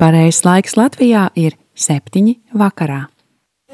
Pareizais 0.00 0.46
laiks 0.48 0.78
Latvijā 0.80 1.26
ir 1.36 1.58
septiņi 1.76 2.32
vakarā. 2.56 3.02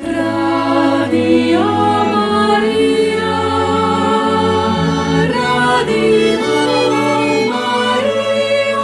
Radio 0.02 1.60
Marija, 2.10 3.28
Radio 5.30 6.40
Marija. 7.52 8.82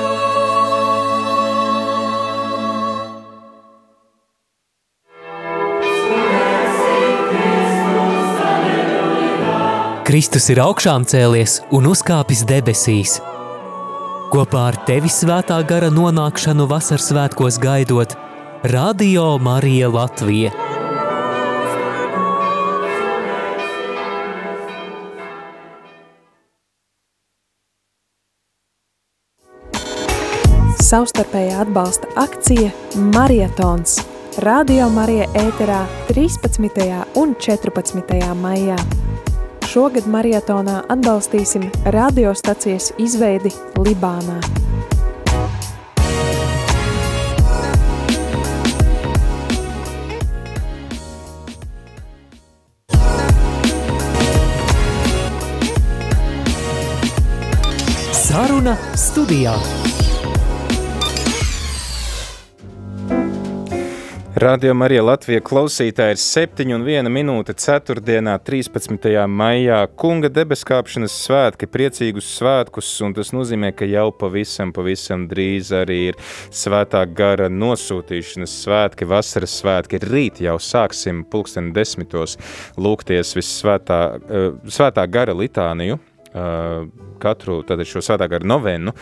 Kristus 10.07 10.47
ir 10.55 10.63
augšām 10.63 11.03
cēlies 11.11 11.59
un 11.75 11.91
uzkāpis 11.91 12.47
debesīs 12.47 13.19
Kopā 14.33 14.61
ar 14.71 14.77
tevi 14.89 15.11
svētā 15.13 15.59
gara 15.69 15.91
nonākšanu 15.93 16.65
vasaras 16.65 17.11
svētkos 17.11 17.59
gaidot 17.61 18.15
Radio 18.73 19.27
Marija 19.37 19.91
Latvija. 19.93 20.49
Savstarpējā 30.81 31.61
atbalsta 31.67 32.09
akcija 32.25 32.73
Marietons 33.13 33.99
Radio 34.49 34.89
Marija 34.97 35.29
ēterā 35.45 35.85
13. 36.09 37.05
un 37.21 37.37
14. 37.37 38.33
maijā. 38.41 38.81
Šogad 39.73 40.05
maratonā 40.05 40.83
atbalstīsim 40.93 41.63
radiostacijas 41.95 42.91
izveidi 43.01 43.49
Libānā. 43.81 44.37
Saruna 58.13 58.77
studijā. 58.93 59.57
Radio 64.43 64.73
Marija 64.75 65.05
Latvija 65.07 65.39
klausītāji 65.47 66.17
ir 66.17 66.19
7 66.19 66.73
un 66.75 66.83
1 66.83 67.07
minūte 67.15 67.55
4. 67.55 68.01
13. 68.43 69.05
maijā. 69.31 69.77
Kunga 69.95 70.27
debeskāpšanas 70.35 71.15
svētki, 71.29 71.69
priecīgus 71.71 72.33
svētkus, 72.41 72.89
un 73.07 73.15
tas 73.15 73.31
nozīmē, 73.31 73.71
ka 73.79 73.87
jau 73.87 74.09
pavisam, 74.19 74.73
pavisam 74.75 75.29
drīz 75.31 75.71
arī 75.85 76.01
ir 76.09 76.19
svētā 76.51 77.05
gara 77.15 77.47
nosūtīšanas 77.55 78.59
svētki, 78.65 79.07
vasaras 79.15 79.55
svētki. 79.63 80.03
Rīt 80.11 80.43
jau 80.43 80.59
sāksim 80.59 81.23
pulksteni 81.31 81.71
desmitos 81.77 82.35
lūgties 82.75 83.37
vissvētā 83.39 84.01
uh, 84.11 84.49
svētā 84.67 85.07
gara 85.07 85.39
litāniju, 85.39 86.03
katru 87.23 87.61
šo 87.63 88.03
svētā 88.05 88.29
gara 88.31 88.47
novenu, 88.47 88.95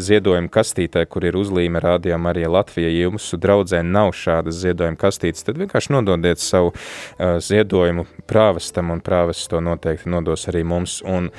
ziedojumu 0.00 0.50
kastītē, 0.54 1.04
kur 1.10 1.28
ir 1.28 1.38
uzlīme 1.38 1.82
rādījām 1.82 2.30
arī 2.30 2.46
Latvija. 2.48 2.88
Ja 2.88 3.08
jums 3.08 3.28
draudzē 3.36 3.82
nav 3.84 4.14
šādas 4.16 4.60
ziedojuma 4.62 4.98
kastītes, 5.00 5.44
tad 5.46 5.60
vienkārši 5.60 5.94
nododiet 5.94 6.42
savu 6.42 6.74
ziedojumu 7.18 8.06
prāvestam, 8.28 8.92
un 8.94 9.04
prāvests 9.04 9.50
to 9.50 9.62
noteikti 9.64 10.12
nodos 10.12 10.48
arī 10.50 10.64
mums. 10.66 11.00
Un 11.06 11.32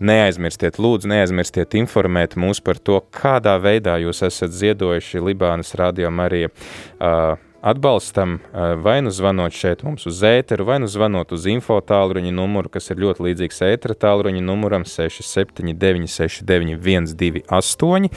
Neaizmirstiet, 0.00 0.78
lūdzu, 0.80 1.10
neaizmirstiet 1.12 1.74
informēt 1.76 2.32
mūs 2.40 2.62
par 2.64 2.78
to, 2.80 2.96
kādā 3.12 3.58
veidā 3.60 3.98
jūs 4.00 4.22
esat 4.24 4.54
ziedojuši 4.56 5.20
Libānas 5.20 5.74
radio 5.76 6.08
Marija 6.08 6.48
uh, 6.48 7.36
atbalstam, 7.60 8.38
vai 8.82 9.00
nu 9.04 9.10
zvanot 9.12 9.52
šeit 9.52 9.82
mums 9.84 10.06
uz 10.08 10.22
ēteru, 10.24 10.64
vai 10.68 10.78
nu 10.80 10.88
zvanot 10.88 11.32
uz 11.36 11.46
info 11.50 11.76
tālruņa 11.84 12.32
numuru, 12.32 12.72
kas 12.72 12.90
ir 12.90 13.02
ļoti 13.04 13.26
līdzīgs 13.26 13.60
ētera 13.68 13.96
tālruņa 14.06 14.42
numuram 14.44 14.86
679 14.88 16.08
69 16.08 16.80
128, 16.80 18.10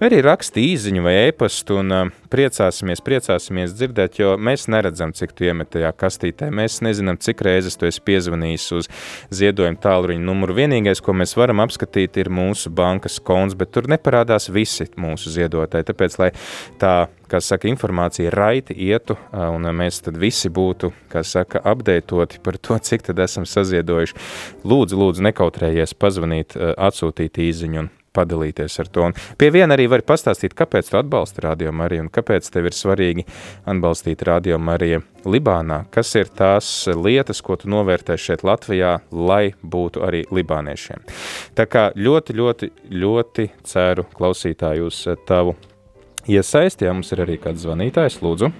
vai 0.00 0.10
arī 0.10 0.22
raksti 0.24 0.64
īziņu 0.72 1.04
vai 1.04 1.16
ēpastu 1.26 1.80
un 1.82 1.96
priecāsimies, 2.30 3.02
priecāsimies 3.04 3.74
dzirdēt, 3.76 4.20
jo 4.20 4.34
mēs 4.38 4.66
neredzam, 4.72 5.12
cik 5.16 5.34
tu 5.36 5.46
iemet 5.48 5.70
tajā 5.74 5.92
kastītē. 5.96 6.50
Mēs 6.54 6.80
nezinām, 6.84 7.18
cik 7.22 7.42
reizes 7.46 7.78
tu 7.78 7.88
esi 7.88 8.02
piezvanījis 8.06 8.66
uz 8.76 8.90
ziedojumu 9.34 9.80
tālruņa 9.82 10.22
numuru. 10.26 10.56
Vienīgais, 10.60 11.02
ko 11.04 11.14
mēs 11.16 11.36
varam 11.38 11.62
apskatīt, 11.64 12.18
ir 12.20 12.32
mūsu 12.32 12.72
bankas 12.74 13.18
konts, 13.22 13.56
bet 13.58 13.72
tur 13.74 13.90
neparādās 13.90 14.50
visi 14.52 14.88
mūsu 14.96 15.32
ziedotāji. 15.34 15.88
Tāpēc, 15.90 16.18
lai 16.22 16.30
tā, 16.80 16.94
kā 17.30 17.40
saka, 17.42 17.68
informācija 17.70 18.32
raiti 18.34 18.76
ietu 18.86 19.18
un 19.32 19.68
mēs 19.76 20.02
tad 20.06 20.18
visi 20.20 20.50
būtu, 20.52 20.92
kā 21.12 21.24
saka, 21.26 21.62
apdeitoti 21.66 22.40
par 22.44 22.58
to, 22.58 22.78
cik 22.78 23.08
tad 23.10 23.20
esam 23.24 23.46
saziedojuši, 23.48 24.18
lūdzu, 24.66 24.98
lūdzu, 25.02 25.26
nekautrējies 25.30 25.96
pazvanīt, 25.98 26.56
atsūtīt 26.56 27.40
īziņu 27.48 27.84
un 27.84 27.92
padalīties 28.16 28.80
ar 28.82 28.90
to. 28.92 29.10
Un 29.10 29.16
pie 29.38 29.50
viena 29.54 29.76
arī 29.76 29.88
var 29.92 30.04
pastāstīt, 30.06 30.56
kāpēc 30.56 30.90
tu 30.90 31.00
atbalsti 31.00 31.44
Radio 31.44 31.74
Mariju 31.76 32.06
un 32.06 32.10
kāpēc 32.12 32.48
tev 32.52 32.70
ir 32.70 32.76
svarīgi 32.76 33.26
atbalstīt 33.68 34.24
Radio 34.26 34.58
Mariju 34.58 35.02
Libānā. 35.26 35.82
Kas 35.92 36.14
ir 36.18 36.30
tās 36.32 36.68
lietas, 36.90 37.42
ko 37.44 37.58
tu 37.60 37.70
novērtē 37.72 38.18
šeit 38.20 38.44
Latvijā, 38.46 38.96
lai 39.12 39.54
būtu 39.62 40.04
arī 40.06 40.24
libāniešiem. 40.32 41.06
Tā 41.58 41.66
kā 41.70 41.88
ļoti, 41.96 42.36
ļoti, 42.40 42.70
ļoti 42.94 43.48
ceru 43.66 44.06
klausītāju 44.16 44.90
uz 44.90 45.02
tavu 45.28 45.56
iesaisti, 46.26 46.86
ja 46.86 46.94
mums 46.94 47.12
ir 47.14 47.24
arī 47.26 47.38
kāds 47.42 47.64
zvanītājs, 47.66 48.20
lūdzu. 48.24 48.52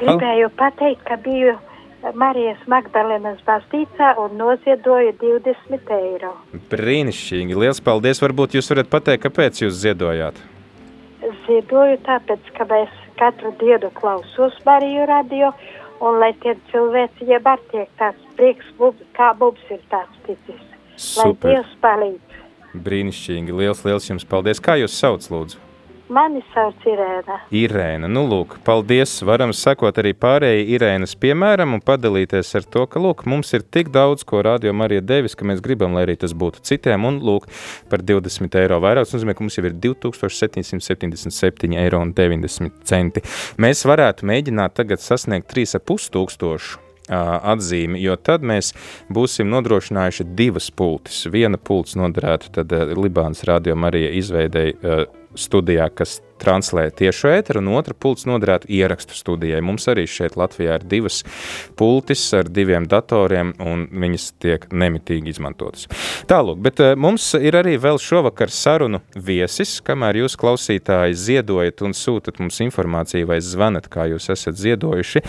Gribēju 0.00 0.50
pateikt, 0.58 1.04
ka 1.06 1.16
biju 1.22 1.54
Marijas 2.12 2.60
Magdalenas 2.68 3.38
baznīcā 3.46 4.10
un 4.20 4.36
noziedoju 4.36 5.14
20 5.22 5.92
eiro. 5.96 6.34
Brīnišķīgi, 6.72 7.56
liels 7.56 7.80
paldies! 7.84 8.20
Varbūt 8.20 8.58
jūs 8.58 8.68
varat 8.72 8.90
pateikt, 8.92 9.24
kāpēc 9.24 9.62
jūs 9.64 9.78
ziedojāt? 9.80 10.36
Ziedoju 11.46 11.96
tāpēc, 12.04 12.52
ka 12.58 12.68
es 12.82 12.92
katru 13.16 13.54
dienu 13.62 13.88
klausos 13.96 14.60
Mariju 14.68 15.08
radio, 15.08 15.52
un 16.04 16.20
lai 16.20 16.34
tie 16.44 16.58
cilvēki, 16.68 17.30
ja 17.32 17.40
var 17.44 17.62
tiek 17.72 17.88
tāds 18.00 18.20
prieks, 18.36 18.68
kā 19.16 19.32
mums 19.40 19.64
ir 19.72 19.80
tāds 19.88 20.24
ticis. 20.28 20.64
Super. 21.00 21.54
Lai 21.54 21.54
Dievs 21.56 21.76
palīdz. 21.80 22.40
Brīnišķīgi, 22.84 23.54
liels, 23.54 23.84
liels 23.86 24.10
jums 24.10 24.28
paldies! 24.28 24.60
Kā 24.60 24.76
jūs 24.76 24.98
sauc, 24.98 25.24
lūdzu? 25.32 25.63
Mani 26.12 26.42
sauc 26.52 26.82
Irēna. 26.84 27.38
Irēna, 27.56 28.10
nu 28.12 28.26
lūk, 28.28 28.58
paldies. 28.66 29.14
Varam 29.24 29.54
sekot 29.56 29.96
arī 30.02 30.12
pārējai 30.12 30.66
Irēnas 30.76 31.16
piemēram 31.16 31.78
un 31.78 31.80
padalīties 31.80 32.52
ar 32.60 32.66
to, 32.68 32.84
ka, 32.92 33.00
lūk, 33.00 33.24
mums 33.30 33.56
ir 33.56 33.64
tik 33.64 33.88
daudz, 33.94 34.20
ko 34.28 34.42
rādījām 34.44 34.84
arī 34.84 35.00
devis, 35.00 35.32
ka 35.32 35.48
mēs 35.48 35.64
gribam, 35.64 35.96
lai 35.96 36.04
arī 36.04 36.18
tas 36.20 36.36
būtu 36.36 36.60
citiem. 36.68 37.08
Un, 37.08 37.24
lūk, 37.24 37.48
par 37.88 38.04
20 38.04 38.60
eiro 38.60 38.82
vairāk. 38.84 39.08
Tas 39.08 39.16
nozīmē, 39.16 39.32
ka 39.32 39.40
mums 39.46 39.56
jau 39.56 39.64
ir 39.64 39.80
2777 39.80 41.80
eiro 41.80 42.04
un 42.04 42.12
90 42.12 42.84
centi. 42.84 43.24
Mēs 43.64 43.88
varētu 43.88 44.28
mēģināt 44.28 44.76
tagad 44.76 45.00
sasniegt 45.00 45.48
3,5 45.56 46.12
tūkstošu 46.12 46.84
atzīmi, 47.08 48.00
jo 48.00 48.16
tad 48.16 48.44
mēs 48.44 48.72
būsim 49.12 49.50
nodrošinājuši 49.52 50.26
divas 50.36 50.70
pultis. 50.72 51.24
Viena 51.32 51.60
pults 51.60 51.96
noderētu 52.00 52.54
tad 52.60 52.72
Libānas 52.96 53.44
radio 53.48 53.76
Marija 53.76 54.12
izveidēja 54.16 55.04
studijā, 55.40 55.88
kas 55.94 56.20
translē 56.44 56.88
tiešo 56.94 57.30
ēteru, 57.34 57.62
un 57.62 57.72
otra 57.78 57.94
pults 57.96 58.26
noderētu 58.28 58.68
ierakstu 58.74 59.16
studijai. 59.16 59.62
Mums 59.64 59.86
arī 59.90 60.06
šeit 60.10 60.36
Latvijā 60.38 60.78
ir 60.78 60.86
divas 60.90 61.22
pultis 61.78 62.22
ar 62.36 62.50
diviem 62.50 62.88
datoriem, 62.90 63.54
un 63.62 63.86
viņas 63.90 64.26
tiek 64.42 64.66
nemitīgi 64.72 65.34
izmantotas. 65.34 65.86
Tālūk, 66.30 66.60
bet 66.64 66.82
eh, 66.82 66.94
mums 66.98 67.30
ir 67.38 67.58
arī 67.58 67.76
vēl 67.80 68.00
šovakar 68.02 68.52
sarunu 68.52 69.00
viesis, 69.14 69.76
kamēr 69.84 70.24
jūs 70.24 70.36
klausītāji 70.40 71.18
ziedojat 71.18 71.84
un 71.86 71.96
sūtat 71.96 72.40
mums 72.42 72.60
informāciju 72.64 73.30
vai 73.30 73.40
zvanat, 73.44 73.88
kā 73.92 74.08
jūs 74.10 74.28
esat 74.34 74.58
ziedojuši, 74.58 75.22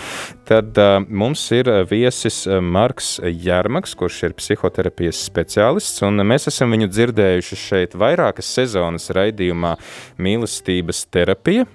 tad 0.49 0.77
uh, 0.81 0.97
mums 1.05 1.43
ir 1.55 1.69
viesis 1.89 2.43
Marks 2.61 3.15
Jārmaks, 3.23 3.95
kurš 3.97 4.21
ir 4.27 4.35
psihoterapijas 4.37 5.19
speciālists, 5.29 6.01
un 6.05 6.21
mēs 6.27 6.49
esam 6.51 6.73
viņu 6.73 6.89
dzirdējuši 6.91 7.59
šeit 7.59 7.97
vairākas 7.99 8.49
sezonas 8.57 9.09
raidījumā 9.15 9.75
mīlestības 10.17 11.05
terapija. 11.13 11.65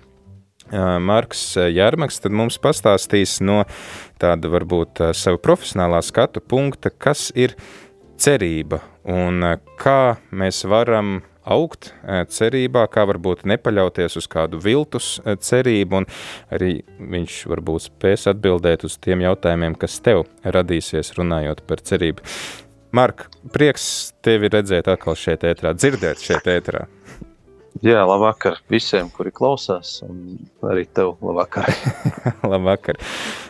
Marks 1.02 1.56
Jārmaks 1.58 2.20
mums 2.30 2.60
pastāstīs 2.62 3.40
no 3.42 3.64
tāda 4.22 4.50
varbūt 4.52 5.02
savu 5.18 5.40
profesionālā 5.42 5.98
skatu 6.06 6.40
punkta, 6.40 6.92
kas 6.94 7.32
ir 7.34 7.56
cerība 8.20 8.78
un 9.08 9.42
kā 9.80 10.20
mēs 10.30 10.62
varam 10.70 11.20
augt 11.50 11.90
cerībā, 12.06 12.84
kā 12.92 13.06
varbūt 13.08 13.46
nepaļauties 13.48 14.18
uz 14.20 14.28
kādu 14.30 14.60
viltus 14.62 15.16
cerību, 15.24 16.02
un 16.02 16.06
arī 16.52 16.72
viņš 17.00 17.38
varbūt 17.50 17.88
spēs 17.88 18.28
atbildēt 18.30 18.84
uz 18.86 18.98
tiem 19.02 19.24
jautājumiem, 19.24 19.74
kas 19.80 19.98
tev 20.04 20.26
radīsies 20.44 21.14
runājot 21.18 21.64
par 21.66 21.82
cerību. 21.82 22.22
Mark, 22.94 23.28
prieks 23.54 24.12
tevi 24.22 24.50
redzēt 24.50 24.88
atkal 24.90 25.14
šeit 25.18 25.46
ētrā, 25.46 25.72
dzirdēt 25.78 26.22
šeit 26.22 26.48
ētrā. 26.50 26.86
Jā, 27.80 28.00
labvakar 28.04 28.58
visiem, 28.68 29.06
kuri 29.14 29.30
klausās, 29.32 30.00
un 30.04 30.40
arī 30.66 30.82
tev 30.90 31.14
labvakar. 31.22 31.70
labvakar. 32.52 32.98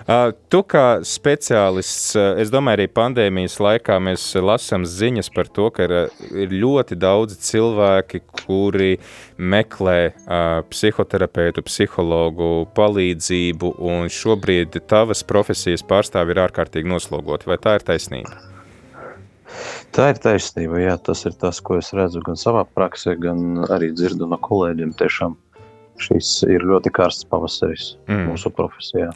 Uh, 0.05 0.29
tu 0.53 0.61
kā 0.69 1.01
speciālists, 1.07 2.13
es 2.39 2.53
domāju, 2.53 2.79
arī 2.79 2.87
pandēmijas 2.95 3.57
laikā 3.63 3.97
mēs 4.03 4.29
lasām 4.45 4.85
ziņas 4.87 5.33
par 5.35 5.49
to, 5.51 5.71
ka 5.75 5.89
ir, 5.89 5.97
ir 6.45 6.55
ļoti 6.63 7.01
daudzi 7.01 7.41
cilvēki, 7.49 8.23
kuri 8.45 8.93
meklē 9.41 9.99
uh, 10.13 10.61
psihoterapeitu, 10.69 11.65
psihologu 11.67 12.69
palīdzību, 12.77 13.75
un 13.81 14.13
šobrīd 14.13 14.83
tavas 14.91 15.25
profesijas 15.27 15.87
pārstāvi 15.87 16.37
ir 16.37 16.45
ārkārtīgi 16.45 16.93
noslogoti. 16.93 17.51
Vai 17.51 17.59
tā 17.59 17.81
ir 17.81 17.89
taisnība? 17.89 18.50
Tā 19.91 20.11
ir 20.13 20.21
taisnība. 20.23 20.79
Jā, 20.85 20.97
tas 21.03 21.25
ir 21.27 21.35
tas, 21.39 21.59
ko 21.65 21.81
es 21.81 21.91
redzu 21.97 22.23
gan 22.27 22.39
savā 22.39 22.63
praksē, 22.77 23.17
gan 23.19 23.65
arī 23.67 23.91
dzirdu 23.95 24.29
no 24.31 24.39
kolēģiem. 24.39 24.93
Tiešām 24.99 25.35
šis 26.01 26.29
ir 26.49 26.65
ļoti 26.65 26.93
karsts 26.95 27.27
pavasaris 27.29 27.95
mm. 28.09 28.29
mūsu 28.31 28.53
profesijā. 28.55 29.11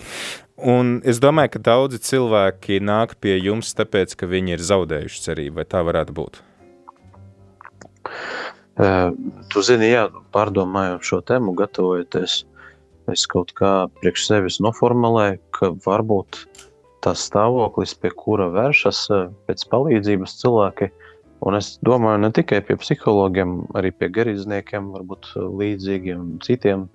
Un 0.60 0.98
es 1.06 1.20
domāju, 1.22 1.54
ka 1.56 1.62
daudzi 1.70 2.00
cilvēki 2.02 2.80
nāk 2.84 3.16
pie 3.22 3.36
jums, 3.38 3.72
tāpēc, 3.78 4.14
ka 4.18 4.28
viņi 4.30 4.56
ir 4.56 4.66
zaudējuši 4.66 5.22
cerību, 5.24 5.58
vai 5.60 5.66
tā 5.68 5.82
varētu 5.86 6.14
būt? 6.14 6.42
Uh, 8.74 9.14
tu 9.50 9.62
zini, 9.62 9.92
jā, 9.92 10.08
pārdomājot 10.34 11.06
šo 11.06 11.20
tēmu, 11.26 11.54
gatavojoties, 11.58 12.40
es 13.12 13.26
kaut 13.30 13.52
kā 13.58 13.72
priekš 14.00 14.28
sevis 14.30 14.60
noformulēju, 14.62 15.40
ka 15.54 15.70
varbūt 15.86 16.42
tas 17.04 17.24
stāvoklis, 17.28 17.94
pie 18.00 18.12
kura 18.16 18.48
vēršas 18.54 19.00
eh, 19.12 19.24
pēc 19.48 19.66
palīdzības 19.72 20.38
cilvēki. 20.40 20.90
Un 21.44 21.58
es 21.58 21.74
domāju, 21.84 22.22
ne 22.22 22.30
tikai 22.32 22.62
pie 22.64 22.76
psihologiem, 22.80 23.58
arī 23.76 23.90
pie 23.92 24.08
garīdzniekiem, 24.14 24.92
varbūt 24.94 25.32
eh, 25.34 25.48
līdzīgiem 25.62 26.28
citiem 26.44 26.86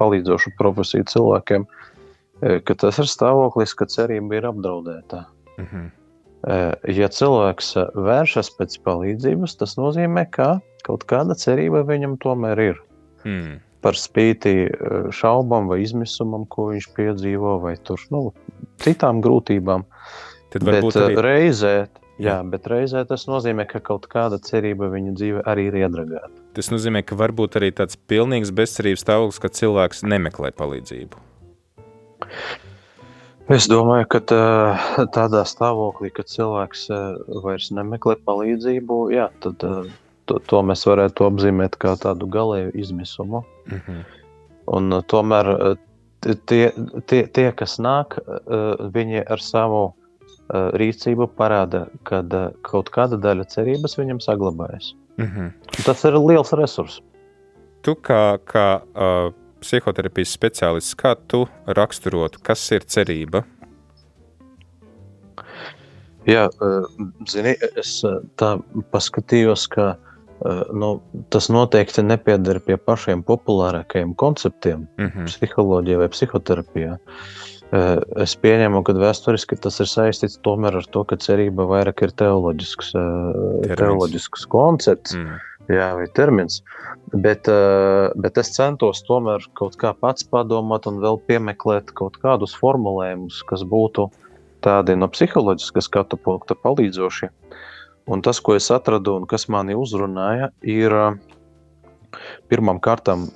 palīdzošu 0.00 0.54
profesiju 0.60 1.08
cilvēkiem, 1.12 1.66
eh, 1.66 2.60
ka 2.64 2.78
tas 2.84 3.00
ir 3.02 3.10
stāvoklis, 3.10 3.76
ka 3.76 3.88
cerība 3.92 4.40
ir 4.40 4.48
apdraudēta. 4.52 5.26
Mm 5.58 5.66
-hmm. 5.66 5.90
Ja 6.90 7.06
cilvēks 7.06 7.68
vēršas 7.94 8.48
pēc 8.58 8.72
palīdzības, 8.82 9.52
tas 9.60 9.76
nozīmē, 9.78 10.24
ka 10.34 10.58
kaut 10.82 11.04
kāda 11.06 11.36
cerība 11.38 11.84
viņam 11.86 12.16
tomēr 12.18 12.58
ir. 12.58 12.80
Mm 13.22 13.60
par 13.82 13.98
spīti 13.98 14.54
eh, 14.66 15.08
šaubām 15.14 15.68
vai 15.70 15.82
izmisumam, 15.82 16.46
ko 16.50 16.70
viņš 16.72 16.88
piedzīvo, 16.96 17.56
vai 17.64 17.74
tur, 17.82 18.02
nu, 18.14 18.28
citām 18.82 19.22
grūtībām. 19.24 19.84
Tad 20.52 20.66
bet 20.68 20.84
eh, 20.84 21.02
arī... 21.08 21.18
reizē, 21.26 21.74
jā, 22.22 22.38
bet 22.48 22.68
reizē 22.70 23.04
tas 23.08 23.26
nozīmē, 23.30 23.66
ka 23.70 23.82
kaut 23.84 24.08
kāda 24.12 24.40
cerība 24.42 24.90
viņa 24.92 25.14
dzīve 25.18 25.44
arī 25.48 25.68
ir 25.70 25.80
iedragāta. 25.84 26.32
Tas 26.56 26.68
nozīmē, 26.72 27.04
ka 27.06 27.18
varbūt 27.18 27.58
arī 27.60 27.72
tāds 27.76 27.98
pilnīgs 28.10 28.52
bezcerības 28.54 29.06
stāvoklis, 29.06 29.40
ka 29.42 29.52
cilvēks 29.60 30.04
nemeklē 30.06 30.52
palīdzību. 30.58 31.28
Es 33.52 33.66
domāju, 33.68 34.06
ka 34.14 34.20
tā, 34.30 34.44
tādā 35.12 35.42
stāvoklī, 35.48 36.12
kad 36.14 36.30
cilvēks 36.30 36.86
eh, 36.94 37.02
vairs 37.44 37.72
nemeklē 37.74 38.20
palīdzību, 38.24 39.02
jā, 39.16 39.28
tad 39.42 39.66
to, 40.26 40.38
to 40.48 40.60
mēs 40.66 40.84
varētu 40.88 41.26
apzīmēt 41.28 41.78
kā 41.82 41.94
tādu 42.00 42.28
galēju 42.30 42.74
izmisumu. 42.78 43.42
Mm 43.66 43.80
-hmm. 43.86 44.04
Un, 44.76 44.92
uh, 44.92 45.02
tomēr 45.02 45.48
uh, 45.52 45.76
tie, 46.46 46.72
tie, 47.06 47.26
tie, 47.26 47.52
kas 47.52 47.78
nāk, 47.78 48.18
uh, 48.18 48.90
viņi 48.94 49.24
ar 49.26 49.40
savu 49.40 49.92
rīcību 50.52 51.30
parāda, 51.36 51.86
ka 52.04 52.20
kaut 52.62 52.90
kāda 52.90 53.16
daļa 53.16 53.44
cerības 53.48 53.96
viņam 53.96 54.20
saglabājas. 54.20 54.94
Mm 55.16 55.24
-hmm. 55.24 55.50
Tas 55.86 56.04
ir 56.04 56.12
liels 56.12 56.52
resurs. 56.52 57.00
Tu 57.82 57.94
kā, 57.94 58.38
kā 58.44 58.82
uh, 58.82 59.32
psihoterapijas 59.60 60.36
speciālists, 60.38 60.94
kā 60.94 61.16
tu 61.26 61.48
raksturotu, 61.66 62.38
kas 62.42 62.72
ir 62.72 62.80
cerība? 62.80 63.44
Jā, 66.26 66.50
zini, 67.28 67.56
es 67.76 68.04
tā 68.36 68.60
paskatījos, 68.90 69.66
ka 69.68 69.90
uh, 69.90 70.11
nu, 70.72 70.90
tas 71.30 71.48
noteikti 71.52 72.02
nepieder 72.04 72.60
pie 72.64 72.76
pašiem 72.80 73.22
populārākajiem 73.26 74.14
konceptiem 74.18 74.86
mm 74.98 75.08
-hmm. 75.08 75.30
psiholoģijā 75.30 75.98
vai 75.98 76.08
psihoterapijā. 76.08 76.98
Eh, 77.72 77.98
es 78.24 78.34
pieņemu, 78.36 78.82
ka 78.84 78.92
vēsturiski 78.92 79.56
tas 79.60 79.80
ir 79.80 79.86
saistīts 79.86 80.40
tomēr 80.44 80.76
ar 80.76 80.86
to, 80.92 81.04
ka 81.04 81.16
cerība 81.16 81.64
vairāk 81.68 82.02
ir 82.02 82.10
teoloģisks, 82.10 82.94
eh, 82.94 83.00
termins. 83.62 83.78
teoloģisks 83.78 84.46
koncepts. 84.46 85.14
Mm. 85.14 85.38
Jā, 85.70 85.94
vai 85.94 86.06
termins. 86.06 86.62
Bet, 87.14 87.46
bet 88.16 88.38
es 88.38 88.50
centos 88.56 89.02
tomēr 89.06 89.46
kaut 89.54 89.76
kā 89.76 89.94
pats 89.94 90.24
padomāt 90.24 90.86
un 90.86 90.98
vēl 90.98 91.20
piemeklēt 91.28 91.94
kaut 91.94 92.18
kādus 92.18 92.56
formulējumus, 92.58 93.44
kas 93.46 93.62
būtu 93.62 94.10
tādi 94.60 94.96
no 94.98 95.06
psiholoģiska 95.08 95.80
skatu 95.80 96.16
punkta 96.16 96.54
palīdzoši. 96.54 97.24
Uh, 97.24 97.51
Un 98.10 98.22
tas, 98.22 98.40
ko 98.42 98.56
es 98.58 98.66
atradu 98.74 99.14
un 99.20 99.28
kas 99.30 99.46
mani 99.52 99.76
uzrunāja, 99.78 100.50
ir 100.66 100.94
pirmām 102.50 102.80
kārtām 102.82 103.28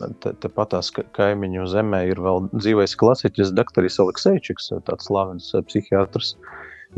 tepatās 0.43 0.91
te 0.95 1.05
kaimiņu 1.17 1.69
zemē 1.71 2.03
ir 2.11 2.21
vēl 2.23 2.49
dzīvais 2.51 2.97
klasiķis 2.99 3.55
Daktaris 3.57 4.01
Alekseičiks, 4.03 4.73
tāds 4.89 5.07
slavens 5.09 5.53
psihiatrs. 5.69 6.35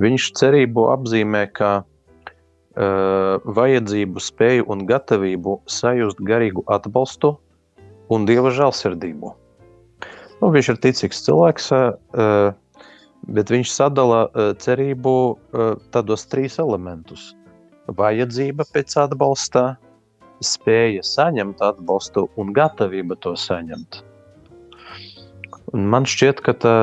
Viņš 0.01 0.31
cerību 0.39 0.87
apzīmē, 0.95 1.45
ka 1.53 1.73
uh, 1.83 3.37
vajadzību, 3.59 4.23
spēju 4.23 4.69
un 4.73 4.87
gatavību 4.89 5.59
sajust 5.69 6.23
garīgu 6.25 6.65
atbalstu 6.73 7.35
un 8.09 8.25
dieva 8.25 8.55
žēlsirdību. 8.55 9.35
Nu, 10.39 10.51
viņš 10.55 10.73
ir 10.73 10.81
ticīgs 10.87 11.25
cilvēks, 11.27 11.69
uh, 11.75 12.55
bet 13.29 13.51
viņš 13.53 13.71
sadala 13.75 14.21
cerību 14.63 15.13
tādos 15.93 16.23
trīs 16.31 16.57
elementus 16.63 17.35
vajadzība 17.97 18.67
pēc 18.73 18.97
atbalsta, 19.05 19.77
spēja 20.45 21.03
saņemt 21.03 21.63
atbalstu 21.65 22.29
un 22.39 22.53
gatavība 22.55 23.17
to 23.25 23.35
saņemt. 23.39 24.03
Un 25.75 25.89
man 25.93 26.07
šķiet, 26.09 26.41
ka 26.45 26.55
tā, 26.57 26.77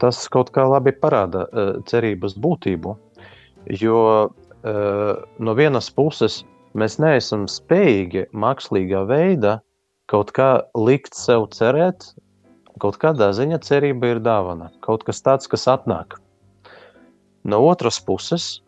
tas 0.00 0.24
kaut 0.32 0.50
kā 0.52 0.66
labi 0.68 0.92
parāda 0.92 1.46
uh, 1.46 1.70
cerības 1.88 2.36
būtību, 2.40 2.96
jo 3.80 4.00
uh, 4.26 5.12
no 5.38 5.54
vienas 5.56 5.88
puses 5.92 6.42
mēs 6.76 6.98
neesam 7.00 7.46
spējīgi 7.48 8.26
mākslīgā 8.36 9.06
veidā 9.08 9.58
kaut 10.10 10.34
kā 10.36 10.50
likt 10.76 11.16
sev 11.16 11.48
cerēt, 11.54 12.10
kaut 12.82 12.98
kādā 13.00 13.30
ziņā 13.34 13.62
cerība 13.64 14.12
ir 14.12 14.20
dāvana, 14.22 14.68
kaut 14.84 15.06
kas 15.06 15.22
tāds, 15.24 15.48
kas 15.48 15.66
atnāk. 15.72 16.18
No 17.46 17.62
otras 17.64 17.98
puses, 18.02 18.60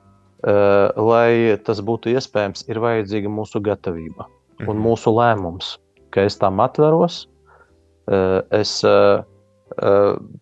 lai 0.43 1.59
tas 1.67 1.81
būtu 1.83 2.13
iespējams, 2.15 2.69
ir 2.71 2.79
vajadzīga 2.79 3.31
mūsu 3.33 3.59
gatavība 3.65 4.29
un 4.67 4.77
mhm. 4.77 4.85
mūsu 4.87 5.13
lēmums, 5.15 5.77
ka 6.15 6.25
es 6.27 6.39
tam 6.41 6.63
atveros, 6.63 7.25
uh, 8.11 8.41
es 8.55 8.79
uh, 8.87 9.23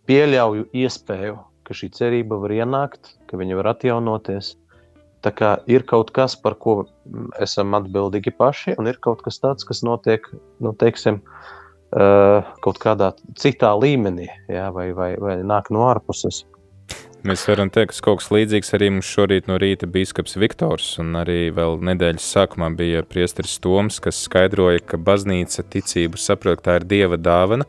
pieļauju 0.07 0.69
iespēju, 0.77 1.35
ka 1.67 1.75
šī 1.75 1.91
cerība 1.97 2.39
var 2.39 2.55
ienākt, 2.55 3.17
ka 3.27 3.41
viņa 3.41 3.59
var 3.59 3.73
atjaunoties. 3.75 4.55
Tā 5.25 5.33
kā 5.35 5.57
ir 5.67 5.83
kaut 5.89 6.13
kas, 6.15 6.37
par 6.39 6.55
ko 6.63 6.85
esam 7.43 7.75
atbildīgi 7.75 8.31
paši, 8.39 8.77
un 8.79 8.87
ir 8.87 9.01
kaut 9.03 9.25
kas 9.27 9.41
tāds, 9.43 9.67
kas 9.67 9.83
notiek, 9.83 10.29
nu, 10.63 10.71
teiksim, 10.79 11.19
kaut 12.63 12.79
kādā 12.83 13.11
citā 13.41 13.73
līmenī, 13.75 14.29
jā, 14.53 14.69
vai, 14.71 14.93
vai, 14.95 15.17
vai 15.19 15.41
nāk 15.43 15.73
no 15.75 15.83
ārpuses. 15.89 16.45
Mēs 17.27 17.43
varam 17.49 17.71
teikt, 17.73 17.97
ka 17.97 18.05
kaut 18.07 18.21
kas 18.21 18.29
līdzīgs 18.31 18.69
arī 18.77 18.89
mums 18.95 19.09
šorīt 19.11 19.49
no 19.51 19.57
rīta 19.59 19.89
biskups 19.91 20.37
Viktors, 20.39 20.93
un 21.03 21.17
arī 21.19 21.49
vēl 21.55 21.81
nedēļas 21.89 22.27
sākumā 22.37 22.69
bija 22.79 23.03
priesteris 23.03 23.57
Toms, 23.65 23.99
kas 24.05 24.21
skaidroja, 24.29 24.85
ka 24.93 25.01
baznīca 25.01 25.65
ticību 25.73 26.21
saprot, 26.23 26.61
ka 26.61 26.69
tā 26.69 26.77
ir 26.79 26.87
Dieva 26.93 27.19
dāvana, 27.19 27.67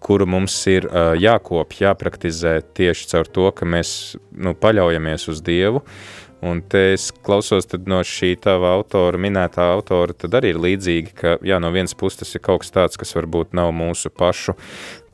kuru 0.00 0.28
mums 0.28 0.54
ir 0.70 0.86
uh, 0.88 1.12
jākopj, 1.18 1.82
jāpraktizē 1.82 2.60
tieši 2.78 3.10
caur 3.10 3.28
to, 3.36 3.50
ka 3.58 3.68
mēs 3.68 3.90
nu, 4.32 4.54
paļaujamies 4.56 5.28
uz 5.32 5.44
Dievu, 5.44 5.82
uh, 5.82 6.25
Un 6.46 6.60
te 6.62 6.82
es 6.94 7.08
klausos 7.26 7.66
no 7.90 7.98
šī 8.06 8.34
tava 8.42 8.70
autora, 8.76 9.18
minētā 9.18 9.64
autora, 9.74 10.14
tad 10.14 10.36
arī 10.38 10.52
ir 10.54 10.60
līdzīgi, 10.62 11.14
ka 11.16 11.36
jā, 11.46 11.58
no 11.62 11.72
vienas 11.74 11.96
puses 11.98 12.20
tas 12.22 12.34
ir 12.36 12.44
kaut 12.44 12.62
kas 12.62 12.74
tāds, 12.74 13.00
kas 13.00 13.14
varbūt 13.16 13.56
nav 13.56 13.72
mūsu 13.74 14.12
pašu 14.14 14.54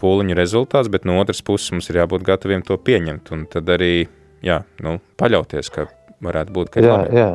pūliņu 0.03 0.37
rezultāts, 0.37 0.91
bet 0.93 1.07
no 1.09 1.21
otras 1.23 1.41
puses 1.47 1.73
mums 1.73 1.89
ir 1.91 2.03
jābūt 2.03 2.27
gataviem 2.27 2.65
to 2.67 2.77
pieņemt 2.77 3.33
un 3.33 3.47
tad 3.53 3.71
arī, 3.73 4.09
jā, 4.45 4.61
nu, 4.85 4.99
paļauties, 5.21 5.73
ka 5.73 5.89
varētu 6.23 6.57
būt, 6.59 6.75
ka 6.75 6.85
jā, 6.85 6.99
labi. 6.99 7.23
jā. 7.23 7.31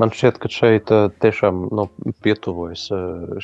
Man 0.00 0.12
šķiet, 0.14 0.38
ka 0.40 0.48
šeit 0.48 0.90
tiešām 1.20 1.64
nu, 1.76 1.88
pietuvojas 2.24 2.86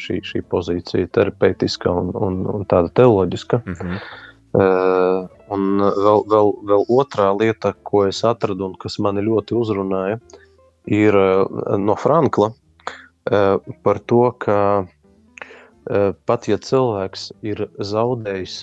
šī, 0.01 0.23
šī 0.25 0.41
pozīcija 0.49 1.11
terapeitiska 1.13 1.91
un, 1.93 2.15
un, 2.17 2.39
un 2.49 2.65
tāda 2.71 2.89
teoloģiska. 2.97 3.61
Mm 3.67 3.75
-hmm. 3.81 3.99
Uh, 4.57 5.27
vēl, 5.95 6.25
vēl, 6.33 6.53
vēl 6.71 6.85
otrā 6.99 7.31
lieta, 7.39 7.75
ko 7.87 8.07
es 8.09 8.23
atradu 8.27 8.71
un 8.71 8.77
kas 8.81 8.99
mani 9.03 9.25
ļoti 9.27 9.57
uzrunāja, 9.59 10.21
ir 10.87 11.17
uh, 11.19 11.47
no 11.81 11.97
Frankla 11.99 12.53
uh, 12.53 13.75
par 13.87 14.03
to, 14.11 14.29
ka 14.43 14.61
pat 16.27 16.49
ja 16.51 16.57
cilvēks 16.59 17.29
ir 17.47 17.61
zaudējis 17.79 18.57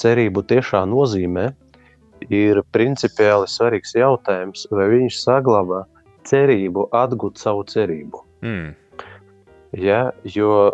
cerību 0.00 0.42
tiešā 0.48 0.80
nozīmē, 0.88 1.50
ir 2.32 2.62
principiāli 2.72 3.44
svarīgs 3.44 3.92
jautājums, 3.92 4.66
vai 4.72 4.86
viņš 4.94 5.18
saglabā 5.20 5.82
cerību 6.28 6.86
atgūt 6.96 7.40
savu 7.40 7.66
cerību. 7.68 8.22
Mm. 8.40 8.72
Ja, 9.78 10.10
jo, 10.26 10.72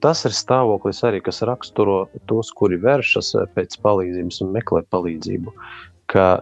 tas 0.00 0.24
ir 0.24 0.32
stāvoklis 0.32 1.02
arī, 1.04 1.20
kas 1.24 1.42
raksturo 1.44 2.06
tos, 2.30 2.48
kuri 2.56 2.78
vēršas 2.80 3.34
eh, 3.36 3.46
pēc 3.56 3.76
palīdzības 3.84 4.40
un 4.44 4.54
meklē 4.56 4.82
palīdzību. 4.88 5.52
Ka, 6.08 6.40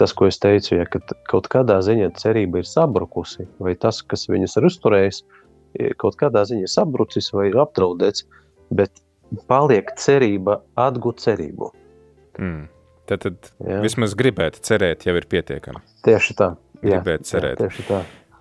tas, 0.00 0.14
ko 0.16 0.30
es 0.30 0.40
teicu, 0.40 0.78
ja 0.78 0.86
kaut 1.28 1.50
kādā 1.52 1.76
ziņā 1.84 2.14
cerība 2.16 2.62
ir 2.62 2.68
sabrukusi, 2.68 3.44
vai 3.60 3.74
tas, 3.76 3.98
kas 4.00 4.24
viņus 4.32 4.56
ir 4.56 4.66
uzturējis, 4.70 5.18
kaut 6.00 6.16
kādā 6.20 6.46
ziņā 6.48 6.64
ir 6.64 6.72
sabrucis 6.72 7.28
vai 7.36 7.50
ir 7.50 7.58
apdraudēts, 7.60 8.24
bet 8.72 9.02
paliek 9.52 9.92
cerība 10.00 10.62
atgūt 10.80 11.20
cerību. 11.20 11.68
Mm. 12.40 12.64
Tad, 13.10 13.26
tad 13.26 13.52
ja. 13.66 13.82
vismaz 13.84 14.16
gribēt 14.16 14.56
cerēt, 14.64 15.04
jau 15.04 15.16
ir 15.18 15.28
pietiekami. 15.28 15.84
Tieši 16.06 16.38
tā. 16.38 16.54
Gribēt 16.80 17.26
jā, 17.26 17.30
cerēt. 17.34 17.60
Jā, 17.60 17.68
tieši 17.68 17.88
tā. 17.90 18.00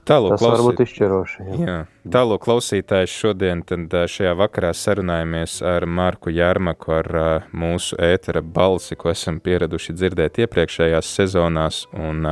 Tālūk, 0.10 0.34
Tas 0.34 0.42
klausīt... 0.42 0.58
var 0.58 0.64
būt 0.66 0.84
izšķiroši. 0.86 1.44
Jā. 1.46 1.58
Jā. 1.62 1.78
Tālūk, 2.16 2.42
klausītājs 2.46 3.14
šodien 3.14 3.62
tad 3.70 3.94
šajā 4.10 4.34
vakarā 4.40 4.72
sarunājamies 4.74 5.60
ar 5.62 5.86
Marku 5.86 6.34
Jārmaku, 6.34 6.96
ar 6.98 7.12
mūsu 7.54 8.00
ētera 8.02 8.42
balsi, 8.42 8.98
ko 8.98 9.12
esam 9.14 9.38
pieraduši 9.44 9.94
dzirdēt 9.98 10.42
iepriekšējās 10.42 11.12
sezonās, 11.22 11.84
un 11.94 12.26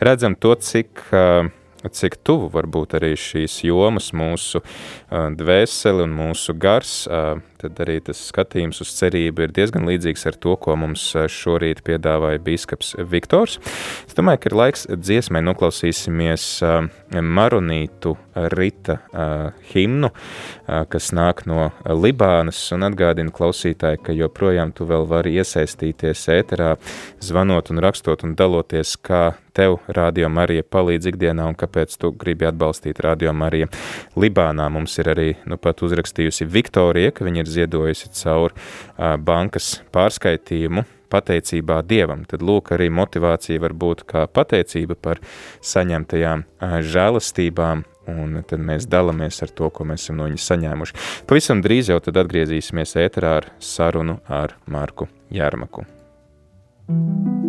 redzam 0.00 0.38
to, 0.40 0.56
cik 0.56 1.04
cik 1.90 2.20
tuvu 2.22 2.46
var 2.52 2.68
būt 2.70 2.94
arī 2.98 3.14
šīs 3.18 3.56
jomas 3.66 4.12
mūsu 4.14 4.62
dvēseli 5.10 6.04
un 6.06 6.12
mūsu 6.14 6.54
gars, 6.54 7.08
tad 7.62 7.82
arī 7.84 7.98
tas 8.04 8.20
skatījums 8.28 8.82
uz 8.84 8.92
cerību 8.98 9.46
ir 9.46 9.54
diezgan 9.56 9.86
līdzīgs 9.88 10.26
ar 10.30 10.38
to, 10.42 10.56
ko 10.60 10.76
mums 10.80 11.04
šorīt 11.32 11.84
piedāvāja 11.86 12.42
bīskaps 12.42 12.96
Viktors. 13.12 13.58
Es 14.06 14.18
domāju, 14.18 14.42
ka 14.42 14.50
ir 14.50 14.58
laiks 14.58 14.86
dziesmai 14.90 15.44
noklausīsimies 15.46 16.48
uh, 16.66 16.90
Maronītu 17.20 18.16
Rita 18.32 18.96
himnu, 19.74 20.08
kas 20.64 21.10
nāk 21.12 21.44
no 21.48 21.68
Libānas 21.84 22.60
un 22.72 22.86
atgādina 22.86 23.32
klausītāji, 23.34 24.00
ka 24.06 24.16
joprojām 24.16 24.72
tu 24.72 24.86
vēl 24.88 25.04
vari 25.10 25.34
iesaistīties 25.36 26.24
ēterā, 26.32 26.70
zvanot 27.20 27.68
un 27.74 27.82
rakstot 27.84 28.24
un 28.24 28.32
daloties, 28.38 28.96
kā 28.96 29.34
tev 29.52 29.76
Radio 29.92 30.30
Marija 30.32 30.64
palīdz 30.64 31.10
ikdienā 31.10 31.44
un 31.50 31.58
kāpēc 31.60 31.98
tu 32.00 32.14
gribi 32.16 32.48
atbalstīt 32.48 33.02
Radio 33.04 33.34
Marija. 33.36 33.68
Libānā 34.16 34.70
mums 34.72 34.96
ir 35.02 35.12
arī 35.12 35.28
nu, 35.44 35.58
pat 35.60 35.84
uzrakstījusi 35.84 36.48
Viktorija, 36.48 37.12
ka 37.12 37.28
viņa 37.28 37.44
ir 37.44 37.51
ziedojusi 37.52 38.10
caur 38.22 38.56
bankas 38.98 39.76
pārskaitījumu 39.94 40.84
pateicībā 41.12 41.82
Dievam. 41.84 42.24
Tad 42.28 42.44
lūk, 42.44 42.72
arī 42.76 42.88
motivācija 42.92 43.60
var 43.62 43.74
būt 43.76 44.06
kā 44.08 44.26
pateicība 44.32 44.96
par 44.96 45.20
saņemtajām 45.72 46.46
žēlastībām, 46.92 47.84
un 48.12 48.40
tad 48.48 48.64
mēs 48.64 48.88
dalāmies 48.90 49.42
ar 49.44 49.52
to, 49.52 49.68
ko 49.70 49.86
mēs 49.88 50.06
esam 50.06 50.22
no 50.22 50.30
viņa 50.30 50.46
saņēmuši. 50.46 50.96
Pavisam 51.28 51.62
drīz 51.64 51.92
jau 51.92 52.00
tad 52.02 52.22
atgriezīsimies 52.24 52.96
ēterā 53.04 53.36
ar 53.42 53.52
sarunu 53.60 54.20
ar 54.28 54.56
Marku 54.66 55.10
Jārmaku. 55.32 55.86
Thank 56.88 57.26
you. 57.26 57.41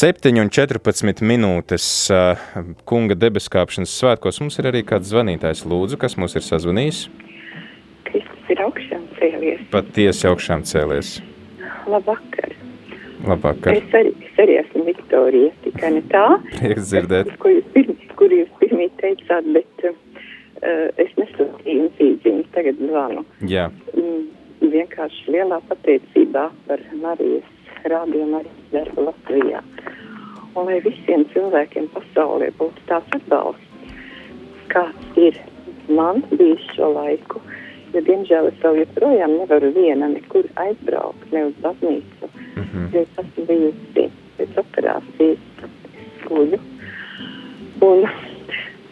7,14 0.00 1.20
minūtes 1.28 1.86
eh, 2.14 2.44
kunga 2.88 3.12
debeskāpšanas 3.20 3.92
svētkos 4.00 4.38
mums 4.40 4.54
ir 4.56 4.70
arī 4.70 4.80
kāds 4.88 5.10
zvanītājs, 5.12 5.66
Lūdzu, 5.68 5.98
kas 6.00 6.16
mums 6.16 6.32
ir 6.40 6.46
sazvanījis. 6.46 7.00
Kristus 8.06 8.48
ir 8.54 8.62
augšām 8.64 9.02
cēlies. 9.18 9.60
Patiesi 9.74 10.24
augšām 10.30 10.64
cēlies. 10.70 11.10
Labvakar. 11.90 12.56
Labvakar. 13.28 13.76
Es 13.76 13.98
arī, 14.00 14.14
es 14.24 14.40
arī 14.40 14.56
esmu 14.62 14.86
Viktorija, 14.88 15.52
tikai 15.66 15.92
ne 15.98 16.02
tā. 16.14 16.24
Prieks 16.56 16.88
dzirdēt. 16.94 17.36
Kur 17.44 17.58
jūs, 17.58 17.68
pirmi, 17.76 18.10
kur 18.16 18.32
jūs 18.38 18.56
pirmī 18.64 18.88
teicāt, 19.02 19.52
bet 19.52 19.86
uh, 19.90 20.00
es 20.96 21.12
nesūtīju 21.20 21.76
jums 21.76 22.04
īdziņas, 22.08 22.50
tagad 22.56 22.80
zvanu. 22.88 23.28
Jā. 23.52 23.68
Mm, 23.92 24.30
vienkārši 24.64 25.36
lielā 25.36 25.60
pateicībā 25.68 26.48
par 26.70 26.88
Marijas 27.04 27.56
rādījumu 27.84 28.40
arī 28.40 28.60
darbu 28.72 29.10
Latvijā. 29.10 29.60
Uh, 29.60 29.89
Un 30.58 30.66
lai 30.66 30.80
visiem 30.82 31.24
cilvēkiem 31.34 31.86
pasaulē 31.94 32.50
būtu 32.58 32.82
tāds 32.88 33.16
atbalsts, 33.18 33.94
kāds 34.72 35.20
ir 35.20 35.38
man 35.88 36.24
bijis 36.32 36.64
šo 36.74 36.90
laiku, 36.94 37.42
jo, 37.94 38.02
diemžēl, 38.08 38.50
es 38.50 38.58
vēl 38.64 38.80
joprojām 38.82 39.36
nevaru 39.38 39.70
viena 39.76 40.10
nekur 40.10 40.48
aizbraukt, 40.64 41.30
ne 41.34 41.44
uz 41.50 41.54
baznīcu, 41.62 42.30
mm 42.56 42.66
-hmm. 42.66 42.98
es 43.02 43.22
esmu 43.22 43.46
bijusi 43.52 44.10
pēc 44.38 44.60
operācijas 44.64 45.70
skuļu. 46.24 46.60
Un 47.90 48.06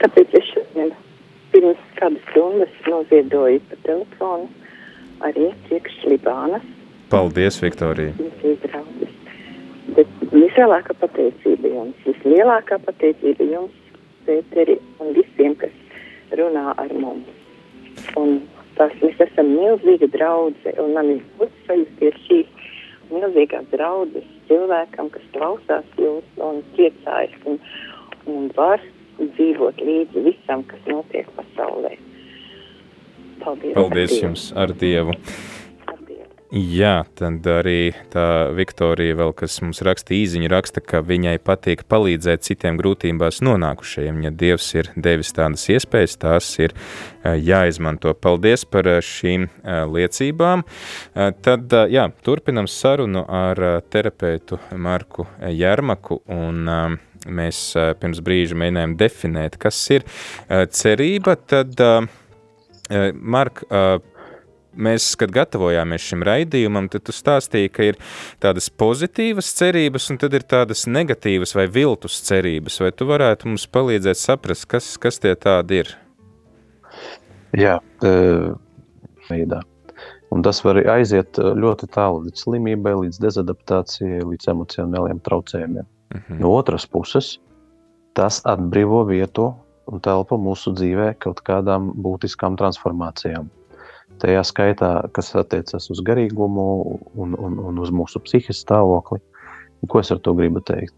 tāpēc 0.00 0.38
es 0.40 0.50
šodien 0.54 0.94
pirms 1.52 1.84
kādas 2.00 2.24
stundas 2.30 2.74
noziedoju 2.86 3.60
pa 3.68 3.76
telefonu 3.82 4.48
arī 5.20 5.52
priekš 5.68 6.04
Libānas 6.06 6.74
Paldies, 7.08 7.62
Viktorija. 7.62 8.12
Bet 9.96 10.10
vislielākā 10.32 10.94
pateicība 11.00 11.70
jums, 11.72 12.06
vislielākā 12.06 12.80
pateicība 12.84 13.46
jums, 13.54 13.84
Pēteri, 14.28 14.74
un 15.00 15.14
visiem, 15.16 15.54
kas 15.56 15.72
runā 16.36 16.74
ar 16.76 16.90
mums. 16.92 17.30
Un 18.20 18.42
tās 18.76 18.92
mēs 19.00 19.22
esam 19.24 19.54
milzīga 19.54 20.10
draudze, 20.12 20.74
un 20.82 20.92
man 20.96 21.14
ir 21.14 21.22
gods 21.38 21.64
sajusties 21.64 22.18
šīs 22.26 22.68
milzīgās 23.08 23.70
draudzes 23.72 24.26
cilvēkam, 24.50 25.08
kas 25.14 25.24
klausās 25.32 25.88
jūs 25.96 26.42
un 26.44 26.60
priecājas 26.76 27.48
un, 27.48 27.58
un 28.28 28.50
var 28.56 28.84
dzīvot 29.18 29.80
līdzi 29.82 30.24
visam, 30.28 30.64
kas 30.68 30.84
notiek 30.90 31.28
pasaulē. 31.38 31.96
Paldies. 33.42 33.74
Paldies 33.74 34.18
jums 34.20 34.50
ar 34.58 34.74
Dievu. 34.76 35.14
Jā, 36.48 37.02
tad 37.12 37.44
arī 37.44 37.90
tā 38.08 38.48
Viktorija, 38.56 39.18
vēl, 39.18 39.34
kas 39.36 39.58
mums 39.60 39.82
raksta 39.84 40.14
īziņu, 40.16 40.48
raksta, 40.48 40.80
ka 40.80 41.02
viņai 41.04 41.34
patīk 41.44 41.82
palīdzēt 41.92 42.46
citiem 42.46 42.78
grūtībās 42.80 43.42
nonākušajiem. 43.44 44.22
Ja 44.24 44.30
Dievs 44.32 44.70
ir 44.72 44.88
devis 44.96 45.34
tādas 45.36 45.66
iespējas, 45.68 46.16
tās 46.16 46.48
ir 46.56 46.72
eh, 46.72 47.36
jāizmanto. 47.36 48.14
Paldies 48.16 48.64
par 48.64 48.88
eh, 48.88 49.02
šīm 49.04 49.44
eh, 49.44 49.82
liecībām. 49.92 50.64
Tad, 51.44 51.76
jā, 51.92 52.06
turpinam 52.24 52.64
sarunu 52.70 53.26
ar 53.28 53.82
terapeitu 53.92 54.56
Marku 54.72 55.26
Jermaku 55.52 56.22
un 56.32 56.64
mēs 57.28 57.60
pirms 58.00 58.22
brīža 58.24 58.56
mēģinājām 58.56 58.96
definēt, 58.96 59.60
kas 59.60 59.82
ir 59.92 60.06
cerība. 60.48 61.36
Tad, 61.50 61.76
Mark, 63.20 63.66
mēs, 64.78 65.10
kad 65.18 65.32
gatavojāmies 65.34 66.04
šim 66.10 66.24
raidījumam, 66.26 66.88
tad 66.92 67.06
tu 67.08 67.14
stāstīji, 67.14 67.72
ka 67.74 67.88
ir 67.90 67.98
tādas 68.42 68.70
pozitīvas 68.70 69.50
cerības 69.58 70.08
un 70.12 70.20
tad 70.22 70.36
ir 70.38 70.46
tādas 70.48 70.86
negatīvas 70.88 71.54
vai 71.58 71.66
viltus 71.72 72.20
cerības. 72.28 72.80
Vai 72.84 72.92
tu 72.94 73.08
varētu 73.08 73.50
mums 73.50 73.66
palīdzēt 73.74 74.20
saprast, 74.20 74.68
kas, 74.70 74.94
kas 75.00 75.20
tie 75.22 75.34
tādi 75.38 75.82
ir? 75.82 75.96
Jā, 77.56 77.78
veidā. 79.30 79.62
Un 80.28 80.42
tas 80.44 80.60
var 80.60 80.76
aiziet 80.92 81.38
ļoti 81.40 81.88
tālu 81.94 82.26
līdz 82.26 82.42
slimībai, 82.44 82.92
līdz 83.04 83.20
dezadaptācijai, 83.24 84.26
līdz 84.28 84.50
emocionāliem 84.52 85.22
traucējumiem. 85.24 85.86
Mhm. 86.14 86.20
-huh. 86.28 86.40
No 86.40 86.52
otras 86.56 86.86
puses, 86.86 87.38
tas 88.12 88.42
atbrīvo 88.44 89.04
vietu 89.08 89.54
un 89.86 90.00
telpu 90.00 90.36
mūsu 90.36 90.74
dzīvē 90.76 91.14
kaut 91.22 91.40
kādām 91.46 91.92
būtiskām 91.96 92.56
transformācijām. 92.60 93.48
Tajā 94.22 94.42
skaitā, 94.46 94.90
kas 95.14 95.30
attiecas 95.38 95.88
uz 95.92 96.02
garīgumu 96.04 96.66
un, 97.14 97.36
un, 97.38 97.58
un 97.70 97.78
uz 97.82 97.92
mūsu 97.94 98.22
psihisku 98.24 98.56
stāvokli. 98.56 99.20
Ko 99.88 100.02
es 100.02 100.10
ar 100.10 100.18
to 100.24 100.34
gribu 100.38 100.62
teikt? 100.66 100.94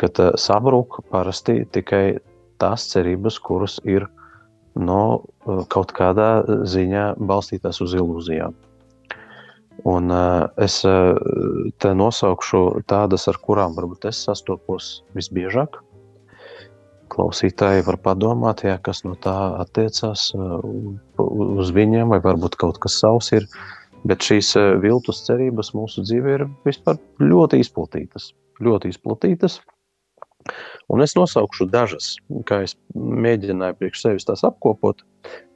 Kad 0.00 0.20
uh, 0.20 0.34
sabrūk 0.38 1.00
parasti 1.12 1.62
tikai 1.74 2.18
tās 2.60 2.84
cerības, 2.92 3.38
kuras 3.40 3.78
ir 3.88 4.06
no, 4.76 5.02
uh, 5.48 5.64
kaut 5.72 5.94
kādā 5.96 6.44
ziņā 6.68 7.14
balstītās 7.18 7.80
uz 7.84 7.96
ilūzijām. 7.96 8.56
Un, 9.88 10.12
uh, 10.12 10.46
es 10.60 10.82
uh, 10.86 11.16
te 11.80 11.94
nosaukšu 11.96 12.82
tādas, 12.90 13.28
ar 13.30 13.40
kurām 13.42 13.78
varbūt 13.78 14.10
es 14.10 14.20
sastopos 14.28 14.98
visbiežāk 15.16 15.80
klausītāji 17.12 17.86
var 17.86 17.98
padomāt, 18.04 18.64
jā, 18.66 18.76
kas 18.82 19.04
no 19.04 19.14
tā 19.14 19.34
attiecās 19.62 20.28
uz 20.34 21.72
viņiem, 21.74 22.12
vai 22.12 22.20
varbūt 22.24 22.58
kaut 22.60 22.80
kas 22.82 23.00
savs 23.00 23.32
ir. 23.36 23.48
Bet 24.06 24.22
šīs 24.22 24.52
viltus 24.78 25.24
cerības 25.26 25.72
mūsu 25.74 26.04
dzīvē 26.06 26.36
ir 26.36 26.44
vispār 26.64 27.00
ļoti 27.18 27.58
izplatītas. 27.64 28.30
Ļoti 28.62 28.92
izplatītas. 28.94 29.58
Un 30.88 31.02
es 31.04 31.14
nosaukšu 31.18 31.66
dažas, 31.72 32.14
kā 32.48 32.62
es 32.64 32.76
mēģināju 32.94 33.76
priekš 33.80 34.04
sevis 34.04 34.28
tās 34.28 34.44
apkopot. 34.46 35.02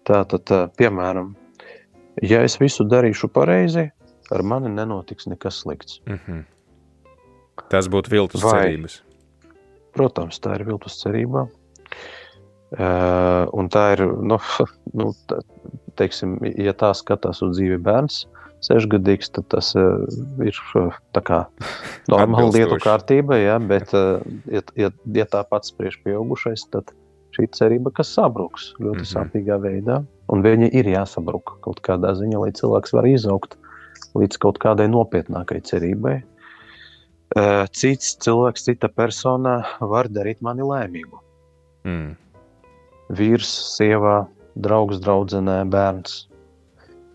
Tātad, 0.09 0.51
uh, 0.51 0.67
piemēram, 0.77 1.33
ja 2.27 2.43
es 2.45 2.59
visu 2.61 2.85
darīšu 2.89 3.31
pareizi, 3.33 3.87
ar 4.35 4.43
mani 4.43 4.73
nenotiks 4.73 5.29
nekas 5.31 5.63
slikts. 5.63 6.01
Mm 6.07 6.19
-hmm. 6.27 6.43
Tas 7.71 7.89
būtu 7.89 8.11
viltus 8.11 8.43
vai, 8.43 8.61
cerības. 8.61 9.03
Protams, 9.97 10.41
tā 10.41 10.57
ir 10.57 10.67
viltus 10.69 11.01
cerība. 11.03 11.47
Uh, 12.73 13.45
un 13.53 13.69
tā 13.69 13.91
ir, 13.97 14.07
nu, 14.25 14.39
nu 14.99 15.11
tā, 15.29 15.43
teiksim, 16.01 16.39
ja 16.57 16.73
tā 16.73 16.95
skatās 16.97 17.43
uz 17.45 17.59
dzīvi 17.59 17.77
bērns, 17.85 18.23
sešgadīgs, 18.65 19.29
tad 19.37 19.51
tas 19.53 19.75
uh, 19.77 20.07
ir 20.41 20.57
tā 21.13 21.25
kā 21.27 21.43
normāla 22.13 22.49
lietu 22.55 22.81
kārtība, 22.81 23.37
ja, 23.43 23.59
bet, 23.61 23.93
uh, 23.93 24.25
ja, 24.49 24.65
ja, 24.79 24.93
ja 25.19 25.29
tā 25.29 25.45
pats 25.51 25.75
spriež 25.75 26.01
pieaugušais, 26.07 26.65
tad 26.73 26.95
šī 27.37 27.51
cerība, 27.53 27.93
kas 27.93 28.15
sabruks 28.17 28.73
ļoti 28.79 29.03
mm 29.03 29.05
-hmm. 29.05 29.13
sāpīgā 29.13 29.61
veidā, 29.61 30.01
un 30.33 30.45
viņa 30.45 30.73
ir 30.73 30.89
jāsabruk 30.89 31.59
kaut 31.61 31.85
kādā 31.85 32.17
ziņā, 32.17 32.41
lai 32.41 32.53
cilvēks 32.57 32.97
var 32.97 33.09
izaugt 33.09 33.59
līdz 34.17 34.41
kaut 34.41 34.59
kādai 34.61 34.89
nopietnākai 34.89 35.61
cerībai, 35.61 36.23
Eh, 36.23 36.32
cits 37.73 38.17
cilvēks, 38.25 38.67
cita 38.69 38.91
persona 38.93 39.61
var 39.81 40.09
darīt 40.13 40.43
mani 40.45 40.67
laimīgu. 40.67 41.21
Mm. 41.89 42.13
Vīrs, 43.13 43.51
sieva, 43.77 44.23
draugs, 44.57 45.01
draudzenē, 45.03 45.63
bērns. 45.73 46.27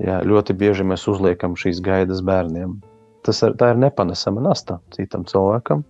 Jā, 0.04 0.20
ļoti 0.26 0.54
bieži 0.58 0.86
mēs 0.86 1.08
uzliekam 1.10 1.56
šīs 1.58 1.82
gaidas 1.86 2.22
bērniem. 2.26 2.78
Tas 3.26 3.42
ir, 3.44 3.56
ir 3.58 3.80
nepanesama 3.82 4.44
nasta 4.46 4.78
citam 4.96 5.26
cilvēkam. 5.28 5.84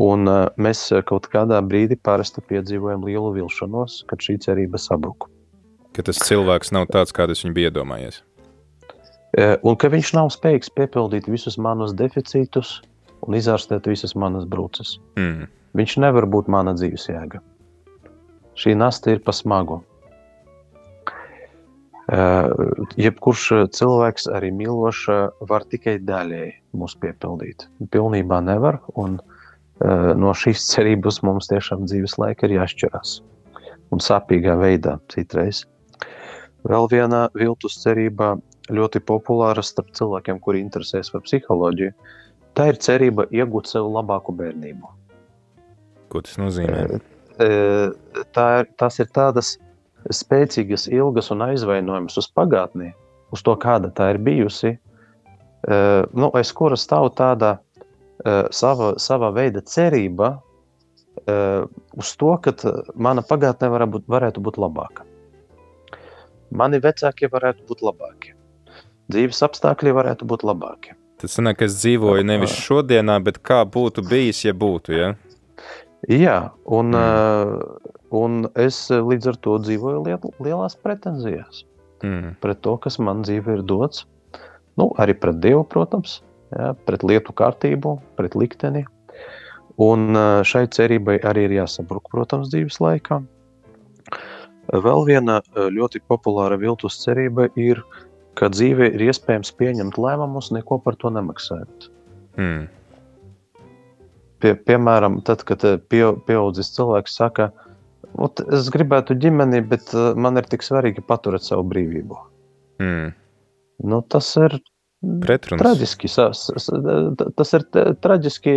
Un 0.00 0.26
uh, 0.26 0.46
mēs 0.58 0.88
kaut 1.06 1.28
kādā 1.30 1.60
brīdī 1.62 1.98
parasti 2.02 2.42
piedzīvojam 2.48 3.04
lielu 3.06 3.30
vilšanos, 3.36 4.02
kad 4.10 4.22
šī 4.22 4.40
cerība 4.42 4.78
sabruka. 4.82 5.30
Ka 5.94 6.02
tas 6.02 6.18
cilvēks 6.26 6.72
nav 6.74 6.88
tāds, 6.90 7.14
kāds 7.14 7.44
viņš 7.44 7.54
bija 7.54 7.70
iedomājies. 7.70 8.22
Uh, 9.34 9.54
un 9.66 9.78
ka 9.78 9.90
viņš 9.90 10.14
nav 10.16 10.32
spējīgs 10.34 10.72
piepildīt 10.74 11.30
visus 11.30 11.58
manus 11.58 11.94
deficītus, 11.94 12.80
un 13.24 13.36
izārstēt 13.38 13.88
visas 13.90 14.14
manas 14.18 14.46
brūces. 14.48 14.98
Mm. 15.18 15.48
Viņš 15.74 15.96
nevar 16.04 16.28
būt 16.30 16.50
mana 16.52 16.74
dzīves 16.76 17.08
jēga. 17.10 17.40
Šī 18.58 18.76
nasta 18.78 19.14
ir 19.14 19.22
pa 19.24 19.34
smagu. 19.34 19.80
Uh, 22.04 22.50
jebkurš 23.00 23.70
cilvēks, 23.72 24.28
arī 24.36 24.50
mīlošs, 24.52 25.06
var 25.48 25.64
tikai 25.72 25.96
daļēji 26.04 26.52
mūs 26.76 26.98
piepildīt. 27.00 27.64
Pilnībā 27.94 28.42
nevar, 28.44 28.82
un 29.00 29.16
uh, 29.18 30.12
no 30.12 30.34
šīs 30.36 30.66
cerības 30.68 31.22
mums 31.24 31.48
tiešām 31.48 31.88
dzīves 31.88 32.18
laika 32.20 32.46
ir 32.46 32.58
jāšķirās. 32.58 33.22
Un 33.90 34.04
sāpīgā 34.04 34.58
veidā 34.60 34.98
citreiz. 35.14 35.64
Vēl 36.68 36.86
viena 36.92 37.26
viltus 37.36 37.80
cerība 37.80 38.34
ļoti 38.72 39.00
populāra 39.04 39.64
starp 39.64 39.90
cilvēkiem, 39.96 40.38
kuri 40.44 40.62
interesēs 40.64 41.10
par 41.12 41.24
psiholoģiju, 41.24 41.92
Tā 42.54 42.68
ir 42.70 42.78
cerība 42.78 43.26
iegūt 43.34 43.66
sev 43.70 43.88
labāku 43.90 44.34
bērnību. 44.38 44.90
Ko 46.12 46.22
tas 46.22 46.38
nozīmē? 46.38 47.00
Tā 47.34 48.46
ir, 48.60 48.68
tās 48.78 49.00
ir 49.02 49.08
tādas 49.10 49.56
spēcīgas, 50.14 50.86
ilgas 50.92 51.32
un 51.34 51.42
aizvainojamas 51.48 52.20
uz 52.20 52.28
pagātni, 52.30 52.92
uz 53.34 53.42
to, 53.42 53.56
kāda 53.58 53.90
tā 53.96 54.12
ir 54.14 54.20
bijusi, 54.22 54.76
nu, 55.66 56.30
aiz 56.36 56.52
kuras 56.54 56.84
stāv 56.86 57.10
tāda 57.18 57.56
sava, 58.54 58.94
sava 59.02 59.32
veida 59.34 59.64
cerība 59.66 60.36
uz 61.98 62.14
to, 62.20 62.34
ka 62.44 62.54
mana 62.94 63.24
pagātne 63.26 63.72
būt, 63.90 64.06
varētu 64.06 64.44
būt 64.44 64.60
labāka. 64.62 65.06
Mani 66.54 66.78
vecākie 66.78 67.26
varētu 67.32 67.66
būt 67.66 67.82
labāki. 67.82 68.36
Dzīves 69.10 69.42
apstākļi 69.42 69.94
varētu 69.96 70.28
būt 70.28 70.44
labāki. 70.46 70.94
Tas 71.24 71.38
sanāk, 71.38 71.62
es 71.64 71.78
dzīvoju 71.80 72.24
nevis 72.28 72.52
šodienā, 72.66 73.14
bet 73.24 73.38
kā 73.40 73.62
būtu 73.64 74.02
bijis, 74.04 74.42
ja 74.44 74.52
būtu, 74.52 74.92
ja? 74.92 75.06
Jā, 76.04 76.34
un, 76.68 76.92
mm. 76.92 77.94
un 78.12 78.42
es 78.60 78.82
līdz 78.92 79.30
ar 79.32 79.38
to 79.46 79.54
dzīvoju 79.62 80.02
liel, 80.04 80.26
lielās 80.44 80.76
pretenzijās. 80.76 81.62
Mm. 82.04 82.34
Pret 82.44 82.60
to, 82.60 82.74
kas 82.76 83.00
man 83.00 83.22
dzīvē 83.24 83.56
ir 83.56 83.64
dots. 83.64 84.04
Nu, 84.76 84.90
arī 85.00 85.14
pret 85.16 85.40
Dievu, 85.40 85.62
protams, 85.64 86.18
jā, 86.52 86.74
pret 86.84 87.06
lietu 87.08 87.32
kārtību, 87.40 87.94
pret 88.20 88.36
likteni. 88.36 88.84
Un 89.80 90.12
šai 90.44 90.66
cerībai 90.76 91.16
arī 91.24 91.48
ir 91.48 91.56
jāsabruk, 91.62 92.12
protams, 92.12 92.52
dzīves 92.52 92.82
laikā. 92.84 93.22
Vēl 94.84 95.08
viena 95.08 95.40
ļoti 95.56 96.04
populāra 96.04 96.60
viltus 96.60 97.00
cerība 97.00 97.48
ir, 97.56 97.80
ka 98.38 98.50
dzīvē 98.52 98.90
ir 98.94 99.04
iespējams 99.08 99.52
pieņemt 99.58 99.98
lēmumus, 100.00 100.52
neko 100.54 100.80
par 100.84 100.98
to 101.00 101.12
nemaksājot. 101.14 101.88
Mm. 102.40 102.66
Pie, 104.42 104.52
piemēram, 104.68 105.20
tad, 105.24 105.44
kad 105.48 105.62
pie, 105.88 106.02
pieaudzis 106.26 106.72
cilvēks 106.74 107.16
saka, 107.16 107.48
es 108.54 108.68
gribētu 108.74 109.16
ģimeni, 109.18 109.62
bet 109.70 109.94
man 110.20 110.38
ir 110.40 110.48
tik 110.50 110.66
svarīgi 110.66 111.04
paturēt 111.06 111.46
savu 111.46 111.64
brīvību. 111.70 112.20
Mm. 112.82 113.14
Nu, 113.88 114.02
tas 114.10 114.28
ir 114.38 114.58
Pretruns. 115.24 115.60
traģiski. 115.62 116.10
Tas 117.38 117.56
ir 117.56 117.66
traģiski 118.04 118.54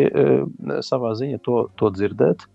savā 0.85 1.15
ziņā 1.19 1.41
to, 1.45 1.63
to 1.79 1.89
dzirdēt, 1.95 2.45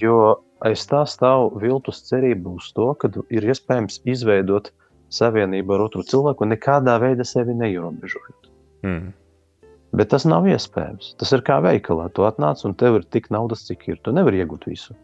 jo 0.00 0.18
aiz 0.66 0.84
tā 0.90 1.04
stāv 1.08 1.54
viltus 1.62 2.02
cerība 2.08 2.56
uz 2.58 2.70
to, 2.76 2.90
ka 2.98 3.10
ir 3.30 3.46
iespējams 3.46 4.02
izveidot 4.08 4.72
savienību 5.14 5.76
ar 5.76 5.86
otru 5.86 6.04
cilvēku, 6.06 6.48
nekādā 6.48 6.98
veidā 7.02 7.24
sevi 7.26 7.56
neierobežojot. 7.56 8.50
Mm. 8.86 9.10
Bet 9.96 10.10
tas 10.12 10.26
nav 10.28 10.46
iespējams. 10.48 11.14
Tas 11.20 11.32
ir 11.32 11.42
kā 11.46 11.58
veikalā. 11.64 12.10
Tu 12.12 12.24
atnāc 12.28 12.60
un 12.68 12.76
tev 12.78 13.00
ir 13.00 13.06
tik 13.08 13.30
naudas, 13.32 13.64
cik 13.68 13.86
ir. 13.88 14.00
Tu 14.04 14.12
nevari 14.12 14.42
iegūt 14.42 14.68
visu. 14.68 14.96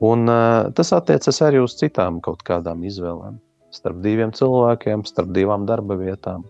Un, 0.00 0.30
uh, 0.30 0.70
tas 0.78 0.92
attiecas 0.96 1.40
arī 1.44 1.60
uz 1.60 1.74
citām 1.76 2.20
kaut 2.24 2.44
kādām 2.46 2.86
izvēlēm. 2.86 3.40
Starp 3.74 3.98
diviem 4.02 4.32
cilvēkiem, 4.34 5.02
starp 5.06 5.34
divām 5.34 5.66
darba 5.66 5.98
vietām 5.98 6.46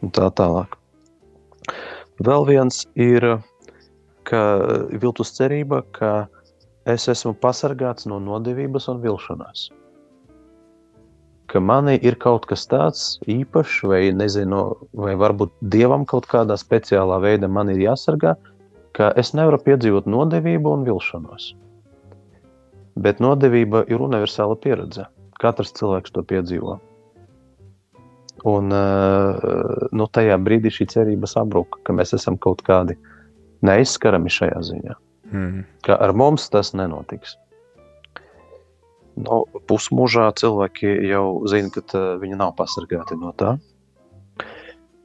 un 0.00 0.12
tā 0.16 0.28
tālāk. 0.36 0.74
Vēl 2.24 2.46
viens 2.48 2.82
ir 3.00 3.26
ka 4.28 4.42
viltus 5.04 5.32
cerība, 5.36 5.84
ka 5.96 6.28
es 6.88 7.06
esmu 7.12 7.36
pasargāts 7.40 8.08
no 8.08 8.18
nodevības 8.24 8.88
un 8.92 9.04
vilšanās 9.04 9.68
ka 11.50 11.60
manī 11.62 11.96
ir 12.06 12.16
kaut 12.22 12.46
kas 12.50 12.66
tāds 12.70 13.06
īpašs, 13.30 13.80
vai, 13.90 14.02
nezinu, 14.14 14.62
vai 14.94 15.16
varbūt 15.18 15.52
dievam 15.74 16.06
kaut 16.08 16.28
kādā 16.30 16.56
speciālā 16.60 17.18
veidā 17.22 17.50
man 17.50 17.72
ir 17.72 17.82
jāsargā, 17.82 18.36
ka 18.96 19.10
es 19.20 19.32
nevaru 19.34 19.58
piedzīvot 19.66 20.06
nodevību 20.10 20.76
un 20.76 20.86
vilšanos. 20.86 21.50
Bet 23.00 23.22
nodevība 23.22 23.82
ir 23.90 24.02
universāla 24.02 24.58
pieredze. 24.62 25.06
Katrs 25.40 25.74
cilvēks 25.78 26.14
to 26.14 26.22
piedzīvo. 26.26 26.78
Un 28.50 28.72
nu, 28.72 30.06
tajā 30.16 30.36
brīdī 30.40 30.72
šī 30.72 30.86
cerība 30.94 31.28
sabruka, 31.28 31.80
ka 31.84 31.94
mēs 31.96 32.14
esam 32.16 32.38
kaut 32.40 32.62
kādi 32.66 32.96
neizskarami 33.66 34.32
šajā 34.32 34.62
ziņā. 34.70 34.96
Mm. 35.30 35.64
Ka 35.86 35.98
ar 36.00 36.14
mums 36.16 36.48
tas 36.52 36.72
nenotiks. 36.76 37.36
Nu, 39.20 39.42
pusmūžā 39.68 40.30
cilvēki 40.40 40.90
jau 41.10 41.24
zina, 41.50 41.72
ka 41.74 41.82
uh, 41.96 42.14
viņi 42.22 42.38
nav 42.40 42.54
pasargāti 42.58 43.18
no 43.20 43.32
tā. 43.36 43.56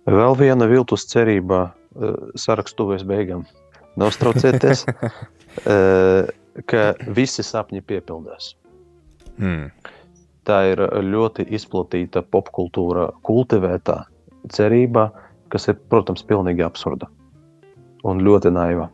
Vēl 0.05 0.37
viena 0.37 0.67
viltus 0.69 1.07
cerība 1.09 1.61
uh, 1.71 2.31
sarakstu 2.39 2.83
tuvēs 2.83 3.05
beigām. 3.07 3.45
Neuztraucieties, 3.99 4.85
uh, 4.87 6.27
ka 6.69 6.85
visi 7.17 7.45
sapņi 7.45 7.83
piepildās. 7.87 8.53
Hmm. 9.39 9.71
Tā 10.45 10.59
ir 10.71 10.81
ļoti 11.01 11.47
izplatīta 11.57 12.21
popkultūra, 12.21 13.09
kultivētā 13.25 14.03
cerība, 14.53 15.09
kas 15.49 15.71
ir, 15.71 15.79
protams, 15.89 16.21
pilnīgi 16.27 16.63
absurda 16.65 17.09
un 18.05 18.21
ļoti 18.21 18.51
naiva. 18.53 18.89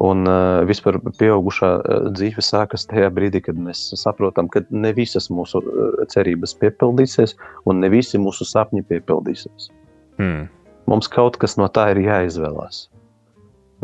Un 0.00 0.24
uh, 0.24 0.62
vispār 0.64 0.96
pieaugušā 1.20 1.68
uh, 1.76 2.06
dzīve 2.16 2.40
sākas 2.40 2.86
tajā 2.88 3.10
brīdī, 3.12 3.42
kad 3.44 3.58
mēs 3.60 3.90
saprotam, 4.00 4.48
ka 4.48 4.62
ne 4.72 4.92
visas 4.96 5.28
mūsu 5.28 5.60
uh, 5.60 5.98
cerības 6.08 6.54
piepildīsies, 6.62 7.36
un 7.68 7.82
ne 7.84 7.90
visi 7.92 8.20
mūsu 8.20 8.46
sapņi 8.48 8.86
piepildīsies. 8.88 9.68
Hmm. 10.16 10.48
Mums 10.88 11.10
kaut 11.12 11.36
kas 11.40 11.58
no 11.60 11.68
tā 11.68 11.90
ir 11.92 12.00
jāizvēlās. 12.06 12.86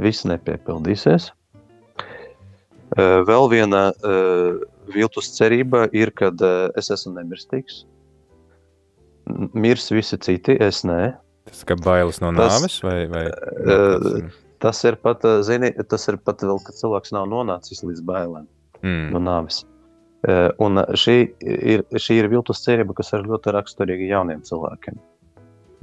Viss 0.01 0.25
nepiepildīsies. 0.29 1.29
Uh, 2.97 3.21
vēl 3.29 3.53
viena 3.53 3.91
uh, 3.93 4.57
viltus 4.89 5.29
cerība 5.37 5.91
ir, 5.93 6.15
kad 6.17 6.41
uh, 6.41 6.71
es 6.79 6.89
esmu 6.95 7.19
nemirstīgs. 7.19 7.83
Mirs 9.53 9.91
visi 9.93 10.17
citi, 10.25 10.57
es 10.57 10.87
nē. 10.89 11.13
Tas 11.49 11.65
kā 11.69 11.77
bailes 11.85 12.23
no 12.25 12.33
nāves 12.33 12.81
vai? 12.85 13.03
vai... 13.13 13.27
Uh, 13.61 14.31
Tas 14.59 14.85
ir 14.85 14.97
pat, 14.97 15.25
eh, 15.25 15.43
zini, 15.43 15.71
tas 15.89 16.09
ir 16.11 16.19
pat 16.19 16.43
vēl, 16.43 16.59
kad 16.67 16.79
cilvēks 16.79 17.15
nav 17.15 17.29
nonācis 17.31 17.85
līdz 17.87 18.03
bailēm 18.07 18.47
mm. 18.83 19.11
no 19.15 19.23
nāves. 19.23 19.63
Eh, 20.27 20.49
un 20.59 20.83
šī 20.99 21.17
ir, 21.47 21.85
šī 21.95 22.19
ir 22.25 22.31
viltus 22.33 22.65
cerība, 22.65 22.97
kas 22.99 23.13
ir 23.15 23.27
ļoti 23.29 23.55
raksturīga 23.55 24.09
jauniem 24.11 24.43
cilvēkiem. 24.47 24.99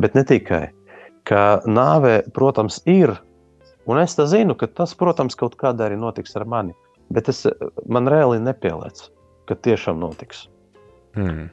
Bet 0.03 0.17
ne 0.17 0.25
tikai. 0.27 0.65
Ka 1.25 1.61
nāve, 1.65 2.19
protams, 2.35 2.81
ir, 2.85 3.15
un 3.87 4.01
es 4.01 4.17
zinu, 4.19 4.57
ka 4.59 4.67
tas, 4.67 4.93
protams, 4.93 5.37
kaut 5.39 5.55
kādā 5.57 5.87
arī 5.87 5.95
notiks 5.97 6.35
ar 6.35 6.45
mani. 6.45 6.75
Bet 7.15 7.29
es, 7.31 7.45
man 7.87 8.09
reāli 8.11 8.41
nepielēc, 8.43 9.07
ka 9.47 9.55
tiešām 9.55 10.03
notiks. 10.03 10.49
Mm. 11.15 11.47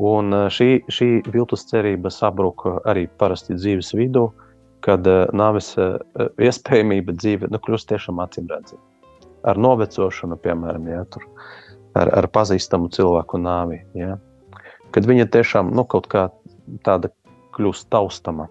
Un 0.00 0.38
eh, 0.38 0.48
šī, 0.48 0.70
šī 0.88 1.10
viltus 1.28 1.68
cerība 1.68 2.08
sabruka 2.10 2.78
arī 2.88 3.04
parasti 3.20 3.60
dzīves 3.60 3.92
vidū. 4.00 4.30
Uh, 4.32 4.41
kad 4.84 5.06
uh, 5.08 5.24
nāves 5.36 5.72
uh, 5.80 5.96
iespējamība 6.42 7.14
dzīve 7.16 7.50
nu, 7.52 7.60
kļūst 7.62 7.90
tiešām 7.92 8.22
acīm 8.24 8.48
redzama. 8.50 8.82
Ar 9.48 9.58
novecošanu, 9.58 10.38
piemēram, 10.42 10.86
ja, 10.90 11.02
tur, 11.10 11.24
ar, 11.98 12.10
ar 12.22 12.28
pazīstamu 12.34 12.90
cilvēku 12.94 13.40
nāvi. 13.42 13.80
Ja, 13.98 14.16
kad 14.94 15.06
viņa 15.08 15.28
tiešām 15.34 15.72
nu, 15.74 15.86
kaut 15.88 16.08
kā 16.12 16.28
tāda 16.86 17.10
kļūst 17.56 17.88
taustama. 17.92 18.48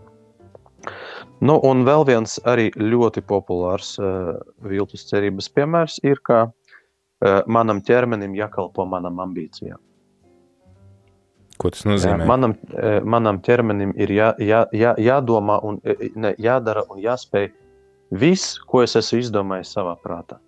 Nu, 1.41 1.56
un 1.65 1.86
vēl 1.86 2.04
viens 2.10 2.36
arī 2.50 2.70
ļoti 2.78 3.24
populārs 3.26 3.96
uh, 4.02 4.34
viltus 4.65 5.08
cerības 5.10 5.50
piemērs 5.56 6.00
ir, 6.06 6.22
ka 6.26 6.44
uh, 6.50 7.39
manam 7.48 7.82
ķermenim 7.86 8.36
jākalpo 8.38 8.86
manam 8.89 9.22
ambīcijām. 9.24 9.80
Ko 11.62 11.69
tas 11.74 11.84
nozīmē? 11.86 12.24
Jā, 12.24 12.28
manam, 12.30 12.56
e, 12.74 12.93
manam 13.06 13.38
ķermenim 13.45 13.91
ir 14.02 14.13
jā, 14.15 14.32
jā, 14.41 14.63
jā, 14.74 14.93
jādomā, 15.02 15.60
un 15.67 15.78
e, 15.86 16.12
ne, 16.17 16.34
jādara 16.41 16.84
un 16.89 17.02
jāspēj 17.04 17.52
viss, 18.24 18.56
ko 18.67 18.82
es 18.86 18.97
esmu 18.97 19.21
izdomājis 19.21 19.74
savā 19.78 19.93
prātā. 20.02 20.39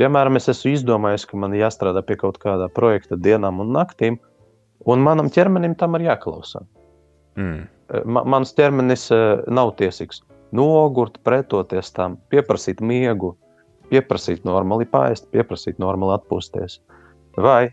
Piemēram, 0.00 0.38
es 0.38 0.48
esmu 0.48 0.72
izdomājis, 0.76 1.26
ka 1.28 1.40
man 1.40 1.56
jāstrādā 1.58 2.00
pie 2.06 2.16
kaut 2.20 2.38
kāda 2.40 2.70
projekta 2.72 3.18
dienām 3.20 3.60
un 3.64 3.74
naktīm, 3.76 4.16
un 4.88 5.04
manam 5.04 5.28
ķermenim 5.34 5.76
tam 5.78 5.98
ir 5.98 6.08
jāklausās. 6.08 6.64
Mm. 7.36 7.66
E, 7.66 8.04
Ma, 8.04 8.20
mans 8.28 8.50
ķermenis 8.56 9.06
nav 9.48 9.70
tiesīgs 9.78 10.22
nogurt, 10.52 11.20
pretoties 11.24 11.92
tam, 11.96 12.18
pieprasīt 12.32 12.82
miegu, 12.84 13.34
pieprasīt 13.92 14.44
normāli 14.48 14.88
pāriest, 14.88 15.28
pieprasīt 15.32 15.80
normāli 15.80 16.16
atpūsties. 16.18 16.78
Vai 17.40 17.70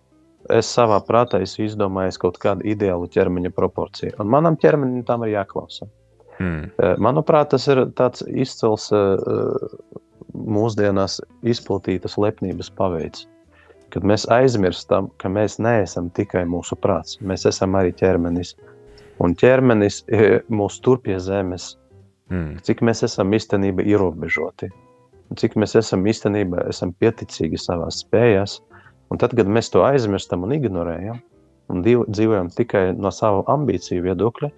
es 0.53 0.69
savā 0.69 0.99
prātā 1.05 1.39
esmu 1.43 1.65
izdomājis 1.65 2.19
kaut 2.21 2.39
kādu 2.41 2.65
ideālu 2.67 3.07
ķermeņa 3.11 3.51
proporciju. 3.55 4.15
Un 4.21 4.29
manam 4.31 4.57
ķermenim 4.59 5.05
tam 5.07 5.25
ir 5.25 5.35
jāklausa. 5.35 5.87
Eh, 6.39 6.95
manuprāt, 6.99 7.49
tas 7.53 7.67
ir 7.71 7.85
tāds 7.95 8.25
izcils 8.27 8.89
eh, 8.91 9.69
mūsdienās 10.35 11.21
izplatītas 11.47 12.17
lepnības 12.19 12.71
paveids. 12.75 13.25
Kad 13.93 14.03
mēs 14.03 14.25
aizmirstam, 14.33 15.07
ka 15.21 15.31
mēs 15.31 15.57
neesam 15.63 16.09
tikai 16.11 16.43
mūsu 16.49 16.75
prāts, 16.75 17.19
mēs 17.21 17.45
esam 17.47 17.77
arī 17.79 17.93
ķermenis. 17.95 18.55
Un 19.23 19.35
ķermenis 19.39 20.01
eh, 20.11 20.41
mūs 20.51 20.81
tur 20.83 20.99
pie 20.99 21.15
zemes, 21.23 21.75
hmm. 22.33 22.57
cik 22.67 22.83
mēs 22.83 23.05
esam 23.07 23.31
īstenībā 23.31 23.85
ierobežoti, 23.87 24.67
cik 25.39 25.55
mēs 25.55 25.77
esam 25.79 26.03
īstenībā 26.03 26.67
esam 26.67 26.91
pieticīgi 26.99 27.61
savā 27.61 27.87
spējās, 27.95 28.59
uh, 28.59 28.74
Un 29.13 29.21
tad, 29.21 29.35
kad 29.37 29.49
mēs 29.49 29.69
to 29.73 29.83
aizmirstam 29.85 30.45
un 30.47 30.55
ignorējam, 30.55 31.19
un 31.71 31.83
dzīvojam 31.85 32.49
tikai 32.53 32.87
no 32.97 33.11
savu 33.13 33.43
ambīciju 33.51 34.05
viedokļa, 34.05 34.49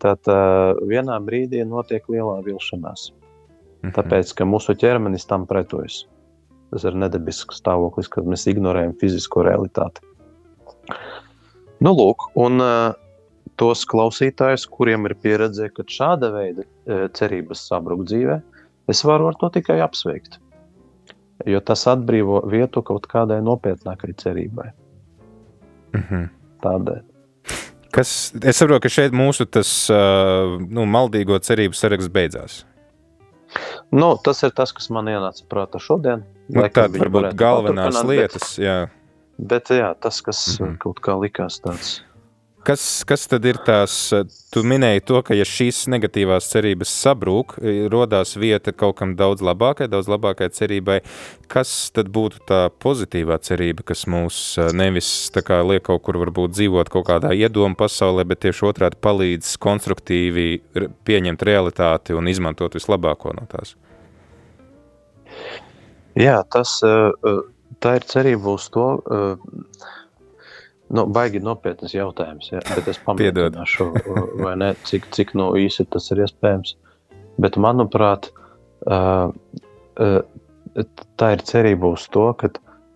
tad 0.00 0.30
uh, 0.30 0.78
vienā 0.88 1.18
brīdī 1.24 1.62
notiek 1.66 2.06
lielā 2.10 2.38
vilšanās. 2.46 3.10
Mhm. 3.82 3.94
Tāpēc, 3.96 4.32
ka 4.36 4.48
mūsu 4.48 4.76
ķermenis 4.78 5.28
tam 5.28 5.46
pretojas. 5.50 6.04
Tas 6.70 6.84
ir 6.86 6.94
nedabisks 6.94 7.58
stāvoklis, 7.58 8.08
kad 8.12 8.28
mēs 8.30 8.46
ignorējam 8.50 8.94
fizisko 9.00 9.42
realitāti. 9.46 10.04
Nu, 11.82 11.94
lūk, 11.96 12.28
un 12.38 12.62
uh, 12.62 12.92
tos 13.58 13.82
klausītājus, 13.88 14.68
kuriem 14.70 15.08
ir 15.08 15.16
pieredze, 15.18 15.66
ka 15.74 15.86
šāda 15.88 16.30
veida 16.34 16.64
uh, 16.64 17.08
cerības 17.16 17.64
sabruk 17.72 18.04
dzīvē, 18.06 18.38
es 18.92 19.02
varu 19.06 19.30
ar 19.30 19.40
to 19.40 19.50
tikai 19.56 19.80
apsveikt. 19.82 20.38
Jo 21.48 21.60
tas 21.64 21.86
atbrīvo 21.88 22.42
vietu 22.50 22.82
kaut 22.84 23.06
kādai 23.10 23.40
nopietnākai 23.44 24.12
cerībai. 24.20 24.70
Mhm. 25.96 26.26
Tādēļ. 26.60 27.06
Kas, 27.90 28.10
es 28.46 28.60
saprotu, 28.60 28.84
ka 28.84 28.90
šeit 28.92 29.14
mūsu 29.16 29.48
tas, 29.50 29.70
uh, 29.90 30.60
nu, 30.60 30.84
maldīgo 30.86 31.38
cerību 31.42 31.74
saraksts 31.74 32.12
beidzās. 32.12 32.60
Nu, 33.90 34.12
tas 34.22 34.44
ir 34.46 34.52
tas, 34.54 34.70
kas 34.76 34.86
man 34.94 35.10
ienāca 35.10 35.42
prātā 35.50 35.80
šodien. 35.82 36.22
Nu, 36.50 36.62
Tādas 36.70 37.02
varbūt 37.02 37.32
galvenās 37.38 37.98
lietas. 38.06 38.52
Bet, 38.54 38.62
jā. 38.62 38.76
bet 39.38 39.72
jā, 39.74 39.90
tas, 39.98 40.20
kas 40.22 40.44
mm 40.60 40.66
-hmm. 40.66 40.78
kaut 40.84 41.00
kā 41.02 41.16
likās 41.18 41.58
tāds 41.64 41.98
Kas, 42.60 42.82
kas 43.08 43.22
tad 43.24 43.46
ir 43.48 43.56
tās, 43.64 43.94
tu 44.52 44.60
minēji 44.68 45.00
to, 45.08 45.20
ka 45.24 45.32
ja 45.32 45.46
šīs 45.48 45.86
negatīvās 45.88 46.50
cerības 46.52 46.90
sabrūk, 46.92 47.54
rodās 47.92 48.34
vieta 48.36 48.74
kaut 48.76 48.98
kam 48.98 49.14
daudz 49.16 49.40
labākai, 49.44 49.86
daudz 49.88 50.10
labākai 50.12 50.50
cerībai, 50.52 50.98
kas 51.48 51.72
tad 51.96 52.10
būtu 52.12 52.42
tā 52.50 52.58
pozitīvā 52.84 53.38
cerība, 53.46 53.86
kas 53.88 54.04
mūs 54.12 54.58
nevis 54.76 55.08
tā 55.32 55.40
kā 55.46 55.62
liek 55.64 55.86
kaut 55.88 56.04
kur 56.04 56.18
varbūt 56.20 56.52
dzīvot 56.58 56.92
kaut 56.92 57.06
kādā 57.08 57.32
iedomu 57.32 57.78
pasaulē, 57.80 58.26
bet 58.28 58.42
tieši 58.44 58.66
otrādi 58.68 59.00
palīdz 59.08 59.54
konstruktīvi 59.64 60.50
pieņemt 61.08 61.46
realitāti 61.48 62.18
un 62.18 62.28
izmantot 62.28 62.76
vislabāko 62.76 63.32
no 63.40 63.48
tās? 63.48 63.72
Jā, 66.18 66.42
tas, 66.52 66.76
tā 67.80 67.96
ir 67.96 68.06
cerība 68.10 68.52
uz 68.58 68.68
to, 68.74 68.90
Nu, 70.90 71.04
baigi 71.06 71.38
nopietnas 71.42 71.94
jautājums, 71.94 72.50
ja, 72.50 72.60
bet 72.74 72.88
es 72.90 72.98
pamēģināšu, 73.06 73.88
vai 74.42 74.54
ne, 74.58 74.72
cik, 74.88 75.06
cik 75.14 75.34
no 75.38 75.52
īsi 75.58 75.86
tas 75.90 76.10
ir 76.10 76.24
iespējams. 76.26 76.74
Bet, 77.40 77.56
manuprāt, 77.60 78.30
tā 81.20 81.28
ir 81.34 81.44
cerība 81.46 81.92
uz 81.94 82.08
to, 82.12 82.26
ka 82.38 82.50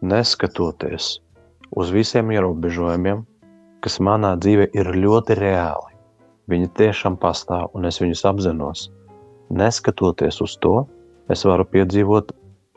neskatoties 0.05 1.19
uz 1.75 1.91
visiem 1.95 2.31
ierobežojumiem, 2.35 3.25
kas 3.85 4.01
manā 4.03 4.35
dzīvē 4.41 4.69
ir 4.77 4.91
ļoti 4.97 5.37
reāli, 5.39 5.95
viņi 6.51 6.71
tiešām 6.79 7.19
pastāv 7.21 7.75
un 7.77 7.89
es 7.89 8.01
viņus 8.03 8.25
apzinos. 8.31 8.89
Neskatoties 9.55 10.41
uz 10.45 10.57
to, 10.63 10.77
es 11.31 11.45
varu 11.47 11.67
piedzīvot 11.69 12.33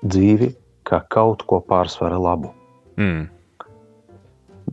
dzīvi 0.06 0.52
kā 0.88 1.02
kaut 1.12 1.44
ko 1.48 1.62
pārsvara 1.64 2.20
labu. 2.22 2.54
Mm. 3.00 3.28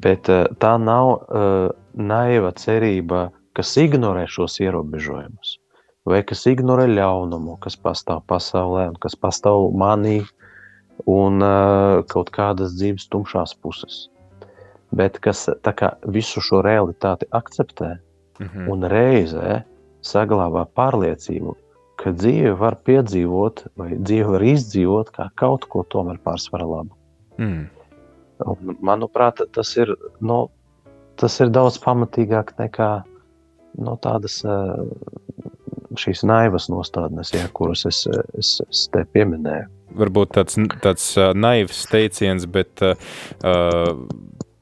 Bet 0.03 0.29
uh, 0.33 0.47
tā 0.59 0.75
nav 0.83 1.11
uh, 1.15 1.69
naiva 1.95 2.51
cerība, 2.59 3.29
kas 3.55 3.77
ignorē 3.79 4.27
šos 4.31 4.59
ierobežojumus, 4.61 5.59
vai 6.09 6.23
kas 6.27 6.47
ignorē 6.51 6.89
ļaunumu, 6.91 7.59
kas 7.63 7.77
pastāv 7.79 8.25
pasaulē 8.31 8.91
kas 9.03 9.15
pastāv 9.15 9.71
manī, 9.79 10.23
un 11.11 11.43
uh, 11.43 12.03
kaut 12.11 12.31
kādas 12.35 12.75
dzīves 12.79 13.07
tumšās 13.11 13.55
puses. 13.63 14.09
Bet 14.95 15.19
kas 15.23 15.47
kā, 15.63 15.95
visu 16.07 16.43
šo 16.45 16.63
realitāti 16.63 17.27
akceptē 17.31 17.97
mm 18.39 18.47
-hmm. 18.47 18.69
un 18.71 18.83
reizē 18.91 19.63
saglabā 20.03 20.67
pārliecību, 20.77 21.55
ka 21.97 22.11
dzīve 22.11 22.55
var 22.59 22.77
piedzīvot, 22.85 23.67
vai 23.77 23.97
dzīve 23.97 24.37
var 24.37 24.43
izdzīvot 24.43 25.11
kā 25.15 25.29
kaut 25.35 25.65
ko 25.65 25.85
tomēr 25.95 26.19
pārsvarā 26.25 26.67
labu. 26.69 26.95
Mm. 27.39 27.67
Un, 28.45 28.77
manuprāt, 28.85 29.41
tas 29.57 29.71
ir, 29.81 29.95
nu, 30.21 30.45
tas 31.21 31.39
ir 31.41 31.53
daudz 31.55 31.79
pamatīgāk 31.83 32.55
nekā 32.61 32.91
nu, 33.81 33.97
tādas 34.03 34.43
šīs 36.01 36.25
naivas 36.27 36.69
nostādnes, 36.73 37.33
ja, 37.35 37.47
kuras 37.55 37.85
es, 37.89 38.05
es, 38.39 38.57
es 38.69 38.85
te 38.93 39.05
pieminēju. 39.15 39.71
Varbūt 39.95 40.35
tāds, 40.35 40.59
tāds 40.83 41.11
naivs 41.39 41.85
teiciens, 41.91 42.49
bet 42.51 42.83
uh, 42.83 42.97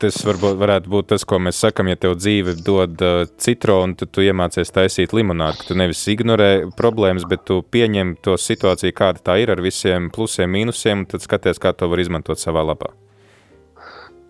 tas 0.03 0.19
varbūt 0.27 0.59
varētu 0.61 0.91
būt 0.93 1.09
tas, 1.15 1.25
ko 1.29 1.39
mēs 1.41 1.61
sakam, 1.63 1.89
ja 1.89 1.99
tev 2.01 2.19
dzīve 2.19 2.57
dod 2.67 3.05
uh, 3.05 3.23
citronu, 3.41 3.97
tad 3.99 4.13
tu 4.13 4.25
iemācies 4.27 4.75
taisīt 4.75 5.15
limonādu, 5.17 5.63
ka 5.63 5.71
tu 5.71 5.79
nevis 5.79 6.03
ignorē 6.13 6.51
problēmas, 6.79 7.25
bet 7.31 7.47
tu 7.49 7.63
pieņem 7.63 8.17
to 8.25 8.37
situāciju, 8.37 8.97
kāda 8.99 9.25
tā 9.31 9.39
ir 9.43 9.55
ar 9.55 9.63
visiem 9.65 10.11
plusiem, 10.13 10.53
mīnusiem, 10.53 11.05
un 11.05 11.09
tad 11.15 11.25
skaties, 11.25 11.63
kā 11.63 11.73
to 11.73 11.89
var 11.93 12.03
izmantot 12.03 12.43
savā 12.43 12.67
labā. 12.67 12.93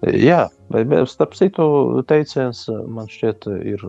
Jā, 0.03 0.49
starp 1.07 1.35
citu 1.39 1.65
teiciens 2.11 2.65
man 2.91 3.07
šķiet 3.11 3.47
ir 3.63 3.85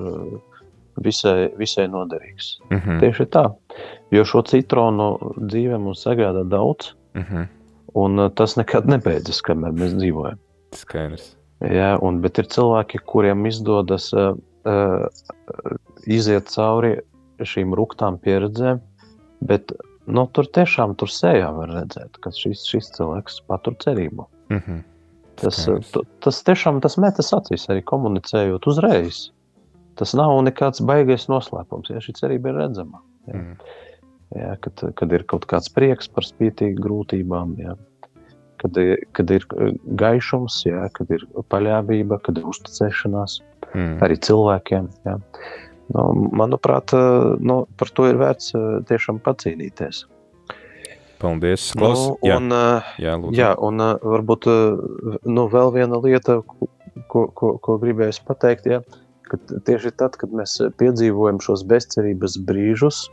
visai, 1.02 1.50
visai 1.58 1.88
noderīgs. 1.90 2.60
Mm 2.70 2.78
-hmm. 2.78 3.00
Tieši 3.00 3.26
tā, 3.34 3.46
jo 4.12 4.26
šo 4.26 4.42
citronu 4.42 5.18
dzīvē 5.38 5.80
mums 5.80 6.06
sagādā 6.06 6.44
daudz, 6.50 6.94
mm 7.16 7.22
-hmm. 7.22 7.48
un 7.94 8.30
tas 8.36 8.56
nekad 8.58 8.86
nebeidzas, 8.86 9.42
kamēr 9.42 9.72
mēs 9.72 9.98
dzīvojam. 9.98 10.38
Skaidrs. 10.72 11.36
Jā, 11.62 11.98
un, 12.02 12.22
bet 12.22 12.38
ir 12.38 12.46
cilvēki, 12.46 13.00
kuriem 13.06 13.46
izdodas 13.46 14.14
uh, 14.14 14.36
uh, 14.66 15.08
iziet 16.06 16.50
cauri 16.52 16.98
šīm 17.40 17.74
ruktām 17.74 18.18
pieredzēm, 18.18 18.80
bet 19.42 19.72
nu, 20.06 20.28
tur 20.28 20.46
tiešām 20.46 20.96
tur 20.96 21.10
sejā 21.10 21.52
var 21.56 21.70
redzēt, 21.70 22.20
ka 22.20 22.32
šis, 22.32 22.66
šis 22.68 22.92
cilvēks 22.98 23.42
patur 23.48 23.76
cerību. 23.80 24.28
Mm 24.50 24.58
-hmm. 24.58 24.82
Tas, 25.42 25.64
tas 26.24 26.42
tiešām 26.48 26.82
tas 26.84 26.98
metas 27.02 27.32
acīs 27.36 27.66
arī 27.72 27.84
komunicējot 27.90 28.68
uzreiz. 28.70 29.26
Tas 30.00 30.14
nav 30.18 30.36
nekāds 30.46 30.82
baigais 30.86 31.28
noslēpums, 31.30 31.92
ja 31.94 32.02
šī 32.02 32.16
cerība 32.18 32.52
ir 32.52 32.62
redzama. 32.64 33.02
Ja. 33.30 33.40
Mm. 33.40 33.74
Ja, 34.34 34.54
kad, 34.62 34.82
kad 34.98 35.12
ir 35.14 35.26
kaut 35.30 35.46
kāds 35.50 35.70
prieks 35.70 36.08
par 36.10 36.26
spītīgu 36.26 36.82
grūtībām, 36.82 37.52
ja. 37.62 37.76
kad, 38.62 38.80
kad 39.14 39.34
ir 39.36 39.46
gaišums, 40.02 40.64
ja, 40.66 40.88
kad 40.98 41.12
ir 41.14 41.28
paļāvība, 41.54 42.18
kad 42.26 42.42
ir 42.42 42.48
uzticēšanās 42.50 43.38
mm. 43.76 44.00
arī 44.06 44.18
cilvēkiem. 44.26 44.90
Ja. 45.06 45.20
Nu, 45.94 46.08
manuprāt, 46.34 46.96
nu, 47.44 47.60
par 47.78 47.94
to 47.94 48.08
ir 48.10 48.18
vērts 48.18 48.56
tiešām 48.90 49.22
pacīnīties. 49.22 50.06
Paldies, 51.24 51.70
Klaus. 51.78 52.02
Nu, 52.20 52.36
un, 52.36 52.52
jā, 53.00 53.16
lūdzu. 53.16 53.38
jā, 53.40 53.54
un 53.64 53.80
varbūt 54.04 54.50
nu, 55.24 55.48
vēl 55.54 55.72
viena 55.78 56.00
lieta, 56.04 56.42
ko, 57.08 57.26
ko, 57.32 57.56
ko 57.64 57.78
gribēju 57.80 58.26
pateikt, 58.28 58.68
ja, 58.68 58.82
ka 59.30 59.40
tieši 59.68 59.94
tad, 60.00 60.18
kad 60.20 60.36
mēs 60.36 60.58
piedzīvojam 60.82 61.40
šos 61.44 61.64
bezcerības 61.70 62.36
brīžus 62.48 63.06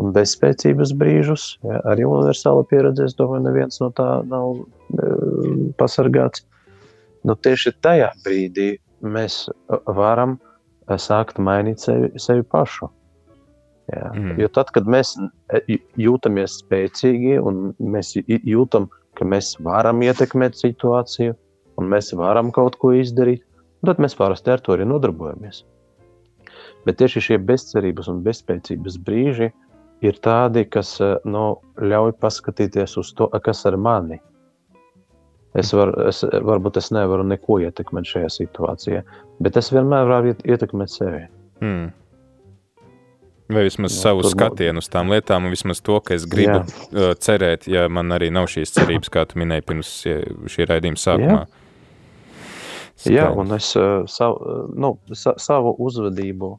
un 0.00 0.12
bezspēcības 0.14 0.92
brīžus, 1.00 1.46
ja, 1.64 1.80
arī 1.90 2.06
universāla 2.08 2.66
pieredze, 2.70 3.08
es 3.08 3.16
domāju, 3.18 3.46
neviens 3.48 3.80
no 3.80 3.88
tā 3.96 4.08
nav 4.28 4.60
e, 4.60 5.12
pasargāts. 5.80 6.44
Nu, 7.26 7.34
tieši 7.34 7.72
tajā 7.82 8.12
brīdī 8.24 8.74
mēs 9.02 9.46
varam 9.88 10.36
sākt 11.00 11.40
mainīt 11.42 11.82
sevi, 11.82 12.12
sevi 12.22 12.44
pašu. 12.46 12.90
Jā. 13.86 14.10
Mm. 14.10 14.34
Jo 14.42 14.48
tad, 14.50 14.72
kad 14.74 14.88
mēs 14.90 15.12
e, 15.54 15.78
jūtamies 16.00 16.58
spēcīgi 16.64 17.36
un 17.38 17.70
mēs 17.78 18.16
jūtam, 18.26 18.88
ka 19.16 19.26
mēs 19.28 19.52
varam 19.62 20.02
ietekmēt 20.02 20.58
situāciju 20.58 21.36
un 21.78 21.90
mēs 21.92 22.10
varam 22.18 22.50
kaut 22.54 22.78
ko 22.82 22.90
izdarīt, 22.98 23.44
tad 23.86 24.00
mēs 24.02 24.16
parasti 24.18 24.50
ar 24.50 24.62
to 24.64 24.74
arī 24.74 24.88
nodarbojamies. 24.88 25.62
Bet 26.86 26.98
tieši 26.98 27.22
šie 27.28 27.38
bezcerības 27.46 28.10
un 28.10 28.24
bezspēcības 28.26 28.98
brīži 29.06 29.52
ir 30.06 30.18
tādi, 30.24 30.64
kas 30.66 30.96
e, 30.98 31.12
nu, 31.28 31.44
ļauj 31.78 32.16
paskatīties 32.22 32.96
uz 32.98 33.12
to, 33.18 33.30
kas 33.44 33.62
ar 33.70 33.78
mani. 33.78 34.18
Es, 35.56 35.70
var, 35.72 35.94
es 36.10 36.24
varbūt 36.26 36.76
es 36.82 36.90
nevaru 36.92 37.24
neko 37.24 37.60
ietekmēt 37.64 38.10
šajā 38.10 38.32
situācijā, 38.34 39.04
bet 39.40 39.56
es 39.56 39.70
vienmēr 39.72 40.10
varu 40.10 40.34
ietekmēt 40.34 40.92
sevi. 40.92 41.22
Mm. 41.62 41.86
Vai 43.46 43.62
vismaz 43.68 43.94
jā, 43.94 44.08
savu 44.08 44.24
skatienu 44.26 44.82
uz 44.82 44.88
tām 44.90 45.12
lietām, 45.12 45.46
un 45.46 45.54
vismaz 45.54 45.78
to, 45.86 46.00
ka 46.02 46.16
es 46.16 46.24
gribu 46.26 46.58
jā. 46.58 46.64
Uh, 46.90 47.12
cerēt, 47.14 47.68
ja 47.70 47.86
man 47.86 48.10
arī 48.16 48.32
nav 48.34 48.48
šīs 48.50 48.74
cerības, 48.74 49.12
kā 49.12 49.22
tu 49.30 49.38
minēji 49.38 49.66
pirms 49.68 49.92
šī 50.50 50.66
raidījuma 50.66 50.98
sākumā. 50.98 51.42
Jā, 53.06 53.12
jā 53.12 53.26
un 53.30 53.54
es 53.54 53.70
uh, 53.78 54.02
savu, 54.10 54.40
uh, 54.40 54.72
nu, 54.74 54.96
sa, 55.14 55.36
savu 55.38 55.76
uzvedību 55.86 56.56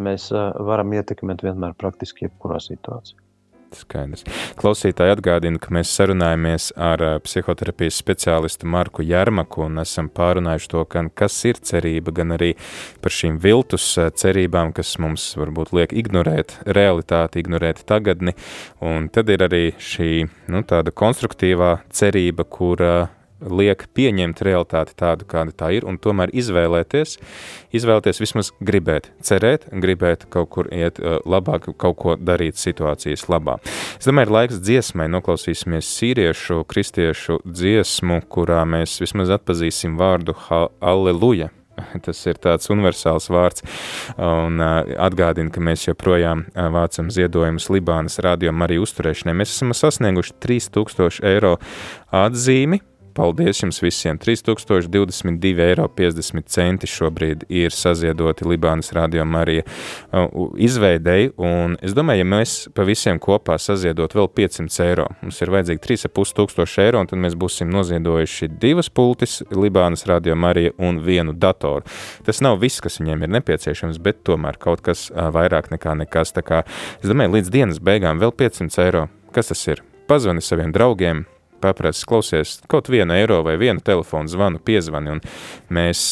mēs 0.00 0.30
varam 0.32 0.94
ietekmēt 0.96 1.44
vienmēr 1.44 1.76
praktiski 1.76 2.24
jebkurā 2.24 2.56
situācijā. 2.64 3.18
Skaidrs. 3.78 4.24
Klausītāji 4.60 5.14
atgādina, 5.16 5.60
ka 5.62 5.72
mēs 5.74 5.92
sarunājamies 5.96 6.70
ar 6.76 7.02
psihoterapijas 7.24 7.98
speciālistu 8.02 8.68
Marku 8.70 9.04
Jārmaku 9.06 9.66
un 9.66 9.82
esam 9.82 10.10
pārunājuši 10.12 10.70
to, 10.74 10.84
gan 10.92 11.10
kas 11.14 11.38
ir 11.48 11.60
cerība, 11.62 12.14
gan 12.16 12.36
arī 12.36 12.52
par 13.02 13.14
šīm 13.14 13.40
viltus 13.42 13.86
cerībām, 14.22 14.74
kas 14.76 14.94
mums 15.02 15.30
varbūt 15.40 15.74
liek 15.76 15.96
ignorēt 16.02 16.58
realitāti, 16.66 17.42
ignorēt 17.42 17.84
tagadni. 17.88 18.36
Un 18.84 19.08
tad 19.12 19.32
ir 19.32 19.46
arī 19.48 19.64
šī 19.80 20.12
nu, 20.52 20.62
tāda 20.68 20.94
konstruktīvā 20.94 21.74
cerība, 21.92 22.46
kura 22.48 22.94
liek 23.50 23.86
pieņemt 23.96 24.42
realitāti 24.46 24.96
tādu, 24.98 25.26
kāda 25.28 25.54
tā 25.56 25.70
ir, 25.76 25.86
un 25.88 25.98
tomēr 26.02 26.32
izvēlēties, 26.34 27.16
izvēlēties 27.74 28.22
vismaz 28.22 28.52
gribēt, 28.62 29.10
cerēt, 29.24 29.68
gribēt 29.72 30.26
kaut 30.32 30.50
kur 30.54 30.70
iet 30.72 31.00
uh, 31.02 31.18
labāk, 31.28 31.70
kaut 31.80 31.98
ko 32.00 32.16
darīt 32.18 32.60
situācijas 32.60 33.28
labā. 33.32 33.58
Es 33.98 34.08
domāju, 34.08 34.30
ir 34.30 34.36
laiks 34.38 34.60
dziesmai, 34.62 35.08
noklausīsimies 35.12 35.90
sīriešu, 35.98 36.62
kristiešu 36.68 37.40
dziesmu, 37.46 38.22
kurā 38.32 38.62
mēs 38.68 39.00
vismaz 39.02 39.32
atpazīsim 39.38 39.98
vārdu 40.00 40.36
Alleluja. 40.80 41.50
Tas 42.04 42.20
ir 42.28 42.38
tāds 42.42 42.70
universāls 42.72 43.28
vārds 43.32 43.64
un 44.20 44.60
uh, 44.60 44.82
atgādina, 45.02 45.52
ka 45.52 45.62
mēs 45.64 45.86
joprojām 45.88 46.46
uh, 46.46 46.68
vācam 46.74 47.10
ziedojumus 47.12 47.70
Libānas 47.72 48.20
radio 48.24 48.52
arī 48.66 48.78
uzturēšanai. 48.82 49.36
Mēs 49.40 49.56
esam 49.56 49.74
sasnieguši 49.76 50.36
3000 50.44 51.22
eiro 51.32 51.56
atzīmi 52.12 52.82
Paldies 53.12 53.60
jums 53.60 53.82
visiem! 53.82 54.16
3022,50 54.16 55.68
eiro 55.68 56.88
šobrīd 56.88 57.42
ir 57.52 57.70
saziedoti 57.76 58.46
Libānas 58.48 58.92
radio 58.96 59.24
Marija 59.28 59.62
uh, 59.66 60.48
izveidēji, 60.56 61.32
un 61.36 61.76
es 61.84 61.92
domāju, 61.96 62.22
ja 62.22 62.28
mēs 62.32 62.54
pa 62.72 62.82
visiem 62.88 63.20
kopā 63.20 63.58
saziedot 63.60 64.14
vēl 64.16 64.28
500 64.32 64.86
eiro, 64.86 65.06
mums 65.20 65.40
ir 65.44 65.52
vajadzīgi 65.52 65.80
3,5 65.84 66.36
tūkstoši 66.38 66.80
eiro, 66.86 67.02
un 67.02 67.08
tad 67.10 67.18
mēs 67.20 67.36
būsim 67.36 67.68
noziedojuši 67.74 68.48
divas 68.62 68.88
pultis 68.88 69.42
Libānas 69.52 70.06
radio 70.08 70.34
Marija 70.38 70.72
un 70.80 71.02
vienu 71.04 71.32
datoru. 71.36 71.84
Tas 72.24 72.40
nav 72.44 72.60
viss, 72.64 72.80
kas 72.80 72.96
viņiem 73.02 73.26
ir 73.26 73.34
nepieciešams, 73.36 74.00
bet 74.00 74.24
tomēr 74.24 74.56
kaut 74.62 74.80
kas 74.88 75.10
uh, 75.10 75.28
vairāk 75.34 75.68
nekā 75.74 75.92
nekas. 76.00 76.32
Tā 76.32 76.42
kā, 76.46 76.64
es 77.02 77.08
domāju, 77.12 77.36
līdz 77.36 77.48
dienas 77.52 77.78
beigām 77.84 78.16
vēl 78.22 78.32
500 78.40 78.84
eiro. 78.86 79.02
Kas 79.36 79.52
tas 79.52 79.68
ir? 79.68 79.84
Pazvani 80.08 80.42
saviem 80.44 80.72
draugiem, 80.74 81.26
paprasts, 81.62 82.06
klausies, 82.08 82.56
kaut 82.70 82.90
vienu 82.92 83.14
eiro 83.16 83.40
vai 83.46 83.56
vienu 83.60 83.82
telefonu 83.84 84.30
zvanu, 84.30 84.60
piezvani, 84.62 85.16
un 85.16 85.22
mēs, 85.72 86.02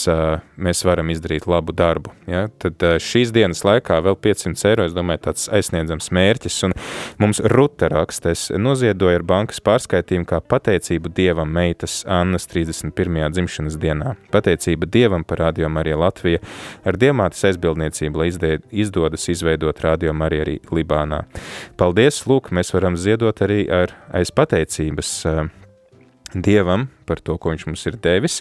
mēs 0.60 0.84
varam 0.86 1.10
izdarīt 1.12 1.48
labu 1.50 1.74
darbu. 1.76 2.14
Ja? 2.30 2.46
Tad 2.62 2.82
šīs 3.02 3.32
dienas 3.34 3.64
laikā 3.66 4.00
vēl 4.06 4.18
500 4.22 4.70
eiro, 4.70 4.86
es 4.88 4.96
domāju, 4.96 5.24
tāds 5.28 5.48
aizsniedzams 5.52 6.10
mērķis, 6.14 6.58
un 6.68 6.76
mums 7.22 7.42
Ruta 7.52 7.90
rakstes 7.92 8.48
noziedoja 8.56 9.20
ar 9.20 9.26
bankas 9.26 9.62
pārskaitījumu 9.64 10.28
kā 10.30 10.40
pateicību 10.40 11.12
Dievam 11.16 11.50
meitas 11.54 12.00
Annas 12.08 12.48
31. 12.50 13.30
dzimšanas 13.34 13.78
dienā. 13.80 14.14
Pateicība 14.34 14.88
Dievam 14.90 15.24
par 15.26 15.42
Radio 15.44 15.68
Mariju 15.72 16.00
Latviju 16.00 16.40
ar 16.86 16.98
diamātas 17.00 17.44
aizbildniecību, 17.50 18.20
lai 18.20 18.30
izdodas 18.70 19.28
izveidot 19.32 19.80
Radio 19.84 20.14
Mariju 20.16 20.44
arī 20.44 20.56
Libānā. 20.74 21.24
Paldies, 21.80 22.22
lūk, 22.30 22.50
mēs 22.54 22.72
varam 22.74 22.96
ziedot 23.00 23.42
arī 23.44 23.64
ar 23.72 23.94
aiz 24.14 24.32
pateicības 24.34 25.10
Dievam 26.34 26.88
par 27.10 27.20
to, 27.24 27.34
ko 27.40 27.50
viņš 27.54 27.66
mums 27.66 27.86
ir 27.90 27.98
devis, 27.98 28.38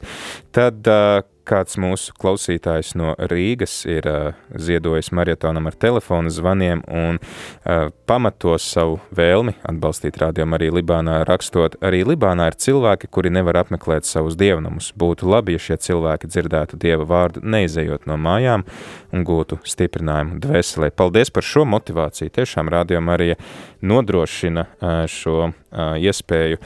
tad 0.53 0.85
uh, 0.89 1.23
kāds 1.49 1.77
mūsu 1.81 2.13
klausītājs 2.21 2.93
no 2.99 3.15
Rīgas 3.31 3.81
ir 3.89 4.05
uh, 4.09 4.35
ziedojis 4.53 5.09
marietonam 5.15 5.69
ar 5.69 5.77
telefonu 5.79 6.29
zvaniem 6.33 6.83
un 6.85 7.17
uh, 7.17 7.89
pamatos 8.09 8.67
savu 8.69 8.99
vēlmi 9.15 9.55
atbalstīt 9.65 10.19
rādījumu 10.21 10.59
arī 10.59 10.69
Libānā, 10.79 11.19
rakstot, 11.27 11.79
arī 11.85 12.03
Libānā 12.07 12.51
ir 12.51 12.59
cilvēki, 12.61 13.09
kuri 13.09 13.33
nevar 13.33 13.63
apmeklēt 13.63 14.05
savus 14.05 14.37
dievnamus. 14.39 14.91
Būtu 14.99 15.29
labi, 15.31 15.57
ja 15.57 15.63
šie 15.65 15.79
cilvēki 15.89 16.29
dzirdētu 16.29 16.79
Dieva 16.81 17.07
vārdu, 17.09 17.41
neizejot 17.41 18.05
no 18.09 18.19
mājām 18.21 18.67
un 19.15 19.25
gūtu 19.25 19.57
stiprinājumu 19.65 20.37
dvēselē. 20.43 20.91
Paldies 20.93 21.33
par 21.33 21.45
šo 21.45 21.65
motivāciju. 21.69 22.35
Tiešām 22.37 22.69
rādījumu 22.69 23.15
arī 23.15 23.33
nodrošina 23.81 24.69
uh, 24.69 25.03
šo 25.09 25.49
uh, 25.49 25.53
iespēju 25.97 26.61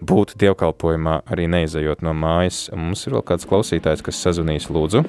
būt 0.00 0.36
dievkalpojumā, 0.40 1.20
arī 1.30 1.46
neizejot 1.50 2.02
no 2.04 2.12
mājas. 2.16 2.66
Mums 2.74 3.06
ir 3.06 3.16
vēl 3.16 3.24
kāds 3.30 3.48
klausītājs, 3.48 4.04
kas 4.04 4.20
sazvanīs 4.22 4.68
lūdzu. 4.72 5.04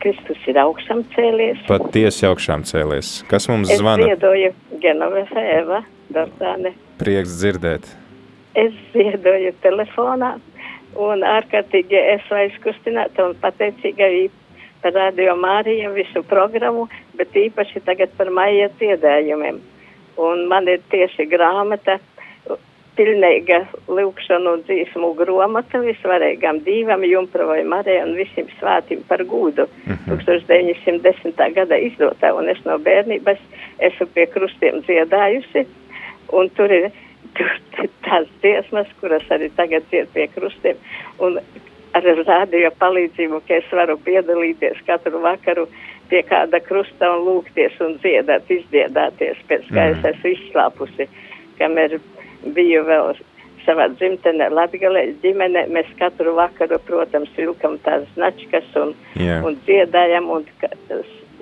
Kristus 0.00 0.44
ir 0.48 0.56
augšām 0.62 1.02
cēlies. 1.14 1.60
Patiesi 1.68 2.24
augšām 2.28 2.64
cēlies. 2.68 3.20
Kas 3.28 3.48
mums 3.52 3.68
es 3.68 3.80
zvana? 3.82 4.06
Es 4.06 4.14
ziedoju 4.14 4.52
Genovesa 4.80 5.42
Eva 5.58 5.82
Dardāne. 6.12 6.72
Prieks 7.00 7.36
dzirdēt. 7.40 7.88
Es 8.56 8.72
ziedoju 8.94 9.52
telefonā 9.62 10.38
un 10.98 11.24
ārkārtīgi 11.26 11.98
esmu 12.16 12.38
aizkustināta 12.40 13.28
un 13.28 13.36
pateicīga 13.42 14.08
par 14.80 14.96
Radio 14.96 15.34
Māriju 15.36 15.92
visu 15.94 16.22
programmu, 16.24 16.86
bet 17.18 17.36
īpaši 17.36 17.82
tagad 17.84 18.12
par 18.16 18.30
maija 18.32 18.70
dziedājumiem. 18.80 19.60
Un 20.20 20.46
man 20.48 20.68
ir 20.68 20.80
tieši 20.92 21.28
grāmata 21.28 21.98
pilnīga 23.00 23.62
lūkšanu 23.88 24.54
un 24.58 24.64
dzīsmu 24.68 25.14
gromata 25.16 25.80
visvarīgām 25.80 26.60
dīvam, 26.66 27.04
Jumpravai 27.08 27.62
Marijai 27.64 28.04
un 28.04 28.16
visiem 28.18 28.50
svētīm 28.58 29.06
par 29.08 29.24
gūdu. 29.24 29.66
Mm 29.86 29.96
-hmm. 29.96 30.24
1910. 30.26 31.54
gada 31.54 31.78
izdotā, 31.78 32.34
un 32.36 32.48
es 32.48 32.60
no 32.64 32.76
bērnības 32.78 33.40
esmu 33.88 34.06
pie 34.14 34.26
krustiem 34.26 34.82
dziedājusi, 34.84 35.64
un 36.32 36.50
tur 36.50 36.72
ir 36.72 36.90
tur, 37.36 37.88
tās 38.04 38.28
dziesmas, 38.42 38.86
kuras 39.00 39.24
arī 39.30 39.50
tagad 39.56 39.82
dzied 39.90 40.08
pie 40.12 40.28
krustiem, 40.34 40.76
un 41.18 41.40
ar 41.94 42.02
rādio 42.02 42.70
palīdzību, 42.78 43.40
ka 43.48 43.54
es 43.54 43.72
varu 43.72 43.96
piedalīties 44.04 44.84
katru 44.86 45.18
vakaru 45.22 45.66
pie 46.10 46.22
kāda 46.22 46.60
krusta 46.60 47.10
un 47.14 47.24
lūgties 47.26 47.80
un 47.80 47.98
dziedāt, 48.02 48.50
izdziedāties, 48.50 49.36
pēc 49.48 49.66
kā 49.70 49.82
mm. 49.86 49.90
es 49.90 50.04
esmu 50.14 50.30
izslāpusi, 50.36 51.08
kamēr 51.58 52.00
biju 52.44 52.84
vēl 52.88 53.14
savā 53.66 53.88
dzimtenē, 53.94 54.48
Latgalē 54.56 55.04
ģimene, 55.22 55.66
mēs 55.74 55.88
katru 56.00 56.34
vakaru, 56.38 56.78
protams, 56.88 57.30
vilkam 57.36 57.78
tās 57.84 58.06
značkas 58.14 58.68
un, 58.80 58.94
yeah. 59.20 59.44
un 59.44 59.58
dziedājam, 59.66 60.30
un 60.32 60.46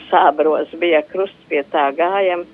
sābros 0.09 0.73
bija 0.81 1.03
krusts 1.13 1.51
pie 1.51 1.63
tā 1.73 1.89
gājam. 1.99 2.47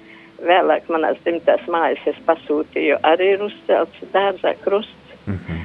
Vēlāk 0.45 0.89
manās 0.91 1.17
dzimtās 1.25 1.63
mājas 1.71 2.03
es 2.11 2.17
pasūtīju 2.27 2.99
arī 3.07 3.35
ir 3.37 3.45
uzcelts 3.47 4.09
dārzā 4.13 4.57
krusts. 4.65 5.15
Mm 5.25 5.39
-hmm. 5.39 5.64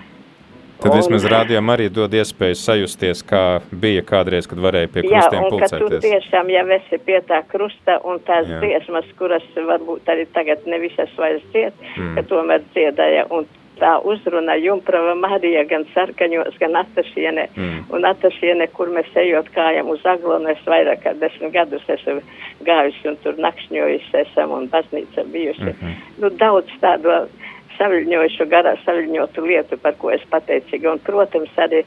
Tad 0.80 0.96
vismaz 0.96 1.26
rādījām 1.28 1.72
arī 1.74 1.90
dod 1.92 2.14
iespēju 2.16 2.56
sajusties, 2.56 3.24
kā 3.28 3.44
bija 3.84 4.04
kādreiz, 4.08 4.48
kad 4.48 4.62
varēja 4.64 4.92
pie 4.94 5.04
krustiem 5.04 5.40
Jā, 5.40 5.46
un 5.46 5.54
pulcēties. 5.54 5.82
ka 5.84 5.90
tu 5.92 6.02
tiešām 6.06 6.52
jau 6.56 6.66
esi 6.78 7.00
pie 7.04 7.20
tā 7.28 7.40
krusta 7.52 7.98
un 8.08 8.22
tās 8.28 8.48
Jā. 8.48 8.62
dziesmas, 8.64 9.10
kuras 9.20 9.48
varbūt 9.56 10.12
arī 10.14 10.28
tagad 10.36 10.64
ne 10.72 10.80
visas 10.80 11.12
vairs 11.20 11.44
dzied, 11.52 11.76
mm. 11.98 12.14
ka 12.16 12.24
tomēr 12.32 12.64
dziedāja 12.72 13.28
un 13.36 13.48
tā 13.80 13.92
uzruna 14.08 14.56
Jumprava 14.60 15.16
Marija 15.16 15.64
gan 15.68 15.86
sarkaņos, 15.94 16.58
gan 16.60 16.76
atašiene. 16.80 17.48
Mm. 17.56 17.84
Un 17.96 18.08
atašiene, 18.08 18.68
kur 18.76 18.92
mēs 18.94 19.12
ejot 19.20 19.52
kājam 19.56 19.92
uz 19.94 20.04
aglonu, 20.08 20.52
es 20.52 20.64
vairāk 20.68 21.04
kā 21.06 21.16
desmit 21.20 21.54
gadus 21.56 21.86
esmu 21.88 22.20
gājusi 22.68 23.12
un 23.12 23.20
tur 23.24 23.40
nakšņojusi 23.40 24.20
esam 24.24 24.56
un 24.58 24.68
baznīca 24.72 25.24
bijusi. 25.32 25.64
Mm 25.64 25.76
-hmm. 25.80 25.96
Nu, 26.20 26.30
daudz 26.30 26.72
tādu 26.82 27.28
saviļņojušu, 27.80 28.48
garā 28.52 28.76
saviļņotu 28.86 29.46
lietu, 29.46 29.80
par 29.82 29.98
ko 30.00 30.14
es 30.16 30.24
pateicīgi. 30.32 30.90
Un, 30.92 31.02
protams, 31.06 31.54
arī, 31.62 31.86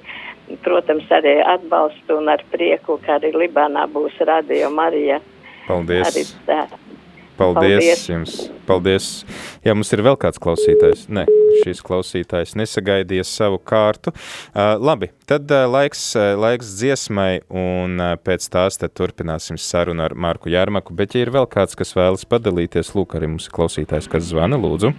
protams, 0.64 1.10
arī 1.12 1.38
atbalstu 1.54 2.18
un 2.20 2.32
ar 2.32 2.44
prieku, 2.52 2.98
ka 3.04 3.20
arī 3.20 3.34
Libānā 3.44 3.86
būs 3.92 4.18
Radio 4.26 4.72
Marija. 4.74 5.20
Paldies! 5.68 6.08
Arī 6.08 6.26
tā. 6.48 6.64
Paldies, 7.32 7.78
Paldies 7.80 8.02
jums! 8.10 8.34
Paldies! 8.68 9.06
Jā, 9.64 9.72
mums 9.74 9.90
ir 9.94 10.02
vēl 10.04 10.18
kāds 10.20 10.40
klausītājs. 10.42 11.06
Nē, 11.10 11.24
šis 11.62 11.80
klausītājs 11.86 12.52
nesagaidīja 12.60 13.24
savu 13.26 13.58
kārtu. 13.58 14.12
Uh, 14.12 14.76
labi, 14.78 15.08
tad 15.28 15.50
uh, 15.50 15.64
laiks, 15.70 16.04
uh, 16.18 16.34
laiks 16.38 16.74
dziesmai, 16.76 17.40
un 17.48 17.96
uh, 17.98 18.12
pēc 18.20 18.46
tās 18.52 18.78
tad 18.78 18.94
turpināsim 18.98 19.58
sarunu 19.60 20.04
ar 20.06 20.14
Marku 20.14 20.52
Jārmaku. 20.52 20.94
Bet, 20.98 21.16
ja 21.16 21.24
ir 21.24 21.32
vēl 21.34 21.48
kāds, 21.50 21.78
kas 21.78 21.96
vēlas 21.98 22.28
padalīties, 22.28 22.92
lūk, 22.98 23.16
arī 23.18 23.32
mums 23.32 23.48
klausītājs, 23.52 24.10
kas 24.12 24.28
zvana, 24.28 24.60
lūdzu. 24.60 24.92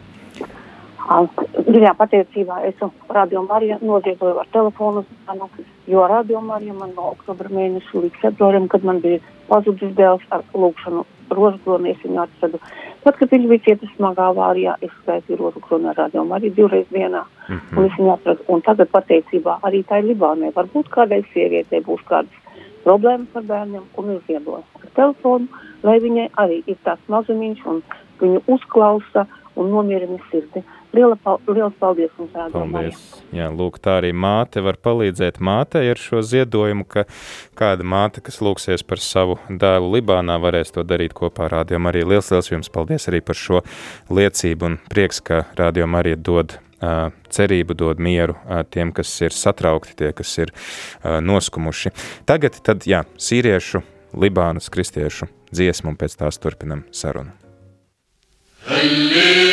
Dziļā 1.04 1.92
pateicībā 2.00 2.62
esmu 2.70 2.90
Radio 3.12 3.42
Marija 3.44 3.78
noziedoju 3.82 4.38
ar 4.40 4.48
telefonu 4.54 5.04
zvanu, 5.10 5.50
jo 5.88 6.06
Radio 6.08 6.42
Marija 6.42 6.74
man 6.78 6.94
no 6.96 7.10
oktobra 7.12 7.50
mēneša 7.52 8.04
līdz 8.06 8.22
februārim, 8.22 8.70
kad 8.72 8.86
man 8.88 9.02
bija 9.04 9.20
pazudis 9.50 9.92
dēls 9.98 10.24
ar 10.32 10.46
lūkšanu 10.54 11.04
rožkroni, 11.34 11.92
es 11.92 12.06
viņu 12.06 12.22
atradu. 12.24 12.62
Tad, 13.04 13.18
kad 13.20 13.34
viņš 13.36 13.48
bija 13.50 13.64
cietis 13.66 13.92
smagā 13.98 14.30
avārijā, 14.32 14.78
es 14.82 14.94
skaitīju 15.02 15.42
rožkroni 15.42 15.90
ar 15.92 16.00
Radio 16.06 16.24
Mariju 16.30 16.56
divreiz 16.56 16.88
dienā, 16.92 17.26
mm 17.26 17.56
-hmm. 17.58 17.78
un 17.78 17.86
es 17.86 17.98
viņu 18.00 18.14
atradu. 18.14 18.48
Un 18.48 18.62
tagad 18.62 18.90
pateicībā 18.96 19.60
arī 19.62 19.84
tai 19.84 20.02
Libānai, 20.04 20.54
varbūt 20.56 20.88
kādai 20.90 21.24
sievietei 21.34 21.84
būs 21.84 22.04
kādas 22.08 22.40
problēmas 22.84 23.36
ar 23.36 23.44
bērniem, 23.44 23.84
un 23.98 24.10
es 24.16 24.22
ziedoju 24.28 24.64
ar 24.84 24.90
telefonu, 24.96 25.48
lai 25.84 26.00
viņai 26.00 26.30
arī 26.38 26.64
ir 26.66 26.78
tāds 26.84 27.08
mazumiņš 27.08 27.66
un 27.66 27.84
viņu 28.22 28.42
uzklausa 28.48 29.28
un 29.56 29.70
nomierina 29.70 30.20
sirdi. 30.32 30.64
Liela, 30.94 31.18
liels 31.50 31.74
paldies 31.82 32.12
jums, 32.20 32.34
Paldies. 32.54 33.00
Jā, 33.34 33.48
lūk, 33.50 33.80
tā 33.82 33.96
arī 33.98 34.12
māte 34.14 34.62
var 34.62 34.78
palīdzēt 34.78 35.40
mātei 35.42 35.88
ar 35.90 35.98
šo 35.98 36.22
ziedojumu, 36.22 36.86
ka 36.86 37.08
kāda 37.58 37.86
māte, 37.86 38.22
kas 38.22 38.38
lūksies 38.46 38.86
par 38.86 39.02
savu 39.02 39.40
dēlu 39.50 39.90
Libānā, 39.96 40.38
varēs 40.42 40.76
to 40.76 40.84
darīt 40.86 41.16
kopā 41.18 41.48
ar 41.48 41.58
Rādījum 41.58 41.90
arī. 41.90 42.04
Liels, 42.06 42.30
liels 42.30 42.52
jums 42.52 42.70
paldies 42.74 43.10
arī 43.10 43.24
par 43.26 43.40
šo 43.40 43.64
liecību 44.14 44.70
un 44.70 44.78
prieks, 44.94 45.24
ka 45.26 45.48
Rādījum 45.58 45.98
arī 45.98 46.14
dod 46.14 46.60
cerību, 47.34 47.78
dod 47.80 48.02
mieru 48.04 48.36
tiem, 48.70 48.92
kas 48.94 49.16
ir 49.24 49.34
satraukti, 49.34 49.96
tie, 49.98 50.12
kas 50.14 50.36
ir 50.44 50.54
noskumuši. 51.02 51.94
Tagad 52.30 52.60
tad, 52.62 52.86
jā, 52.86 53.02
sīriešu, 53.18 53.82
Libānas 54.14 54.70
kristiešu 54.70 55.26
dziesmu 55.50 55.96
un 55.96 55.98
pēc 55.98 56.20
tās 56.20 56.38
turpinam 56.38 56.86
sarunu. 56.94 57.34
Halleluja! 58.68 59.53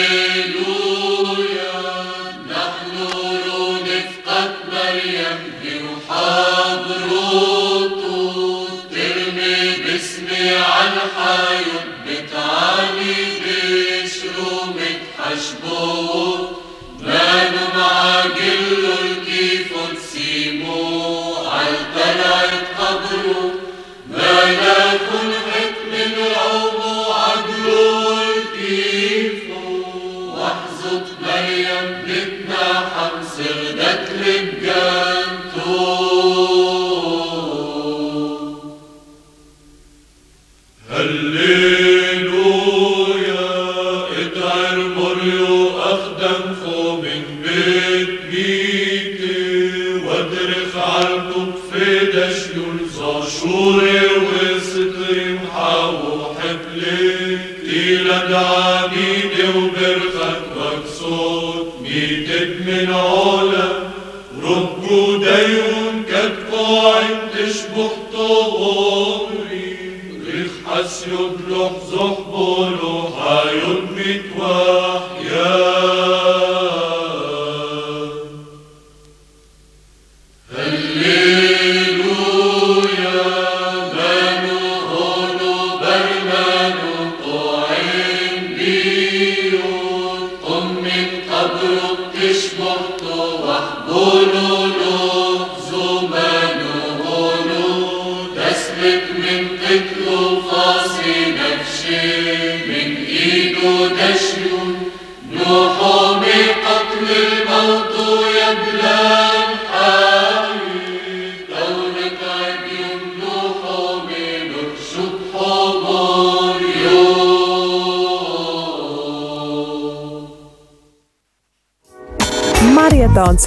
Marietons 31.91 33.70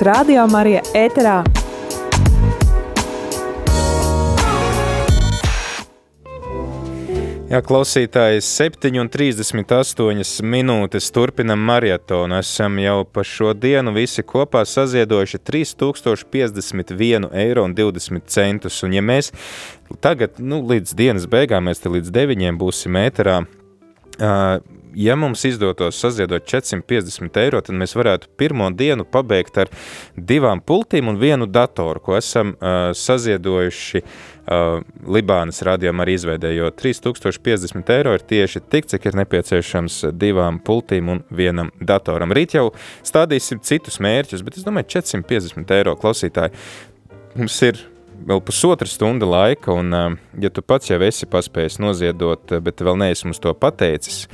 Radio 0.04 0.44
Marija 0.52 0.82
ēterā. 1.00 1.38
Jā, 7.48 7.62
klausītāji, 7.64 8.44
7,38 8.44 10.44
minūtes 10.44 11.08
turpinam 11.16 11.64
maratonu. 11.70 12.36
Esam 12.42 12.76
jau 12.84 13.06
pa 13.08 13.24
šo 13.24 13.54
dienu 13.56 13.96
visi 13.96 14.20
kopā 14.28 14.68
saziedojuši 14.68 15.40
3051,20 15.40 17.32
eiro. 17.46 17.64
Un, 17.64 17.72
ja 18.98 19.04
mēs 19.08 19.32
tagad, 20.04 20.36
nu, 20.44 20.60
līdz 20.68 20.92
dienas 21.00 21.32
beigām, 21.32 21.64
mēs 21.70 21.80
te 21.80 21.88
līdz 21.94 22.12
9 22.12 22.60
būsim 22.60 22.92
ēterā, 23.06 23.46
ja 24.96 25.16
mums 25.16 25.46
izdotos 25.46 26.00
saziedot 26.00 26.46
450 26.46 27.40
eiro, 27.42 27.62
tad 27.62 27.76
mēs 27.78 27.96
varētu 27.98 28.30
pirmo 28.38 28.70
dienu 28.78 29.06
pabeigt 29.10 29.58
ar 29.64 29.72
divām 30.16 30.62
pultīm 30.62 31.10
un 31.10 31.20
vienu 31.22 31.48
datoru, 31.50 32.02
ko 32.04 32.18
esam 32.18 32.54
uh, 32.54 32.92
saziedojuši 32.98 34.04
uh, 34.04 34.82
Libānas 35.16 35.64
rādījumā 35.66 36.06
arī 36.06 36.18
izveidē, 36.20 36.54
jo 36.56 36.70
3050 36.70 37.94
eiro 37.98 38.14
ir 38.18 38.26
tieši 38.30 38.64
tik, 38.70 38.90
cik 38.92 39.10
ir 39.10 39.20
nepieciešams 39.24 40.04
divām 40.20 40.60
pultīm 40.64 41.10
un 41.16 41.24
vienam 41.34 41.72
datoram. 41.82 42.34
Rīt 42.36 42.58
jau 42.58 42.70
stādīsim 43.06 43.64
citus 43.66 44.00
mērķus, 44.04 44.46
bet 44.46 44.60
es 44.60 44.68
domāju 44.68 44.92
450 45.00 45.78
eiro 45.80 45.98
klausītāji. 46.00 46.54
Mums 47.34 47.58
ir 47.66 47.82
vēl 48.28 48.42
pusotra 48.46 48.88
stunda 48.90 49.28
laika, 49.30 49.74
un, 49.76 49.94
um, 49.98 50.18
ja 50.42 50.52
tu 50.54 50.64
pats 50.66 50.92
jau 50.92 51.00
esi 51.06 51.28
paspējis 51.30 51.80
noziedot, 51.84 52.44
uh, 52.52 52.64
bet 52.64 52.84
vēl 52.86 53.00
neesi 53.02 53.28
mums 53.28 53.42
to 53.44 53.54
pateicis, 53.58 54.28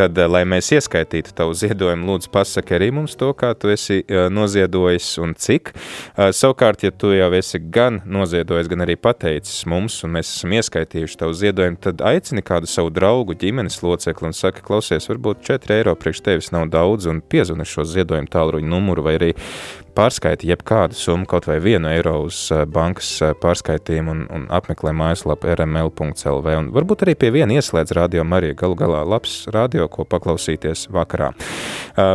tad, 0.00 0.18
uh, 0.18 0.28
lai 0.30 0.42
mēs 0.48 0.70
ieskaitītu 0.78 1.34
tavu 1.36 1.54
ziedojumu, 1.56 2.08
lūdzu, 2.08 2.30
pasaki 2.32 2.76
arī 2.78 2.90
mums 2.96 3.16
to, 3.20 3.30
kā 3.36 3.52
tu 3.58 3.70
esi 3.72 4.00
uh, 4.02 4.28
noziedojis 4.32 5.12
un 5.22 5.34
cik. 5.36 5.72
Savukārt, 6.16 6.84
ja 6.84 6.90
tu 6.94 7.12
jau 7.14 7.28
esi 7.36 7.60
gan 7.72 8.00
noziedojis, 8.08 8.68
gan 8.70 8.84
arī 8.84 8.96
pateicis 9.00 9.64
mums, 9.70 9.98
un 10.06 10.14
mēs 10.16 10.30
esam 10.34 10.54
ieskaitījuši 10.58 11.18
tavu 11.20 11.36
ziedojumu, 11.36 11.80
tad 11.84 12.02
aicini 12.04 12.44
kādu 12.46 12.68
savu 12.70 12.92
draugu, 12.94 13.36
ģimenes 13.40 13.80
locekli 13.84 14.30
un 14.30 14.36
saka, 14.36 14.64
klausies, 14.66 15.08
varbūt 15.10 15.44
4 15.46 15.76
eiro 15.78 15.94
priekš 15.98 16.24
tevis 16.26 16.50
nav 16.54 16.68
daudz, 16.72 17.08
un 17.10 17.22
piezvani 17.22 17.68
šo 17.68 17.86
ziedojumu 17.88 18.30
tālruņu 18.32 18.70
numuru 18.70 19.06
vai 19.06 19.16
arī 19.20 19.32
pārskaiti 19.96 20.48
jebkādu 20.50 20.96
summu, 20.96 21.26
kaut 21.28 21.46
vai 21.50 21.58
vienu 21.62 21.90
eiro 21.90 22.14
uz 22.26 22.38
eh, 22.54 22.64
bankas 22.68 23.10
eh, 23.24 23.34
pārskaitījumu 23.40 24.12
un, 24.14 24.22
un 24.32 24.46
apmeklē 24.52 24.92
mājaslapu 24.96 25.50
rml.lv. 25.54 26.54
Un 26.60 26.70
varbūt 26.74 27.04
arī 27.06 27.16
pie 27.18 27.32
viena 27.34 27.58
ieslēdz 27.58 27.94
radio 27.98 28.24
Marija 28.26 28.56
galu 28.62 28.78
galā 28.78 29.02
labs 29.08 29.42
radio, 29.52 29.88
ko 29.92 30.06
paklausīties 30.08 30.86
vakarā. 30.94 31.32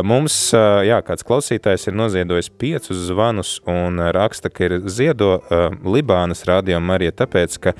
Mums, 0.06 0.38
jā, 0.86 0.98
kāds 1.06 1.26
klausītājs 1.26 1.88
ir 1.90 1.96
noziedojis 1.98 2.50
piecus 2.58 3.06
zvanus 3.10 3.56
un 3.68 4.00
raksta, 4.16 4.50
ka 4.50 4.68
ir 4.68 4.78
ziedo 4.90 5.36
Libānas 5.84 6.46
radio 6.48 6.80
Marija, 6.82 7.14
tāpēc, 7.24 7.58
ka 7.62 7.76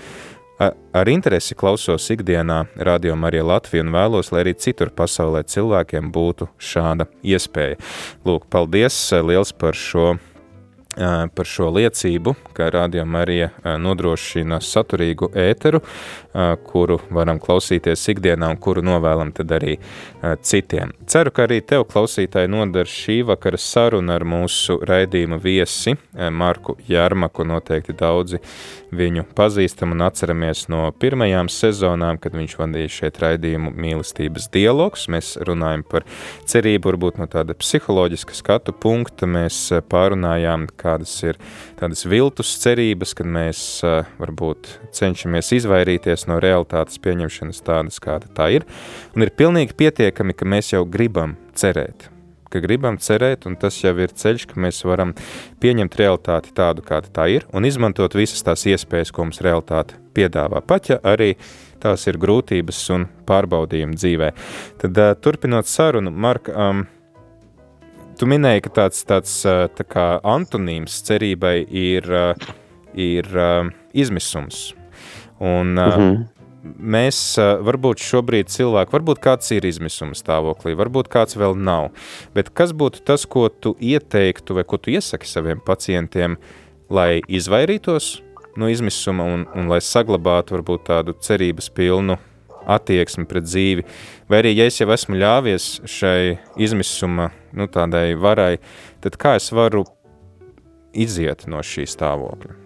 Ar 0.56 1.08
interesi 1.12 1.52
klausos 1.52 2.06
ikdienā 2.08 2.62
radio 2.80 3.12
Marija 3.16 3.44
Latvija 3.44 3.84
un 3.84 3.90
vēlos, 3.92 4.30
lai 4.32 4.40
arī 4.40 4.54
citur 4.56 4.88
pasaulē 4.88 5.42
cilvēkiem 5.52 6.08
būtu 6.14 6.48
šāda 6.56 7.04
iespēja. 7.20 7.76
Lūk, 8.24 8.46
paldies 8.48 8.96
liels 9.20 9.52
par 9.52 9.76
šo 9.76 10.14
par 10.96 11.44
šo 11.48 11.68
liecību, 11.76 12.32
ka 12.56 12.70
Radio 12.72 13.04
Marija 13.04 13.50
nodrošina 13.80 14.58
saturīgu 14.64 15.28
ēteru, 15.36 15.82
kuru 16.64 16.98
varam 17.12 17.40
klausīties 17.40 18.02
ikdienā 18.12 18.48
un 18.54 18.60
kuru 18.60 18.84
novēlam 18.84 19.32
tad 19.36 19.52
arī 19.56 19.76
citiem. 20.44 20.94
Ceru, 21.08 21.32
ka 21.36 21.44
arī 21.44 21.60
tev 21.64 21.84
klausītāji 21.90 22.50
nodar 22.52 22.88
šī 22.88 23.18
vakara 23.28 23.60
saruna 23.60 24.16
ar 24.16 24.24
mūsu 24.28 24.78
raidījuma 24.88 25.38
viesi 25.42 25.96
Marku 26.12 26.78
Jārmaku. 26.88 27.44
Noteikti 27.46 27.94
daudzi 27.96 28.40
viņu 28.96 29.26
pazīstam 29.36 29.92
un 29.92 30.04
atceramies 30.06 30.66
no 30.72 30.86
pirmajām 30.96 31.50
sezonām, 31.52 32.20
kad 32.22 32.36
viņš 32.38 32.56
vadīja 32.60 32.92
šeit 32.96 33.20
raidījumu 33.22 33.72
mīlestības 33.76 34.48
dialogs. 34.54 35.08
Mēs 35.12 35.34
runājam 35.44 35.84
par 35.88 36.06
cerību, 36.48 36.92
varbūt 36.92 37.20
no 37.20 37.28
tāda 37.30 37.56
psiholoģiska 37.58 38.36
skatu 38.36 38.72
punkta. 38.72 39.28
Mēs 39.28 39.58
pārunājām, 39.90 40.68
ka 40.78 40.85
kādas 40.86 41.12
ir 41.26 41.38
tādas 41.80 42.06
viltus 42.06 42.54
cerības, 42.62 43.14
kad 43.18 43.30
mēs 43.38 43.60
varbūt 44.22 44.72
cenšamies 44.96 45.52
izvairīties 45.60 46.28
no 46.30 46.40
realitātes 46.42 47.02
pieņemšanas 47.02 47.64
tādas, 47.66 48.02
kāda 48.02 48.30
tā 48.38 48.50
ir. 48.60 48.68
Un 49.16 49.26
ir 49.26 49.34
pilnīgi 49.36 49.76
pietiekami, 49.76 50.36
ka 50.36 50.48
mēs 50.48 50.76
jau 50.76 50.86
gribam 50.86 51.36
cerēt 51.58 52.12
ka 52.56 52.62
gribam 52.62 52.96
cerēt, 53.02 53.46
un 53.48 53.56
tas 53.60 53.76
jau 53.82 53.92
ir 54.00 54.14
ceļš, 54.16 54.46
ka 54.50 54.60
mēs 54.62 54.82
varam 54.86 55.14
pieņemt 55.62 55.98
realitāti 56.00 56.54
tādu, 56.56 56.84
kāda 56.86 57.10
tā 57.12 57.28
ir, 57.34 57.46
un 57.52 57.66
izmantot 57.68 58.14
visas 58.16 58.44
tās 58.46 58.66
iespējas, 58.70 59.12
ko 59.12 59.26
mums 59.26 59.42
realitāte 59.44 59.98
piedāvā. 60.16 60.62
Pat 60.64 60.92
ja 60.92 61.00
arī 61.04 61.34
tās 61.82 62.06
ir 62.08 62.18
grūtības 62.22 62.82
un 62.96 63.08
pārbaudījumi 63.28 63.98
dzīvē. 63.98 64.32
Tad 64.82 65.00
turpinot 65.24 65.68
sarunu, 65.68 66.12
Mark, 66.14 66.48
um, 66.48 66.86
tu 68.18 68.28
minēji, 68.30 68.64
ka 68.66 68.72
tāds, 68.80 69.02
tāds 69.08 69.34
tā 69.46 69.86
kā 69.88 70.06
antonīms 70.26 71.00
cerībai 71.06 71.58
ir, 71.66 72.08
ir 72.94 73.28
izmisums. 73.94 74.72
Un, 75.40 75.76
uh 75.78 75.96
mhm. 75.96 76.00
-huh. 76.00 76.24
Mēs 76.66 77.38
varbūt 77.38 78.00
šobrīd 78.02 78.48
cilvēki, 78.50 78.90
varbūt 78.90 79.20
kāds 79.22 79.52
ir 79.54 79.62
izmisuma 79.68 80.16
stāvoklī, 80.18 80.74
varbūt 80.74 81.06
kāds 81.08 81.36
vēl 81.38 81.54
nav. 81.54 81.92
Bet 82.34 82.50
kas 82.50 82.72
būtu 82.72 83.04
tas, 83.04 83.26
ko 83.26 83.48
tu 83.48 83.76
ieteiktu 83.80 84.54
vai 84.54 84.64
ko 84.64 84.76
tu 84.76 84.90
iesaki 84.90 85.28
saviem 85.30 85.60
pacientiem, 85.60 86.36
lai 86.90 87.20
izvairītos 87.28 88.22
no 88.56 88.68
izmisuma 88.68 89.24
un, 89.24 89.46
un 89.54 89.68
lai 89.68 89.78
saglabātu 89.80 90.56
varbūt 90.56 90.86
tādu 90.88 91.14
cerības 91.20 91.70
pilnu 91.70 92.18
attieksmi 92.66 93.26
pret 93.28 93.46
dzīvi, 93.46 93.84
vai 94.30 94.42
arī, 94.42 94.52
ja 94.56 94.66
es 94.68 94.80
jau 94.80 94.88
esmu 94.92 95.18
ļāvies 95.20 95.68
šai 95.88 96.36
izmisuma, 96.60 97.30
nu, 97.56 97.68
tādai 97.72 98.14
varai, 98.18 98.56
tad 99.04 99.18
kā 99.20 99.36
es 99.40 99.50
varu 99.54 99.84
iziet 100.96 101.46
no 101.50 101.62
šī 101.64 101.86
stāvokļa? 101.90 102.56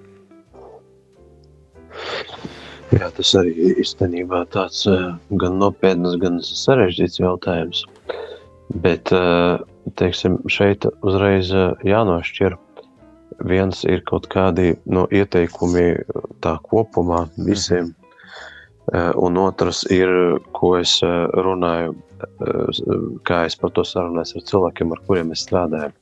Jā, 2.91 3.11
tas 3.15 3.35
arī 3.39 3.75
īstenībā 3.79 4.43
tāds 4.51 4.83
uh, 4.91 5.13
gan 5.39 5.61
nopietns, 5.63 6.17
gan 6.23 6.41
sarežģīts 6.43 7.21
jautājums. 7.21 7.85
Bet, 8.83 9.13
uh, 9.15 9.63
teiksim, 9.99 10.41
šeit 10.51 10.87
uzreiz 11.07 11.53
uh, 11.55 11.77
jānošķir. 11.87 12.59
Viens 13.47 13.85
ir 13.89 14.03
kaut 14.11 14.27
kādi 14.33 14.75
no 14.91 15.07
ieteikumi 15.15 15.87
tā 16.45 16.57
kopumā 16.67 17.23
visiem, 17.39 17.95
Eh, 17.95 18.00
un 18.93 19.37
otrs 19.39 19.85
ir, 19.91 20.11
ko 20.57 20.75
es 20.81 20.97
eh, 21.07 21.27
runāju, 21.45 21.95
eh, 21.95 22.81
kā 23.27 23.45
es 23.47 23.57
par 23.57 23.71
to 23.77 23.85
sarunājos 23.87 24.35
ar 24.37 24.47
cilvēkiem, 24.51 24.95
ar 24.95 25.03
kuriem 25.07 25.33
es 25.35 25.45
strādāju. 25.47 25.93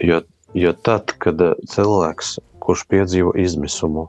Jo, 0.00 0.22
jo 0.56 0.72
tad, 0.86 1.12
kad 1.20 1.42
cilvēks, 1.68 2.38
kurš 2.64 2.84
piedzīvo 2.88 3.34
izmisumu, 3.36 4.06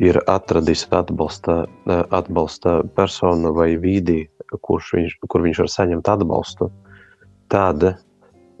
ir 0.00 0.16
atradis 0.32 0.86
atbalsta, 0.96 1.66
atbalsta 2.08 2.78
personu 2.96 3.52
vai 3.52 3.74
vidi, 3.76 4.22
kurš 4.64 4.94
viņš, 4.96 5.16
kur 5.28 5.44
viņš 5.44 5.60
var 5.60 5.72
saņemt 5.74 6.08
atbalstu, 6.08 6.70
tad 7.52 7.84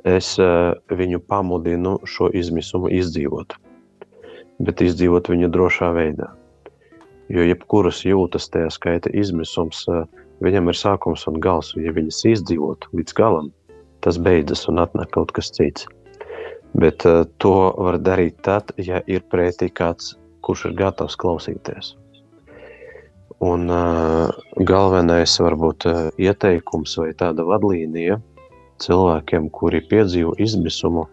es 0.04 0.34
viņu 0.36 1.22
pamudinu 1.30 1.96
šo 2.04 2.28
izmisumu 2.36 2.92
izdzīvot. 2.92 3.56
Bet 4.60 4.84
izdzīvot 4.84 5.32
viņu 5.32 5.48
drošā 5.54 5.94
veidā. 5.96 6.28
Jo 7.30 7.44
jebkuras 7.46 8.02
jūtas, 8.02 8.48
tajā 8.50 8.72
skaita 8.74 9.12
izmisums, 9.14 9.84
viņam 10.42 10.70
ir 10.72 10.78
sākums 10.78 11.26
un 11.30 11.38
gals. 11.42 11.72
Ja 11.78 11.92
viņas 11.94 12.24
izdzīvot 12.32 12.88
līdz 12.96 13.14
galam, 13.14 13.50
tas 14.02 14.18
beidzas 14.18 14.66
un 14.70 14.82
atnāk 14.82 15.12
kaut 15.14 15.30
kas 15.36 15.52
cits. 15.54 15.86
Bet 16.74 17.04
uh, 17.06 17.24
to 17.42 17.54
var 17.78 17.98
darīt 17.98 18.42
tad, 18.46 18.70
ja 18.78 19.02
ir 19.10 19.24
pretī 19.30 19.70
kāds, 19.74 20.14
kurš 20.46 20.68
ir 20.70 20.76
gatavs 20.78 21.18
klausīties. 21.18 21.94
Un 23.42 23.70
uh, 23.72 24.30
galvenais 24.68 25.34
varbūt 25.42 25.86
uh, 25.90 26.00
ieteikums 26.20 26.96
vai 27.00 27.10
tāda 27.18 27.46
vadlīnija 27.48 28.20
cilvēkiem, 28.80 29.50
kuri 29.54 29.82
piedzīvo 29.90 30.36
izmisumu, 30.38 31.06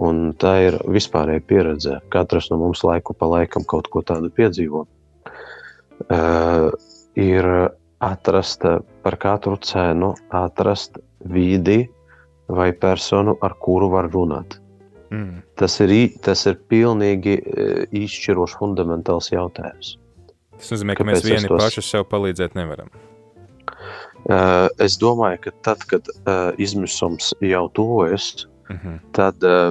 un 0.00 0.32
tā 0.40 0.54
ir 0.68 0.78
vispārēja 0.90 1.44
pieredze. 1.48 1.98
Katrs 2.12 2.50
no 2.52 2.60
mums 2.60 2.82
laiku 2.86 3.14
pa 3.16 3.28
laikam 3.30 3.64
kaut 3.68 3.90
ko 3.92 4.02
tādu 4.04 4.32
piedzīvo 4.32 4.86
uh, 6.10 6.70
ir 7.16 7.48
atrast 8.04 8.64
par 9.02 9.16
katru 9.20 9.56
cenu, 9.64 10.14
atrast 10.30 10.98
vidi 11.32 11.86
vai 12.48 12.70
personu, 12.72 13.36
ar 13.42 13.56
kuru 13.60 13.88
var 13.90 14.10
runāt. 14.12 14.58
Mm. 15.10 15.42
Tas, 15.58 15.78
ir, 15.80 15.92
tas 16.22 16.44
ir 16.50 16.58
pilnīgi 16.70 17.38
izšķirošs, 17.94 18.58
fundamentāls 18.60 19.30
jautājums. 19.32 19.96
Tas 20.56 20.72
nozīmē, 20.72 20.96
ka 20.96 21.04
Kāpēc 21.04 21.14
mēs 21.14 21.26
vieni 21.26 21.50
tos... 21.50 21.62
paši 21.62 21.84
sev 21.84 22.06
palīdzēt 22.10 22.56
nevaram. 22.58 22.90
Uh, 24.26 24.66
es 24.82 24.96
domāju, 24.98 25.44
ka 25.44 25.52
tad, 25.68 25.84
kad 25.90 26.08
uh, 26.10 26.50
izmisums 26.58 27.30
jau 27.44 27.66
tuvojas, 27.76 28.46
mm 28.70 28.78
-hmm. 28.82 28.96
tad 29.14 29.44
uh, 29.46 29.70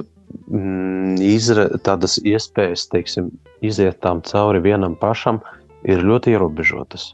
izra, 1.20 1.68
tādas 1.84 2.16
iespējas, 2.22 2.86
teiksim, 2.88 3.30
iziet 3.60 4.00
tam 4.00 4.22
cauri 4.22 4.60
vienam 4.60 4.96
pašam, 4.96 5.40
ir 5.86 6.04
ļoti 6.04 6.34
ierobežotas. 6.34 7.12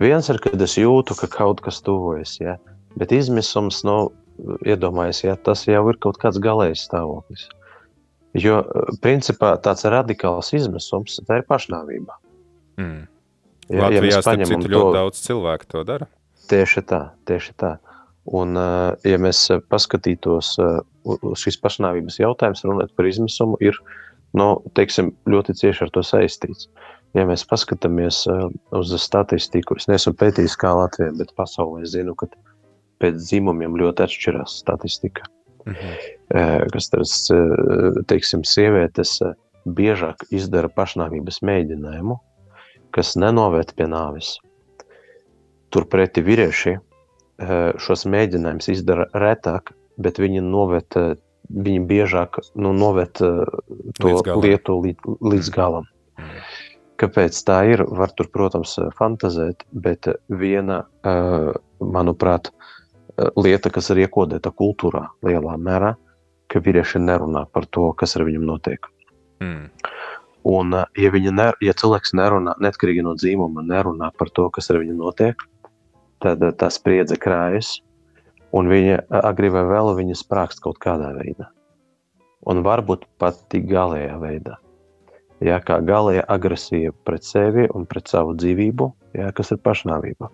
Viens 0.00 0.30
ir, 0.32 0.38
kad 0.42 0.60
es 0.62 0.78
jūtu, 0.78 1.16
ka 1.18 1.28
kaut 1.30 1.60
kas 1.64 1.82
tuvojas, 1.84 2.38
ja? 2.40 2.56
bet 2.98 3.12
izmisums, 3.14 3.82
nu, 3.86 4.10
iedomājies, 4.66 5.24
ja 5.26 5.36
tas 5.36 5.66
jau 5.68 5.82
ir 5.92 5.98
kaut 6.02 6.18
kāds 6.22 6.40
galējs 6.42 6.86
stāvoklis. 6.88 7.48
Jo, 8.38 8.62
principā, 9.02 9.56
tāds 9.62 9.84
radikāls 9.90 10.52
izmisums, 10.54 11.18
tā 11.26 11.40
ir 11.40 11.46
pašnāvība. 11.48 12.16
Mm. 12.78 13.06
Ja, 13.70 13.86
Latvijā, 13.86 14.16
ja 14.16 14.22
starp 14.22 14.46
citu, 14.46 14.70
ļoti 14.70 14.86
to, 14.86 14.94
daudz 14.96 15.22
cilvēku 15.26 15.70
to 15.70 15.82
dara. 15.86 16.06
Tieši 16.50 16.82
tā, 16.86 17.00
tieši 17.28 17.54
tā. 17.60 17.74
Un, 18.30 18.54
ja 19.06 19.18
mēs 19.22 19.42
paskatītos 19.70 20.54
uz 20.60 21.42
šīs 21.42 21.58
pašnāvības 21.62 22.20
jautājumus, 22.20 22.64
runāt 22.66 22.94
par 22.94 23.08
izmisumu, 23.08 23.58
ir 23.62 23.78
nu, 24.36 24.52
teiksim, 24.78 25.12
ļoti 25.30 25.56
cieši 25.58 25.86
ar 25.86 25.92
to 25.94 26.02
saistīts. 26.06 26.68
Ja 27.18 27.24
mēs 27.26 27.42
paskatāmies 27.50 28.22
uh, 28.30 28.46
uz 28.78 28.94
statistiku, 29.02 29.74
es 29.80 29.88
neesmu 29.90 30.14
pētījis 30.20 30.54
kā 30.60 30.70
Latvijā, 30.78 31.10
bet 31.18 31.34
pasaulē 31.38 31.82
zinu, 31.90 32.14
ka 32.14 32.28
pēc 33.00 33.18
dzimumiem 33.18 33.78
ļoti 33.80 34.04
atšķirās 34.06 34.58
statistika. 34.62 35.26
Mm 35.66 35.74
-hmm. 35.74 36.68
Kas 36.72 36.88
tas, 36.88 37.12
teiksim, 38.06 38.44
sievietes 38.44 39.18
biežāk 39.66 40.24
izdara 40.30 40.68
pašnāvības 40.68 41.40
mēģinājumu, 41.42 42.16
kas 42.94 43.16
nenovērt 43.16 43.74
pie 43.76 43.88
nāves. 43.90 44.38
Turpretī 45.70 46.22
vīrieši 46.22 46.78
šos 47.78 48.06
mēģinājumus 48.06 48.70
izdara 48.72 49.06
retāk, 49.14 49.72
bet 49.98 50.18
viņi 50.18 50.40
noved, 50.40 50.96
viņi 51.50 51.84
biežāk 51.86 52.40
nu, 52.54 52.72
noved 52.72 53.12
to 53.12 54.06
līdz 54.06 54.34
lietu 54.44 54.80
līdz, 54.86 55.16
līdz 55.20 55.50
galam. 55.50 55.86
Mm. 56.18 56.49
Kāpēc 57.00 57.38
tā 57.48 57.62
ir? 57.72 57.82
Var 57.96 58.12
tur, 58.12 58.28
protams, 58.32 58.74
fantazēt, 58.98 59.64
bet 59.72 60.10
viena, 60.28 60.82
manuprāt, 61.80 62.50
lieta, 63.40 63.72
kas 63.72 63.88
ir 63.94 64.02
iekodēta 64.04 64.52
kultūrā 64.52 65.06
lielā 65.24 65.56
mērā, 65.56 65.94
ka 66.50 66.60
vīrieši 66.60 67.00
nerunā 67.00 67.46
par 67.54 67.68
to, 67.72 67.88
kas 67.96 68.18
ar 68.18 68.26
viņiem 68.28 68.44
notiek. 68.44 68.90
Mm. 69.40 69.70
Un, 70.50 70.76
ja, 70.96 71.12
ne, 71.32 71.50
ja 71.64 71.76
cilvēks 71.76 72.14
nerunā, 72.16 72.56
neatkarīgi 72.64 73.04
no 73.04 73.16
dzīvuma, 73.16 73.64
nerunā 73.64 74.10
par 74.16 74.32
to, 74.36 74.48
kas 74.52 74.72
ar 74.72 74.80
viņu 74.80 74.96
notiek, 75.00 75.44
tad 76.20 76.44
tā 76.60 76.68
spriedze 76.72 77.16
krājas, 77.20 77.78
un 78.56 78.68
viņa 78.68 79.04
agri 79.24 79.52
vai 79.52 79.64
vēl 79.68 79.94
viņa 80.00 80.20
sprākst 80.20 80.64
kaut 80.64 80.80
kādā 80.80 81.14
veidā. 81.16 81.48
Un 82.48 82.64
varbūt 82.64 83.06
pat 83.20 83.40
tik 83.52 83.68
galējā 83.68 84.16
veidā 84.20 84.56
ja, 85.44 85.60
kā 85.64 85.80
galīga 85.84 86.24
agresija 86.28 86.92
pret 87.06 87.26
sevi 87.26 87.66
un 87.74 87.86
pret 87.90 88.10
savu 88.12 88.36
dzīvību, 88.38 88.90
ja, 89.18 89.30
kas 89.36 89.52
ir 89.54 89.60
pašnāvība. 89.64 90.30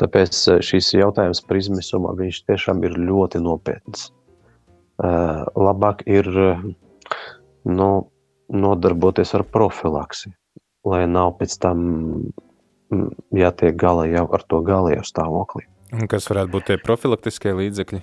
Tāpēc 0.00 0.40
eh, 0.50 0.62
šis 0.64 0.94
jautājums 0.96 1.44
par 1.46 1.60
izmisumā 1.60 2.14
viņš 2.18 2.44
tiešām 2.48 2.82
ir 2.86 2.98
ļoti 2.98 3.42
nopietns. 3.44 4.10
Uh, 4.94 5.42
labāk 5.58 6.04
ir 6.06 6.28
nu, 7.66 7.88
nodarboties 8.48 9.34
ar 9.34 9.42
profilaksi, 9.42 10.30
lai 10.86 11.04
nav 11.10 11.32
pēc 11.40 11.56
tam 11.58 11.80
mm, 12.92 13.08
jātiek 13.34 13.74
galā 13.74 14.06
jau 14.12 14.26
ar 14.36 14.44
to 14.46 14.60
galējo 14.62 15.02
stāvokli. 15.06 15.66
Un 15.94 16.06
kas 16.10 16.28
varētu 16.30 16.52
būt 16.54 16.68
tie 16.70 16.78
profilaktiskie 16.78 17.54
līdzekļi? 17.58 18.02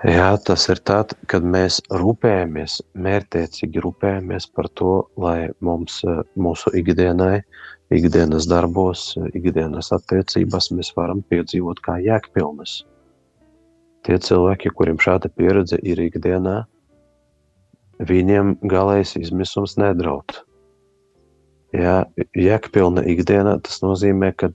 Jā, 0.00 0.30
tas 0.40 0.62
ir 0.72 0.78
tad, 0.88 1.10
kad 1.28 1.44
mēs 1.44 1.82
rūpējamies, 1.92 2.78
mērķiecīgi 3.04 3.82
rūpējamies 3.84 4.46
par 4.56 4.70
to, 4.80 4.94
lai 5.20 5.50
mums, 5.60 5.98
eh, 6.08 6.22
mūsu 6.40 6.72
ikdienai, 6.72 7.42
ikdienas 7.92 8.46
darbos, 8.48 9.18
ikdienas 9.36 9.92
attiecībās 9.92 10.70
mēs 10.72 10.94
varam 10.96 11.20
piedzīvot 11.28 11.84
kā 11.84 11.98
jēgpilnas. 12.00 12.78
Tie 14.08 14.16
cilvēki, 14.16 14.72
kuriem 14.72 14.96
šāda 14.96 15.28
pieredze 15.28 15.76
ir 15.82 16.00
ikdienā, 16.00 16.64
viņiem 18.00 18.56
galējs 18.64 19.18
izmisums 19.20 19.76
nedraud. 19.76 20.32
Ja, 21.76 22.06
jēgpilna 22.32 23.04
ikdienā 23.04 23.58
tas 23.62 23.82
nozīmē, 23.84 24.32
ka 24.32 24.48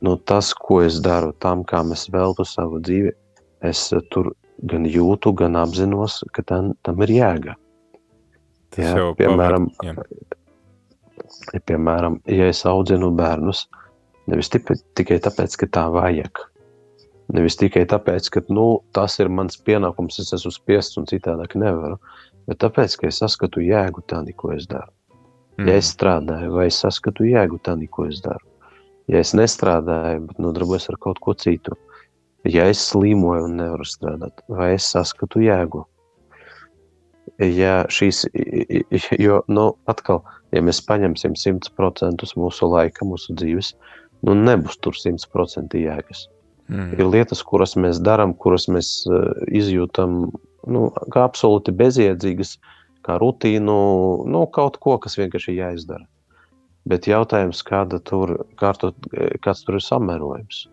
nu, 0.00 0.16
tas, 0.16 0.54
ko 0.54 0.80
es 0.80 1.02
daru 1.04 1.34
tam, 1.38 1.64
kā 1.64 1.84
es 1.92 2.08
veltu 2.08 2.48
savu 2.48 2.80
dzīvi, 2.80 3.12
es 3.60 3.92
tur 4.10 4.32
gan 4.68 4.86
jūtu, 4.88 5.32
gan 5.36 5.56
apzinos, 5.60 6.20
ka 6.34 6.44
tam, 6.46 6.74
tam 6.86 7.02
ir 7.06 7.14
jēga. 7.14 7.56
Ja, 8.78 8.94
piemēram, 9.18 9.66
pavar, 9.80 10.06
ja, 11.54 11.60
piemēram, 11.66 12.20
ja 12.30 12.46
es 12.52 12.62
audzinu 12.68 13.10
bērnus, 13.18 13.64
nevis 14.30 14.52
tikai, 14.52 14.76
tikai 14.98 15.18
tāpēc, 15.24 15.56
ka 15.58 15.68
tā 15.74 15.86
vajag, 15.90 16.44
nevis 17.34 17.58
tikai 17.58 17.82
tāpēc, 17.90 18.30
ka 18.34 18.44
nu, 18.54 18.68
tas 18.96 19.18
ir 19.22 19.32
mans 19.32 19.58
pienākums, 19.66 20.20
es 20.22 20.30
esmu 20.36 20.54
spiests 20.54 21.00
un 21.00 21.08
citādāk 21.10 21.56
nevaru, 21.58 21.98
bet 22.46 22.62
tāpēc, 22.62 22.96
ka 23.00 23.10
es 23.10 23.20
saskatu 23.24 23.64
jēgu 23.64 24.04
tādā, 24.10 24.34
ko 24.36 24.54
es 24.54 24.70
daru. 24.70 24.92
Mm. 25.58 25.66
Ja 25.68 25.76
es 25.82 25.90
strādāju, 25.96 26.54
vai 26.54 26.70
es 26.70 26.78
saskatu 26.80 27.26
jēgu 27.26 27.58
tam, 27.66 27.82
ko 27.90 28.06
es 28.08 28.22
daru. 28.24 28.46
Ja 29.10 29.20
es 29.24 29.34
nestrādāju, 29.34 30.28
bet 30.28 30.38
nodarbojos 30.38 30.86
ar 30.92 30.98
kaut 31.02 31.18
ko 31.22 31.34
citu, 31.34 31.74
ja 32.48 32.66
es 32.70 32.82
slīmoju 32.90 33.46
un 33.48 33.56
nevaru 33.60 33.86
strādāt, 33.86 34.42
vai 34.48 34.74
es 34.76 34.88
saskatu 34.92 35.42
jēgu. 35.44 35.84
Ja 37.40 37.84
šīs, 37.92 38.24
jo, 39.20 39.40
nu, 39.48 39.70
atkal, 39.88 40.22
ja 40.52 40.62
mēs 40.64 40.82
paņemsim 40.84 41.36
100% 41.38 42.26
mūsu 42.36 42.68
laika, 42.68 43.06
mūsu 43.06 43.36
dzīves, 43.38 43.72
nu, 44.26 44.36
nebūs 44.36 44.80
tur 44.84 44.96
100% 44.96 45.78
jēgas. 45.80 46.26
Mm. 46.70 46.92
Ir 46.94 47.06
lietas, 47.08 47.42
kuras 47.42 47.74
mēs 47.80 47.98
darām, 48.04 48.34
kuras 48.38 48.68
mēs 48.70 48.92
uh, 49.10 49.32
izjūtam 49.50 50.28
nu, 50.70 50.82
kā 51.10 51.24
absolūti 51.26 51.74
bezjēdzīgas, 51.74 52.54
kā 53.06 53.16
rutīnu, 53.18 53.76
nu, 54.28 54.44
kaut 54.54 54.76
ko, 54.82 54.98
kas 55.02 55.16
vienkārši 55.18 55.56
jāizdara. 55.56 56.06
Bet 56.88 57.08
jautājums, 57.10 57.62
kāda 57.66 58.00
tur, 58.04 58.36
kā 58.60 58.72
tur, 58.78 58.94
kāds 59.44 59.64
tur 59.66 59.80
ir 59.80 59.84
samērojums? 59.84 60.64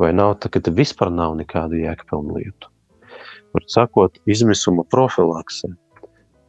Vai 0.00 0.10
nav 0.12 0.38
tā, 0.42 0.50
ka 0.50 0.62
te 0.64 0.72
vispār 0.74 1.12
nav 1.14 1.36
nekādu 1.38 1.78
jēgpilnu 1.78 2.38
lietu? 2.38 2.70
Var 3.54 3.66
sakot, 3.70 4.18
izmisuma 4.26 4.82
profilakse 4.90 5.70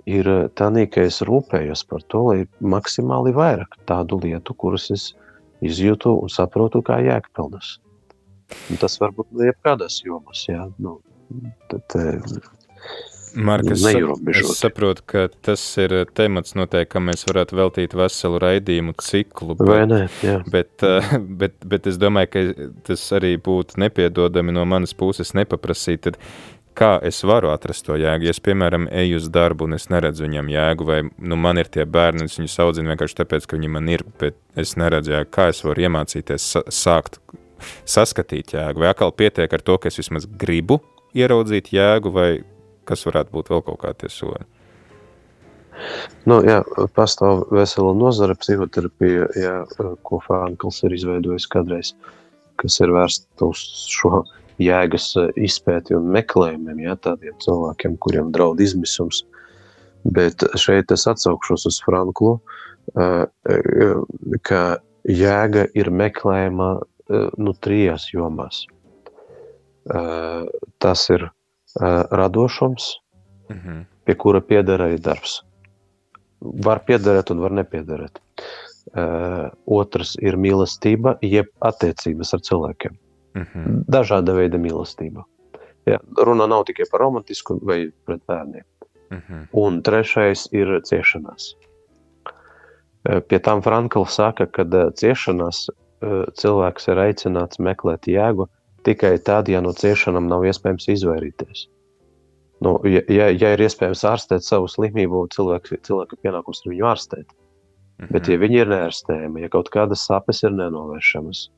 ir 0.10 0.30
tā, 0.58 0.70
ka 0.90 1.06
es 1.06 1.22
rūpējos 1.26 1.86
par 1.90 2.06
to, 2.10 2.24
lai 2.30 2.40
maksimāli 2.62 3.34
vairāk 3.36 3.78
tādu 3.90 4.20
lietu, 4.24 4.56
kuras 4.58 4.90
es 4.94 5.12
izjūtu 5.66 6.16
un 6.22 6.32
saprotu 6.34 6.82
kā 6.86 7.00
jēgpilnas. 7.06 7.78
Un 8.70 8.82
tas 8.82 8.98
var 9.02 9.14
būt 9.18 9.34
jebkādās 9.42 10.02
jomās, 10.06 10.46
jā. 10.50 10.68
Nu, 10.82 11.00
tad, 11.70 11.98
Markas, 13.36 13.84
es 13.84 14.52
saprotu, 14.56 15.04
ka 15.06 15.26
tas 15.44 15.62
ir 15.82 15.94
temats, 16.16 16.56
noteikti, 16.56 16.94
kam 16.94 17.10
mēs 17.10 17.26
varētu 17.28 17.58
veltīt 17.60 17.96
veselu 17.98 18.40
raidījumu 18.42 18.96
ciklu. 19.04 19.58
Bet, 19.60 19.68
Vai 19.68 19.82
ne? 19.90 20.02
Jā. 20.24 20.40
Bet, 20.52 20.74
eh, 20.88 21.16
bet, 21.20 21.58
bet 21.68 21.90
es 21.92 22.00
domāju, 22.02 22.32
ka 22.32 22.44
tas 22.92 23.06
arī 23.18 23.36
būtu 23.42 23.82
nepiedodami 23.84 24.56
no 24.56 24.66
manas 24.70 24.96
puses 24.98 25.36
nepaprasīt, 25.38 26.08
tad 26.08 26.20
kā 26.76 26.96
es 27.08 27.22
varu 27.28 27.52
atrast 27.54 27.86
to 27.88 27.98
jēgu. 28.00 28.28
Ja 28.28 28.34
es, 28.36 28.42
piemēram, 28.44 28.88
eju 29.04 29.20
uz 29.20 29.30
darbu 29.34 29.68
un 29.68 29.78
es 29.78 29.88
neredzu 29.92 30.26
viņam 30.28 30.52
jēgu, 30.52 30.88
vai 30.88 31.02
nu, 31.04 31.40
man 31.40 31.60
ir 31.62 31.72
tie 31.72 31.86
bērni, 31.88 32.28
es 32.30 32.40
viņus 32.40 32.58
audzinu 32.66 32.92
vienkārši 32.94 33.20
tāpēc, 33.22 33.48
ka 33.48 33.60
viņi 33.60 33.72
man 33.76 33.92
ir, 33.92 34.04
bet 34.22 34.40
es 34.60 34.76
neredzu 34.80 35.16
jēgu, 35.16 35.32
kā 35.36 35.50
es 35.54 35.64
varu 35.66 35.88
iemācīties 35.88 36.50
sākt 36.74 37.22
saskatīt 37.88 38.56
jēgu, 38.56 38.84
vai 38.84 38.92
atkal 38.92 39.16
pietiek 39.16 39.52
ar 39.56 39.64
to, 39.64 39.80
ka 39.80 39.92
es 39.92 40.00
vismaz 40.00 40.28
gribu 40.28 40.82
ieraudzīt 41.16 41.72
jēgu, 41.74 42.12
vai 42.12 42.30
kas 42.88 43.06
varētu 43.08 43.34
būt 43.36 43.52
vēl 43.54 43.66
kaut 43.66 43.82
kādi 43.84 44.12
soļi? 44.12 44.46
Nu, 46.30 46.40
jā, 46.48 46.62
pastāv 46.96 47.44
vesela 47.54 47.92
nozara 47.98 48.36
psihoterapija, 48.40 49.28
jā, 49.36 49.56
ko 50.08 50.22
Frankls 50.24 50.82
ir 50.88 50.96
izveidojis 50.96 51.50
kādreiz, 51.52 51.92
kas 52.62 52.80
ir 52.80 52.94
vērsta 52.96 53.50
uz 53.50 53.64
šo 53.92 54.24
jēgas 54.62 55.10
izpēti 55.36 55.98
un 55.98 56.08
meklējumiem, 56.16 56.80
jā, 56.86 56.96
tādiem 57.04 57.36
cilvēkiem, 57.44 57.98
kuriem 58.00 58.32
draud 58.36 58.64
izmisums. 58.64 59.26
Bet 60.06 60.46
šeit 60.62 60.94
es 60.96 61.04
atsaukšos 61.10 61.66
uz 61.68 61.82
Franklu, 61.84 62.38
ka 64.48 64.62
jēga 65.10 65.66
ir 65.76 65.92
meklējama 65.92 66.70
nu, 67.42 67.54
trijās 67.66 68.08
jomās. 68.14 68.64
Tas 69.86 71.10
ir 71.14 71.28
radošums, 72.12 72.84
mm 73.50 73.58
-hmm. 73.58 73.86
pie 74.06 74.16
kura 74.16 74.42
pieder 74.42 74.80
arī 74.80 75.00
darbs. 75.02 75.44
Var 76.40 76.80
piederēt 76.88 77.32
un 77.32 77.40
var 77.40 77.52
nepiederēt. 77.52 78.20
Uh, 78.96 79.50
otrs 79.66 80.16
ir 80.22 80.38
mīlestība, 80.38 81.18
jeb 81.22 81.46
attiecības 81.60 82.34
ar 82.34 82.40
cilvēkiem. 82.40 82.98
Mm 83.34 83.42
-hmm. 83.42 83.84
Dažāda 83.88 84.34
veida 84.34 84.58
mīlestība. 84.58 85.24
Ja, 85.86 86.00
runa 86.18 86.48
nav 86.48 86.64
tikai 86.66 86.86
par 86.92 87.00
romantisku 87.00 87.60
vai 87.62 87.92
pret 88.06 88.22
bērniem. 88.28 88.64
Mm 89.12 89.18
-hmm. 89.18 89.48
Un 89.52 89.82
trešais 89.82 90.48
ir 90.52 90.82
ciešanās. 90.82 91.56
Uh, 93.10 93.20
pie 93.28 93.40
tām 93.40 93.62
Frankls 93.62 94.16
saka, 94.16 94.46
ka 94.46 94.64
ciešanās 94.92 95.70
cilvēks 96.36 96.88
ir 96.88 96.98
aicināts 96.98 97.60
meklēt 97.60 98.08
jēgu 98.08 98.48
tikai 98.86 99.16
tad, 99.26 99.50
ja 99.50 99.62
no 99.64 99.74
ciešanām 99.76 100.30
nav 100.30 100.46
iespējams 100.48 100.88
izvairīties. 100.96 101.66
Nu, 102.64 102.78
ja, 102.88 103.02
ja, 103.12 103.30
ja 103.36 103.52
ir 103.54 103.64
iespējams 103.66 104.06
ārstēt 104.08 104.46
savu 104.46 104.70
slimību, 104.72 105.26
cilvēku, 105.36 105.80
cilvēku 105.86 106.20
pienākums 106.24 106.64
ir 106.64 106.72
viņu 106.74 106.88
ārstēt. 106.92 107.26
Mm 107.26 108.06
-hmm. 108.06 108.14
Bet, 108.14 108.30
ja 108.32 108.38
viņi 108.40 108.62
ir 108.62 108.72
neārstējami, 108.72 109.44
ja 109.44 109.50
kaut 109.52 109.70
kādas 109.74 110.06
sāpes 110.08 110.44
ir 110.44 110.56
nenovēršamas, 110.56 111.50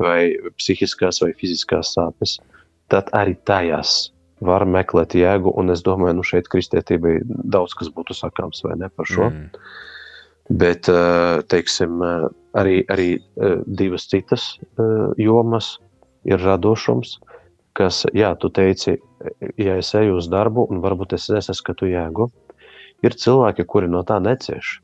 vai 0.00 0.32
psihiskās 0.56 1.20
vai 1.22 1.32
fiziskās 1.36 1.92
sāpes, 1.96 2.38
tad 2.88 3.12
arī 3.16 3.36
tajās 3.44 4.10
var 4.40 4.64
meklēt 4.64 5.14
jēgu. 5.14 5.52
Un 5.60 5.70
es 5.70 5.84
domāju, 5.84 6.14
ka 6.14 6.18
nu 6.18 6.24
šeit 6.24 6.48
kristietībai 6.48 7.20
daudz 7.24 7.76
kas 7.76 7.92
būtu 7.92 8.16
sakāms 8.16 8.64
vai 8.64 8.76
ne 8.80 8.88
par 8.88 9.06
šo. 9.06 9.30
Mm. 9.30 9.50
Bet, 10.60 10.88
teiksim, 11.52 12.00
arī, 12.58 12.80
arī 12.90 13.10
divas 13.66 14.08
citas 14.10 14.58
jomas 15.16 15.76
ir 16.28 16.42
radošums, 16.42 17.18
kas, 17.76 18.04
jā, 18.16 18.34
tu 18.40 18.50
teici, 18.50 18.98
ja 19.60 19.78
es 19.80 19.94
eju 19.94 20.18
uz 20.20 20.28
darbu 20.32 20.66
un 20.70 20.82
varbūt 20.84 21.14
es 21.16 21.28
nesaskatu 21.32 21.88
jēgu, 21.90 22.28
ir 23.06 23.16
cilvēki, 23.16 23.66
kuri 23.66 23.90
no 23.90 24.02
tā 24.06 24.20
necieš. 24.22 24.78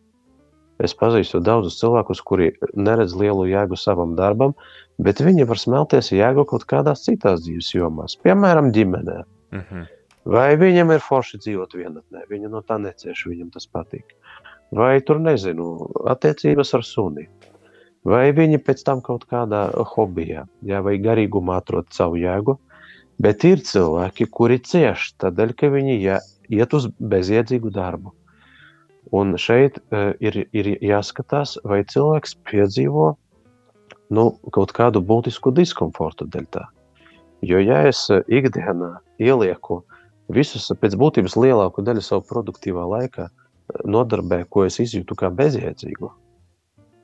Es 0.82 0.92
pazīstu 0.92 1.40
daudzus 1.40 1.78
cilvēkus, 1.80 2.20
kuri 2.20 2.50
neredz 2.76 3.14
lielu 3.16 3.46
jēgu 3.48 3.78
savam 3.80 4.12
darbam, 4.16 4.52
bet 5.00 5.22
viņi 5.24 5.46
var 5.48 5.60
smelties 5.60 6.12
jēgu 6.12 6.44
kaut 6.48 6.66
kādās 6.68 7.06
citās 7.06 7.46
dzīves 7.46 7.72
jomās, 7.74 8.18
piemēram, 8.20 8.72
ģimenē. 8.76 9.22
Mm 9.54 9.62
-hmm. 9.62 9.86
Vai 10.26 10.56
viņam 10.58 10.90
ir 10.92 11.00
forši 11.00 11.38
dzīvot 11.38 11.74
vienatnē, 11.78 12.26
viņa 12.28 12.48
no 12.50 12.60
tā 12.60 12.80
necieš, 12.82 13.26
viņam 13.30 13.50
tas 13.54 13.66
patīk. 13.66 14.16
Vai 14.74 15.00
tur 15.00 15.20
nezinu, 15.22 15.66
attiecības 16.10 16.74
ar 16.74 16.82
suni. 16.84 17.28
Vai 18.06 18.30
viņi 18.34 18.60
pēc 18.62 18.84
tam 18.86 19.00
kaut 19.02 19.24
kādā 19.26 19.66
hobijā, 19.94 20.44
jā, 20.62 20.80
vai 20.84 20.94
garīgumā 21.02 21.58
atrod 21.58 21.88
savu 21.94 22.20
jēgu, 22.20 22.54
bet 23.22 23.44
ir 23.48 23.64
cilvēki, 23.66 24.28
kuri 24.30 24.60
cieš 24.62 25.08
tādēļ, 25.22 25.54
ka 25.58 25.70
viņi 25.72 25.96
jā, 26.04 26.20
iet 26.54 26.76
uz 26.76 26.86
bezjēdzīgu 27.00 27.72
darbu. 27.74 28.12
Un 29.16 29.34
šeit 29.38 29.78
uh, 29.78 30.12
ir, 30.22 30.44
ir 30.54 30.70
jāskatās, 30.82 31.56
vai 31.66 31.82
cilvēks 31.86 32.36
piedzīvo 32.46 33.08
nu, 34.14 34.26
kaut 34.54 34.74
kādu 34.76 35.02
būtisku 35.02 35.50
diskomfortu 35.54 36.28
dēļ 36.30 36.46
tā. 36.54 36.66
Jo, 37.46 37.58
ja 37.60 37.82
es 37.88 38.06
ikdienā 38.10 38.96
ielieku 39.22 39.82
visus 40.32 40.70
pēc 40.80 40.94
būtības 40.98 41.36
lielāko 41.38 41.82
daļu 41.86 42.02
savu 42.02 42.24
produktīvā 42.30 42.86
laikā 42.94 43.28
nodarbē, 43.84 44.44
ko 44.50 44.64
es 44.66 44.78
izjūtu 44.82 45.18
kā 45.18 45.30
bezjēdzīgu, 45.34 46.10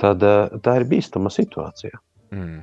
tad 0.03 0.27
eh, 0.27 0.61
tā 0.65 0.77
ir 0.81 0.87
bīstama 0.91 1.33
situācija. 1.33 2.01
Mm. 2.35 2.63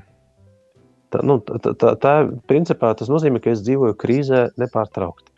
Tā, 1.10 1.22
nu, 1.26 1.40
tā, 1.42 1.74
tā, 1.74 1.94
tā, 1.98 2.14
principā, 2.50 2.92
tas 2.98 3.10
nozīmē, 3.10 3.42
ka 3.42 3.54
es 3.56 3.64
dzīvoju 3.66 3.98
krīzē 3.98 4.42
nepārtraukti. 4.62 5.32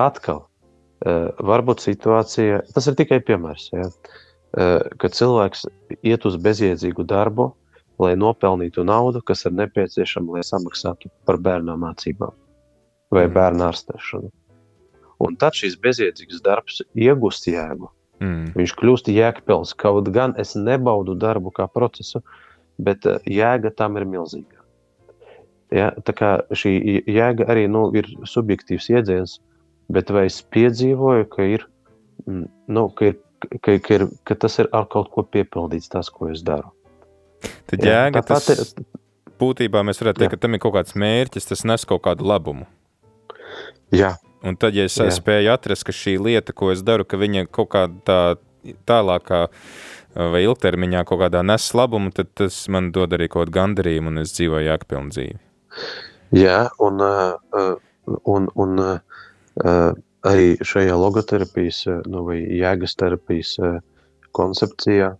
Atkal, 0.00 0.40
uh, 0.40 1.26
varbūt 1.50 1.84
situācija, 1.84 2.62
tas 2.74 2.88
ir 2.88 2.96
tikai 2.98 3.20
piemērs, 3.28 3.66
ja, 3.76 3.84
uh, 3.86 4.78
kad 4.98 5.14
cilvēks 5.14 5.66
iet 6.00 6.24
uz 6.26 6.38
bezjēdzīgu 6.40 7.04
darbu, 7.12 7.50
lai 8.00 8.14
nopelnītu 8.18 8.86
naudu, 8.88 9.20
kas 9.22 9.44
ir 9.44 9.54
nepieciešama, 9.54 10.38
lai 10.38 10.46
samaksātu 10.48 11.12
par 11.28 11.38
bērnu 11.44 11.76
mācībām 11.84 12.32
vai 13.12 13.26
mm. 13.28 13.34
bērnu 13.36 13.68
ārstēšanu. 13.68 14.32
Un 15.28 15.36
tad 15.38 15.54
šis 15.60 15.76
bezjēdzīgs 15.84 16.40
darbs 16.44 16.80
iegūst 16.96 17.52
jēgu. 17.52 17.92
Mm. 18.22 18.52
Viņš 18.54 18.74
kļūst 18.78 19.10
jēgpils. 19.10 19.74
Kaut 19.80 20.10
gan 20.14 20.34
es 20.40 20.54
nebaudu 20.58 21.16
darbu 21.18 21.52
kā 21.54 21.66
procesu, 21.70 22.22
bet 22.78 23.06
eh, 23.06 23.18
jēga 23.40 23.74
tam 23.74 23.98
ir 24.00 24.06
milzīga. 24.08 24.62
Ja, 25.74 25.90
tā 26.06 26.14
kā 26.14 26.30
šī 26.54 26.76
jēga 27.10 27.48
arī 27.50 27.66
nu, 27.70 27.88
ir 27.96 28.06
subjektīvs 28.30 28.90
jēdziens, 28.92 29.38
bet 29.92 30.12
vai 30.14 30.28
es 30.28 30.38
piedzīvoju, 30.54 31.26
ka 31.32 31.46
ir 31.56 31.64
mm, 32.28 32.44
nu, 32.76 32.84
ka, 32.94 33.10
ir, 33.10 33.18
ka, 33.58 33.74
ka, 33.82 33.96
ir, 33.96 34.06
ka 34.28 34.36
tas 34.38 34.60
ir 34.62 34.70
ar 34.76 34.86
kaut 34.92 35.10
ko 35.14 35.24
piepildīts, 35.26 35.90
tas, 35.90 36.12
ko 36.12 36.30
es 36.30 36.44
daru. 36.46 36.70
Tad 37.70 37.82
jēga, 37.82 38.20
Jā, 38.20 38.26
tas, 38.28 38.46
ir, 38.54 38.86
būtībā 39.40 39.82
mēs 39.86 40.00
varētu 40.00 40.22
teikt, 40.22 40.30
jā. 40.30 40.36
ka 40.36 40.44
tam 40.46 40.54
ir 40.56 40.62
kaut 40.62 40.76
kāds 40.78 40.94
mērķis, 41.00 41.50
tas 41.50 41.64
nes 41.66 41.88
kaut 41.88 42.04
kādu 42.06 42.28
labumu. 42.28 42.68
Jā. 43.94 44.14
Un 44.44 44.58
tad, 44.60 44.76
ja 44.76 44.84
es 44.84 44.96
jā. 45.00 45.08
spēju 45.14 45.52
atrast, 45.54 45.86
ka 45.88 45.94
šī 45.96 46.18
lieta, 46.20 46.52
ko 46.52 46.70
es 46.74 46.82
daru, 46.84 47.06
ka 47.08 47.16
viņa 47.20 47.46
kaut 47.48 47.70
kādā 47.72 48.02
tā, 48.04 48.18
tālākā 48.88 49.46
vai 50.14 50.44
ilgtermiņā 50.44 51.02
kaut 51.08 51.22
kādā 51.24 51.42
nes 51.46 51.66
labumu, 51.74 52.12
tad 52.14 52.30
tas 52.38 52.60
man 52.72 52.92
dod 52.94 53.16
arī 53.16 53.28
kaut 53.28 53.48
kādu 53.48 53.56
gandarījumu 53.58 54.12
un 54.12 54.22
es 54.22 54.34
dzīvoju 54.36 54.68
jēgpilnu 54.68 55.14
dzīvi. 55.14 55.40
Jā, 56.34 56.60
un, 56.82 57.02
un, 58.34 58.48
un 58.54 58.84
arī 60.24 60.46
šajā 60.64 60.96
logoterapijas 60.98 61.82
nu, 62.10 62.24
vai 62.28 62.38
jēgas 62.42 62.96
terapijas 63.00 63.56
koncepcijā 64.34 65.12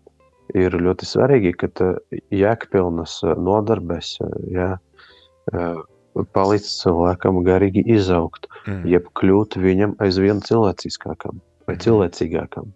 ir 0.55 0.77
ļoti 0.79 1.09
svarīgi, 1.09 1.55
ka 1.59 1.91
jēgpilnas 2.35 3.21
nodarbes 3.41 4.17
jā, 4.53 4.75
palīdz 6.37 6.71
cilvēkam 6.85 7.43
garīgi 7.47 7.83
izaugt, 7.97 8.47
mm. 8.69 8.85
jeb 8.95 9.11
kļūt 9.19 9.59
viņam 9.61 9.99
aizvien 10.05 10.43
cilvēciskākam 10.45 11.43
vai 11.67 11.77
mm. 11.77 11.83
cilvēcīgākam 11.87 12.73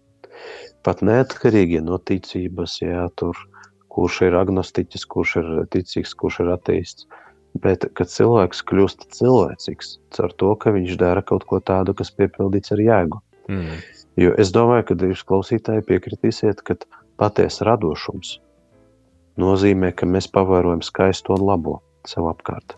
pat 0.85 1.03
neatkarīgi 1.05 1.81
no 1.85 1.99
ticības, 2.09 2.79
jā, 2.83 3.05
tur, 3.19 3.37
kurš 3.91 4.21
ir 4.29 4.37
agnostiķis, 4.39 5.05
kurš 5.11 5.35
ir 5.41 5.49
ticīgs, 5.73 6.15
kurš 6.17 6.41
ir 6.45 6.53
ateists. 6.55 7.07
Bet, 7.59 7.87
kad 7.97 8.11
cilvēks 8.11 8.61
kļūst 8.69 9.07
cilvēcīgs, 9.17 9.95
ar 10.21 10.35
to, 10.37 10.51
ka 10.61 10.73
viņš 10.75 10.99
dara 11.01 11.23
kaut 11.25 11.47
ko 11.49 11.57
tādu, 11.65 11.95
kas 11.97 12.13
piepildīts 12.13 12.75
ar 12.75 12.83
jēgu. 12.83 13.21
Mm. 13.49 13.79
Jo 14.21 14.35
es 14.41 14.51
domāju, 14.53 14.91
ka 14.91 15.09
jūs 15.09 15.25
klausītāji 15.25 15.85
piekritīsiet, 15.87 16.61
ka 16.61 16.77
patiesa 17.19 17.65
radošums 17.71 18.37
nozīmē, 19.41 19.91
ka 19.97 20.05
mēs 20.05 20.29
pavērojam 20.35 20.83
skaisto 20.85 21.33
un 21.37 21.47
labo 21.47 21.79
sev 22.07 22.29
apkārt. 22.29 22.75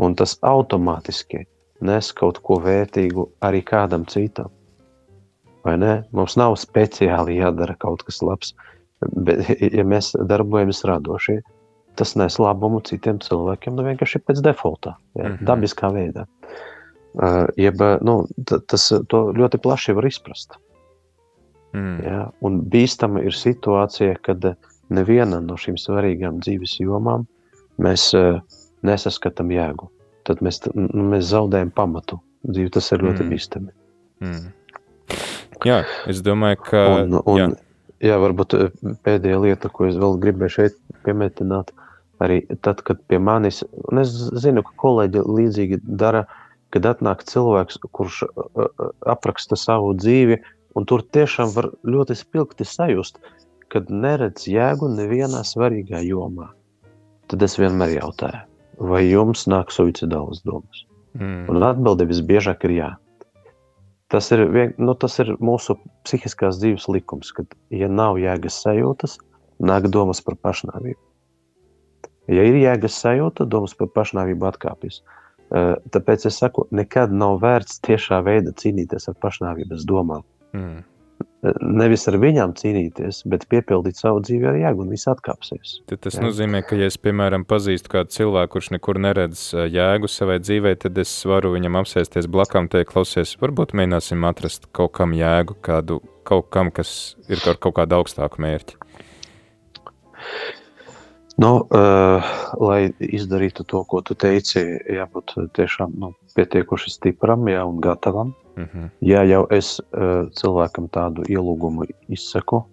Un 0.00 0.14
tas 0.16 0.38
automātiski 0.46 1.44
nes 1.84 2.10
kaut 2.16 2.40
ko 2.44 2.58
vērtīgu 2.64 3.26
arī 3.46 3.62
kādam 3.66 4.06
citam. 4.08 4.50
Mums 5.64 6.36
nav 6.40 6.56
speciāli 6.60 7.38
jādara 7.40 7.76
kaut 7.80 8.04
kas 8.06 8.20
labs, 8.24 8.54
bet, 9.16 9.44
ja 9.60 9.84
mēs 9.84 10.12
darbojamies 10.28 10.84
radošie, 10.88 11.40
tas 12.00 12.14
nes 12.16 12.38
labumu 12.40 12.80
citiem 12.86 13.20
cilvēkiem 13.20 13.76
nu, 13.76 13.84
vienkārši 13.84 14.22
pēc 14.24 14.40
defaultā, 14.44 14.94
ja, 15.18 15.28
mm 15.28 15.36
-hmm. 15.36 15.46
dabiskā 15.48 15.92
veidā. 15.92 16.26
Uh, 17.10 17.48
jeb, 17.58 17.80
nu, 18.06 18.26
tas 18.46 18.92
ļoti 19.10 19.58
plaši 19.58 19.92
var 19.92 20.06
izprast. 20.06 20.54
Mm. 21.72 21.98
Ja, 22.04 22.30
un 22.40 22.60
bīstama 22.70 23.22
ir 23.22 23.34
situācija, 23.34 24.16
kad 24.22 24.54
neviena 24.88 25.40
no 25.40 25.54
šīm 25.54 25.76
svarīgām 25.78 26.38
dzīves 26.38 26.78
jomām 26.80 27.26
mēs 27.78 28.14
uh, 28.14 28.40
nesaskatām 28.86 29.52
jēgu. 29.54 29.90
Tad 30.28 30.42
mēs, 30.44 30.62
nu, 30.74 31.04
mēs 31.12 31.30
zaudējam 31.32 31.72
pamatu. 31.74 32.20
Dzīve 32.46 32.72
tas 32.76 32.88
ir 32.94 33.04
ļoti 33.04 33.24
mm. 33.24 33.32
bīstami. 33.32 33.72
Mm. 34.24 34.48
Jā, 35.66 35.82
es 36.08 36.22
domāju, 36.24 36.60
ka. 36.64 36.82
Un, 37.02 37.18
un, 37.20 37.40
jā. 37.40 37.48
jā, 38.12 38.18
varbūt 38.22 38.56
eh, 38.56 38.68
pēdējā 39.04 39.40
lieta, 39.44 39.70
ko 39.72 39.88
es 39.90 39.98
vēl 40.00 40.16
gribēju 40.22 40.54
šeit 40.54 40.78
piemetināt, 41.04 41.72
arī 42.24 42.42
tad, 42.64 42.80
kad 42.86 43.02
pie 43.08 43.20
manis, 43.20 43.62
un 43.90 44.00
es 44.00 44.14
zinu, 44.40 44.64
ka 44.64 44.76
kolēģi 44.80 45.24
līdzīgi 45.26 45.80
dara, 46.00 46.24
kad 46.72 46.86
atnāk 46.88 47.26
cilvēks, 47.28 47.80
kurš 47.96 48.22
eh, 48.28 48.40
eh, 48.64 48.88
apraksta 49.12 49.58
savu 49.60 49.92
dzīvi, 49.98 50.40
un 50.78 50.88
tur 50.88 51.04
tiešām 51.04 51.52
var 51.56 51.72
ļoti 51.84 52.16
spilgti 52.16 52.64
sajust, 52.68 53.20
kad 53.70 53.90
neredz 53.92 54.48
jēgu 54.50 54.88
nevienā 54.96 55.44
svarīgā 55.46 56.00
jomā. 56.06 56.50
Tad 57.30 57.44
es 57.46 57.58
vienmēr 57.60 57.98
jautāju, 58.00 58.40
vai 58.80 59.04
jums 59.06 59.46
nāk 59.50 59.72
suicidālas 59.74 60.42
domas? 60.46 60.84
Mm. 61.18 61.46
Un 61.50 61.66
atbilde 61.66 62.06
visbiežāk 62.08 62.66
ir 62.68 62.76
jā. 62.76 62.90
Tas 64.10 64.26
ir, 64.34 64.42
vien, 64.50 64.74
nu, 64.82 64.96
tas 64.98 65.18
ir 65.22 65.36
mūsu 65.38 65.76
psihiskās 66.06 66.58
dzīves 66.58 66.88
likums, 66.90 67.30
kad, 67.34 67.46
ja 67.70 67.86
nav 67.90 68.18
jēgas 68.18 68.58
sajūtas, 68.64 69.18
nāk 69.62 69.86
domas 69.92 70.22
par 70.26 70.38
pašnāvību. 70.42 70.98
Ja 72.30 72.46
ir 72.46 72.58
jēgas 72.58 72.98
sajūta, 73.02 73.46
domas 73.46 73.74
par 73.78 73.90
pašnāvību 73.94 74.48
atkāpjas. 74.50 75.00
Eh, 75.50 75.72
tāpēc 75.94 76.26
es 76.30 76.38
saku, 76.42 76.66
nekad 76.74 77.14
nav 77.14 77.38
vērts 77.42 77.82
tiešā 77.86 78.20
veidā 78.26 78.54
cīnīties 78.54 79.10
ar 79.10 79.18
pašnāvības 79.22 79.86
domām. 79.86 80.26
Mm 80.54 80.82
nevis 81.42 82.04
ar 82.10 82.18
viņām 82.20 82.52
cīnīties, 82.58 83.22
bet 83.30 83.46
piepildīt 83.50 83.98
savu 84.00 84.20
dzīvi 84.24 84.48
ar 84.50 84.58
jēgu, 84.60 84.84
un 84.84 84.92
viss 84.92 85.08
atkāpsies. 85.10 85.78
Tad 85.90 86.02
tas 86.04 86.18
jā. 86.18 86.24
nozīmē, 86.26 86.62
ka, 86.66 86.76
ja 86.78 86.90
es, 86.90 86.98
piemēram, 87.00 87.46
pazīstu 87.48 87.92
kādu 87.94 88.12
cilvēku, 88.16 88.52
kurš 88.56 88.70
nekur 88.76 89.00
neredz 89.00 89.46
jēgu 89.56 90.10
savai 90.10 90.40
dzīvei, 90.42 90.76
tad 90.80 91.00
es 91.00 91.12
varu 91.28 91.54
viņam 91.56 91.80
apsēsties 91.80 92.28
blakām, 92.30 92.68
teikt, 92.72 92.92
klausies, 92.92 93.36
varbūt 93.40 93.74
mēģināsim 93.78 94.28
atrast 94.28 94.68
kaut 94.76 94.92
kam 95.00 95.16
jēgu, 95.16 95.56
kādu, 95.64 96.00
kaut 96.28 96.50
kam, 96.52 96.72
kas 96.74 97.14
ir 97.30 97.40
ar 97.48 97.60
kaut 97.60 97.78
kādu 97.80 98.00
augstāku 98.00 98.44
mērķi. 98.44 98.80
Nu, 101.40 101.54
uh, 101.64 102.32
lai 102.60 102.90
izdarītu 103.00 103.64
to, 103.64 103.80
ko 103.88 104.02
tu 104.04 104.12
teici, 104.12 104.60
jābūt 104.92 105.38
tiešām 105.56 105.94
nu, 105.96 106.12
pietiekoši 106.36 106.92
stipram 106.92 107.48
jā, 107.48 107.62
un 107.64 107.80
gatavam 107.80 108.34
Mm 108.56 108.64
-hmm. 108.64 108.90
Ja 109.00 109.22
jau 109.24 109.46
es 109.50 109.80
uh, 109.80 110.28
cilvēkam 110.30 110.88
tādu 110.88 111.22
ielūgumu 111.28 111.86
izsaku, 112.08 112.64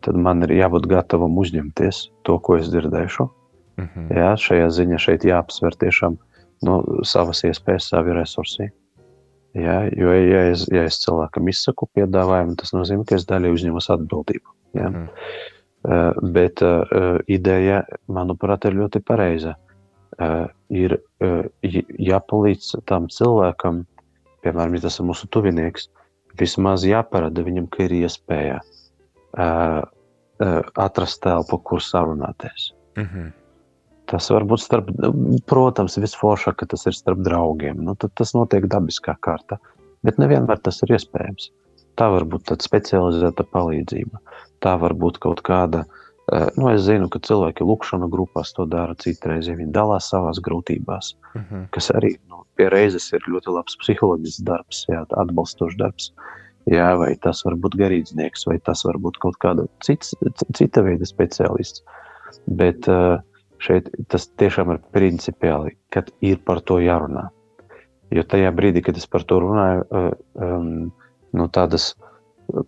tad 0.00 0.16
man 0.16 0.42
ir 0.42 0.50
jābūt 0.50 0.86
gatavam 0.86 1.38
uzņemties 1.38 2.08
to, 2.22 2.38
ko 2.38 2.56
es 2.56 2.68
dzirdēšu. 2.70 3.28
Mm 3.76 3.88
-hmm. 3.88 4.16
Jā, 4.16 4.36
šajā 4.36 4.68
ziņā 4.68 4.98
šeit 4.98 5.24
jāapsver 5.24 5.76
tiešām 5.78 6.16
nu, 6.62 6.82
savas 7.02 7.44
iespējas, 7.44 7.88
savi 7.88 8.12
resursi. 8.12 8.70
Jā, 9.54 9.90
jo, 9.96 10.12
ja 10.12 10.46
es, 10.50 10.66
ja 10.72 10.84
es 10.88 11.00
cilvēkam 11.04 11.48
izsaku 11.48 11.88
piedāvājumu, 11.94 12.56
tas 12.56 12.72
nozīmē, 12.72 13.04
ka 13.04 13.14
es 13.14 13.26
daļai 13.28 13.52
uzņemos 13.52 13.90
atbildību. 13.90 14.54
Jā. 14.78 14.88
Mm. 14.88 15.08
Uh, 15.82 16.30
bet 16.32 16.62
uh, 16.62 17.18
ideja, 17.26 17.82
manuprāt, 18.06 18.64
ir 18.64 18.78
ļoti 18.78 19.02
pareiza. 19.04 19.56
Uh, 20.20 20.46
ir 20.70 20.94
uh, 20.94 21.44
jāpalīdz 21.98 22.76
tam 22.86 23.08
cilvēkam 23.12 23.82
piemēram, 24.44 24.76
ja 24.76 24.84
tas 24.86 24.98
ir 24.98 25.06
mūsu 25.08 25.28
tuvinieks, 25.32 25.88
vismaz 26.40 26.86
jāparāda 26.88 27.44
viņam, 27.44 27.68
ka 27.72 27.86
ir 27.86 27.94
iespēja 28.02 28.58
uh, 28.62 29.80
uh, 29.82 30.58
atrast 30.80 31.22
telpu, 31.24 31.60
kur 31.70 31.82
sarunāties. 31.84 32.72
Mm 32.96 33.08
-hmm. 33.08 33.32
Tas 34.12 34.28
var 34.30 34.44
būt 34.44 34.60
starp, 34.60 34.90
protams, 35.46 35.96
visforšāk, 35.98 36.56
ka 36.56 36.66
tas 36.66 36.86
ir 36.86 36.92
starp 36.92 37.18
draugiem. 37.24 37.84
Nu, 37.84 37.94
tas 37.94 38.34
notiek 38.34 38.66
dabiskā 38.66 39.14
kārtā, 39.20 39.56
bet 40.02 40.18
nevienmēr 40.18 40.58
tas 40.60 40.82
ir 40.82 40.92
iespējams. 40.98 41.50
Tā 41.96 42.10
var 42.10 42.24
būt 42.24 42.44
tāda 42.48 42.64
specializēta 42.64 43.44
palīdzība. 43.44 44.18
Tā 44.60 44.76
var 44.80 44.94
būt 44.94 45.18
kaut 45.18 45.40
kāda 45.40 45.84
uh, 45.86 46.01
nu, 46.56 46.68
es 46.72 46.84
zinu, 46.86 47.08
ka 47.12 47.20
cilvēki 47.24 47.64
lukšana 47.66 48.08
grupās 48.12 48.54
to 48.56 48.64
dara 48.70 48.94
citreiz, 48.98 49.48
ja 49.50 49.56
viņi 49.58 49.72
dalās 49.74 50.10
savās 50.12 50.40
grūtībās, 50.44 51.14
uh 51.14 51.40
mhm. 51.40 51.48
-huh. 51.50 51.66
kas 51.74 51.90
arī 51.90 52.14
nu, 52.30 52.44
pie 52.56 52.68
reizes 52.72 53.10
ir 53.12 53.26
ļoti 53.28 53.52
labs 53.56 53.76
psiholoģisks 53.82 54.44
darbs, 54.46 54.84
jā, 54.88 55.04
atbalstošs 55.24 55.76
darbs. 55.80 56.12
Jā, 56.70 56.94
vai 56.94 57.16
tas 57.18 57.42
var 57.44 57.56
būt 57.58 57.74
garīdznieks, 57.74 58.46
vai 58.46 58.58
tas 58.62 58.84
var 58.84 58.96
būt 59.02 59.18
kaut 59.18 59.36
kāda 59.42 59.66
cits, 59.82 60.14
cita 60.54 60.82
veida 60.86 61.04
speciālists. 61.04 61.82
Bet 62.46 62.86
eh, 62.86 63.18
šeit 63.58 63.90
tas 64.08 64.28
tiešām 64.38 64.70
ir 64.70 64.78
principiāli, 64.94 65.74
kad 65.90 66.12
ir 66.20 66.38
par 66.38 66.60
to 66.60 66.78
jārunā. 66.78 67.30
Jo 68.14 68.22
tajā 68.22 68.52
brīdī, 68.54 68.84
kad 68.86 68.96
es 68.96 69.06
par 69.06 69.24
to 69.24 69.40
runāju, 69.42 70.14
um, 70.38 70.92
nu, 71.32 71.48
tādas 71.48 71.96
uh, 71.96 72.11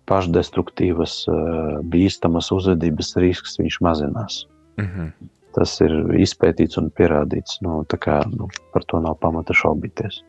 pašdestruktīvas, 0.09 1.15
eh, 1.29 1.79
bīstamas 1.93 2.51
uzvedības 2.53 3.15
risks 3.21 3.59
viņš 3.59 3.79
mazinās. 3.81 4.45
Mm 4.77 4.85
-hmm. 4.85 5.11
Tas 5.55 5.79
ir 5.81 5.91
izpētīts 6.19 6.77
un 6.77 6.89
pierādīts. 6.91 7.61
Nu, 7.61 7.85
kā, 7.87 8.21
nu, 8.37 8.49
par 8.73 8.83
to 8.83 8.99
nav 8.99 9.15
pamata 9.19 9.53
šaubīties. 9.53 10.21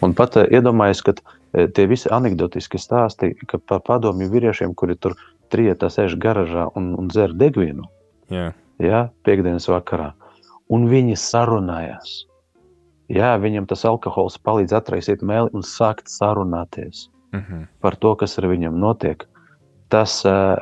Un 0.00 0.14
pat 0.14 0.36
uh, 0.36 0.44
iedomājieties, 0.46 1.02
ka 1.02 1.12
uh, 1.12 1.66
tie 1.74 1.86
visi 1.86 2.08
anekdotiski 2.08 2.78
stāsti 2.78 3.34
par 3.66 3.80
padomju 3.80 4.30
vīriešiem, 4.30 4.74
kuri 4.74 4.94
tur 4.94 5.16
trietā 5.50 5.90
sēž 5.90 6.14
garažā 6.18 6.68
un, 6.76 6.94
un 6.94 7.08
dzer 7.08 7.34
degvielu. 7.34 7.82
Yeah. 8.30 8.54
Jā, 8.78 9.10
piekdienas 9.24 9.66
vakarā. 9.68 10.12
Un 10.70 10.86
viņi 10.86 11.16
sarunājās. 11.16 12.26
Jā, 13.08 13.36
viņam 13.36 13.66
tas 13.66 13.84
alkohols 13.84 14.38
palīdz 14.38 14.72
atraisīt 14.72 15.22
mēli 15.22 15.50
un 15.52 15.62
sākt 15.62 16.08
sarunāties 16.08 17.10
mm 17.32 17.40
-hmm. 17.40 17.66
par 17.80 17.96
to, 17.96 18.14
kas 18.16 18.38
ar 18.38 18.44
viņam 18.44 18.78
notiek, 18.78 19.24
tas, 19.88 20.24
uh, 20.24 20.56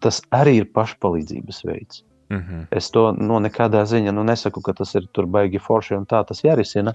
tas 0.00 0.22
arī 0.30 0.60
ir 0.62 0.70
pašpalīdzības 0.74 1.64
veids. 1.64 2.04
Mm 2.30 2.38
-hmm. 2.38 2.66
Es 2.70 2.90
to 2.90 3.12
no 3.12 3.40
nu, 3.40 3.48
nekādā 3.48 3.82
ziņā 3.82 4.12
nu, 4.12 4.24
nesaku, 4.24 4.62
ka 4.62 4.72
tas 4.72 4.94
ir 4.94 5.06
tur 5.12 5.26
baigi 5.26 5.58
forši 5.58 5.94
un 5.96 6.06
tā 6.06 6.24
tas 6.26 6.44
jārisina. 6.44 6.94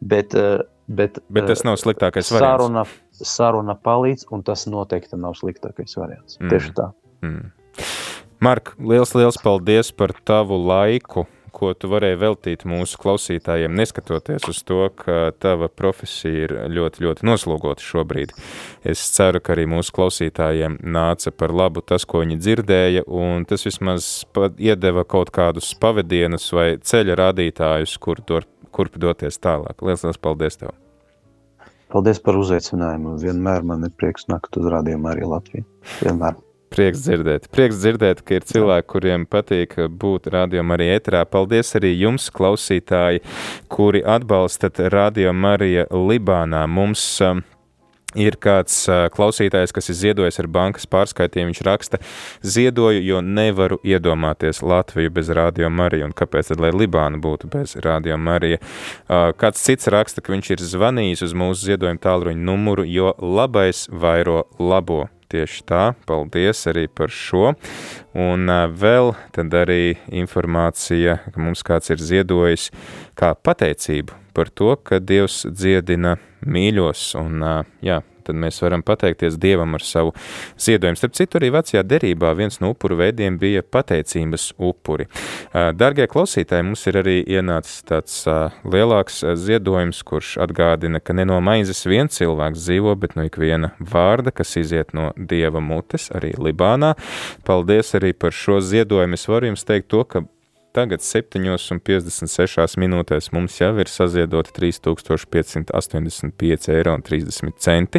Bet, 0.00 0.34
uh, 0.34 0.60
bet, 0.86 1.18
bet 1.28 1.46
tas 1.46 1.64
nav 1.64 1.76
sliktākais 1.76 2.28
saruna, 2.30 2.84
variants. 2.84 3.34
saruna 3.34 3.74
palīdz, 3.74 4.26
un 4.30 4.42
tas 4.42 4.66
noteikti 4.66 5.16
nav 5.16 5.34
sliktākais 5.34 5.96
variants. 5.96 6.38
Mm. 6.40 6.48
Tieši 6.48 6.72
tā. 6.72 6.92
Mm. 7.22 7.50
Mark, 8.40 8.76
liels, 8.78 9.14
liels 9.14 9.36
paldies 9.42 9.92
par 9.92 10.12
tavu 10.24 10.66
laiku! 10.68 11.26
Ko 11.58 11.72
tu 11.74 11.90
varēji 11.90 12.18
veltīt 12.20 12.64
mūsu 12.68 12.98
klausītājiem, 13.02 13.74
neskatoties 13.78 14.46
uz 14.50 14.62
to, 14.66 14.80
ka 14.94 15.32
tava 15.42 15.68
profesija 15.68 16.46
ir 16.46 16.56
ļoti, 16.72 17.04
ļoti 17.06 17.26
noslogota 17.28 17.84
šobrīd. 17.84 18.34
Es 18.86 19.02
ceru, 19.14 19.42
ka 19.42 19.56
arī 19.56 19.66
mūsu 19.70 19.94
klausītājiem 19.98 20.80
nāca 20.86 21.34
par 21.34 21.54
labu 21.54 21.82
tas, 21.82 22.06
ko 22.08 22.22
viņi 22.24 22.40
dzirdēja, 22.40 23.06
un 23.06 23.46
tas 23.48 23.66
vismaz 23.66 24.10
iedeva 24.56 25.04
kaut 25.08 25.32
kādus 25.34 25.74
pavadienus 25.80 26.50
vai 26.54 26.68
ceļa 26.78 27.18
rādītājus, 27.22 27.98
kur 28.02 28.22
tur, 28.22 28.46
kurp 28.74 28.98
doties 29.00 29.40
tālāk. 29.42 29.82
Lielas, 29.82 30.06
liels 30.06 30.22
paldies 30.22 30.60
tev! 30.60 30.76
Paldies 31.88 32.18
par 32.20 32.36
uzaicinājumu. 32.36 33.16
Vienmēr 33.22 33.64
man 33.64 33.86
ir 33.88 33.94
prieks 33.96 34.28
nākt 34.28 34.60
uz 34.60 34.68
rādījumu 34.68 35.08
arī 35.08 35.24
Latviju. 35.30 35.64
Vienmēr. 36.02 36.36
Prieks 36.72 37.04
dzirdēt. 37.06 37.50
Prieks 37.54 37.82
dzirdēt, 37.82 38.22
ka 38.26 38.38
ir 38.38 38.46
cilvēki, 38.48 38.88
kuriem 38.92 39.26
patīk 39.30 39.76
būt 39.88 40.30
rādījumā 40.34 40.78
arī 40.78 40.90
ēterā. 40.96 41.24
Paldies 41.28 41.74
arī 41.78 41.94
jums, 41.96 42.30
klausītāji, 42.34 43.24
kuri 43.72 44.04
atbalstat 44.04 44.80
Radio 44.92 45.32
Marija 45.32 45.88
Libānā. 45.92 46.66
Mums 46.68 47.06
um, 47.24 47.44
Ir 48.16 48.38
kāds 48.40 48.72
uh, 48.88 49.04
klausītājs, 49.12 49.72
kas 49.76 49.90
ir 49.92 49.96
ziedojis 49.98 50.40
ar 50.40 50.46
bankas 50.48 50.88
pārskaitījumu. 50.88 51.50
Viņš 51.50 51.60
raksta, 51.66 51.98
ziedoju, 52.40 53.02
jo 53.04 53.20
nevaru 53.20 53.76
iedomāties 53.84 54.62
Latviju 54.64 55.12
bez 55.12 55.28
Rādio 55.36 55.68
Marija. 55.68 56.08
Un 56.08 56.16
kāpēc 56.16 56.48
tad, 56.48 56.62
lai 56.64 56.72
Libāna 56.72 57.20
būtu 57.20 57.50
bez 57.52 57.76
Rādio 57.84 58.16
Marija? 58.16 58.62
Uh, 59.04 59.28
kāds 59.36 59.60
cits 59.60 59.92
raksta, 59.92 60.24
ka 60.24 60.32
viņš 60.32 60.50
ir 60.56 60.64
zvanījis 60.70 61.26
uz 61.28 61.36
mūsu 61.36 61.68
ziedojumu 61.68 62.00
tālruņa 62.08 62.48
numuru, 62.48 62.88
jo 62.88 63.12
labais 63.20 63.84
vairo 63.92 64.46
labo. 64.56 65.04
Tieši 65.28 65.64
tā, 65.68 65.82
paldies 66.08 66.62
arī 66.70 66.86
par 66.88 67.12
šo. 67.12 67.52
Un 68.16 68.48
vēl 68.80 69.12
tad 69.36 69.52
arī 69.52 69.98
informācija, 70.08 71.18
ka 71.28 71.42
mums 71.42 71.60
kāds 71.66 71.92
ir 71.92 72.00
ziedojis 72.00 72.70
kā 73.18 73.34
pateicību 73.36 74.16
par 74.32 74.48
to, 74.48 74.72
ka 74.80 75.02
Dievs 75.04 75.42
dziedina 75.52 76.16
mīļos. 76.48 77.10
Un, 77.20 77.44
jā, 77.84 78.00
tad 78.28 78.38
mēs 78.38 78.60
varam 78.62 78.84
pateikties 78.86 79.38
Dievam 79.40 79.74
ar 79.78 79.84
savu 79.84 80.14
ziedojumu. 80.60 81.00
Starp 81.00 81.16
citu, 81.18 81.40
arī 81.40 81.50
vecajā 81.56 81.82
derībā 81.88 82.30
viens 82.38 82.60
no 82.62 82.72
upuru 82.74 83.00
veidiem 83.00 83.38
bija 83.40 83.64
pateicības 83.64 84.50
upuri. 84.58 85.08
Dargie 85.52 86.06
klausītāji, 86.10 86.66
mums 86.68 86.86
ir 86.90 87.00
arī 87.02 87.16
ienācis 87.24 87.82
tāds 87.88 88.20
lielāks 88.68 89.22
ziedojums, 89.40 90.04
kurš 90.06 90.36
atgādina, 90.44 91.00
ka 91.00 91.16
ne 91.16 91.26
no 91.28 91.40
maizes 91.44 91.84
viens 91.88 92.14
cilvēks 92.18 92.64
dzīvo, 92.64 92.94
bet 93.00 93.16
no 93.18 93.26
ikviena 93.28 93.72
vārda, 93.80 94.34
kas 94.34 94.56
iziet 94.60 94.94
no 94.96 95.10
Dieva 95.16 95.62
mutes, 95.64 96.10
arī 96.14 96.34
Libānā. 96.38 96.94
Paldies 97.48 97.94
arī 97.98 98.14
par 98.14 98.34
šo 98.36 98.60
ziedojumu. 98.64 99.18
Es 99.18 99.28
varu 99.30 99.52
jums 99.52 99.64
teikt 99.68 99.88
to, 99.92 100.04
ka 100.04 100.24
tagad 100.78 101.02
7,56 101.02 102.78
minūtēs 102.78 103.32
mums 103.34 103.58
jau 103.58 103.74
ir 103.82 103.90
saziedoti 103.90 104.54
3585 104.54 106.70
eiro 106.76 106.94
un 106.94 107.02
30 107.02 107.58
centi. 107.58 107.98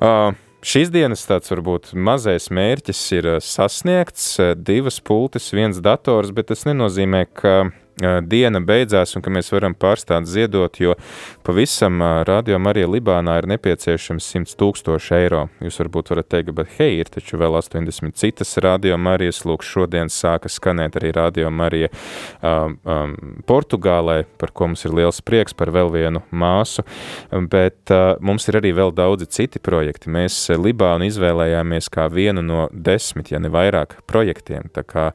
Uh, 0.00 0.32
Šīs 0.60 0.90
dienas 0.92 1.22
tāds 1.24 1.48
varbūt 1.48 1.94
mazais 1.96 2.50
mērķis 2.52 2.98
ir 3.16 3.24
sasniegts, 3.40 4.36
divas 4.60 5.00
pultis, 5.00 5.46
viens 5.56 5.80
dators, 5.80 6.34
bet 6.36 6.50
tas 6.50 6.66
nenozīmē, 6.68 7.22
ka 7.32 7.72
diena 8.24 8.60
beidzās 8.64 9.16
un 9.16 9.24
ka 9.24 9.32
mēs 9.32 9.50
varam 9.52 9.74
pārstāt 9.76 10.28
ziedot, 10.30 10.78
jo 10.80 10.94
pavisam 11.46 12.00
rādījumam 12.26 12.70
arī 12.70 12.86
Libānā 12.88 13.36
ir 13.40 13.48
nepieciešams 13.50 14.28
100 14.34 14.56
tūkstoši 14.60 15.16
eiro. 15.18 15.42
Jūs 15.64 15.80
varbūt 15.82 16.12
varat 16.14 16.30
teikt, 16.32 16.52
bet 16.56 16.72
hei, 16.78 17.00
ir 17.02 17.10
taču 17.12 17.38
vēl 17.40 17.58
80 17.58 18.16
citas 18.20 18.54
rādījuma 18.62 19.16
arī, 19.16 19.30
lūk, 19.46 19.64
šodien 19.66 20.10
sāka 20.12 20.50
skanēt 20.50 20.98
arī 21.00 21.12
rādījuma 21.16 21.68
arī 21.68 21.82
um, 21.86 22.76
um, 22.84 23.14
Portugālē, 23.48 24.24
par 24.40 24.52
ko 24.56 24.70
mums 24.70 24.84
ir 24.86 24.96
liels 24.96 25.20
prieks 25.24 25.56
par 25.56 25.72
vēl 25.74 25.92
vienu 25.92 26.22
māsu, 26.30 26.84
bet 27.52 27.92
uh, 27.94 28.14
mums 28.24 28.48
ir 28.50 28.60
arī 28.60 28.72
vēl 28.76 28.94
daudzi 28.96 29.28
citi 29.30 29.62
projekti. 29.62 30.12
Mēs 30.12 30.38
Libānu 30.60 31.08
izvēlējāmies 31.08 31.90
kā 31.92 32.08
vienu 32.12 32.44
no 32.44 32.68
desmit, 32.72 33.32
ja 33.32 33.40
ne 33.42 33.52
vairāk 33.52 34.00
projektiem, 34.10 34.70
tā 34.74 34.84
kā 34.86 35.10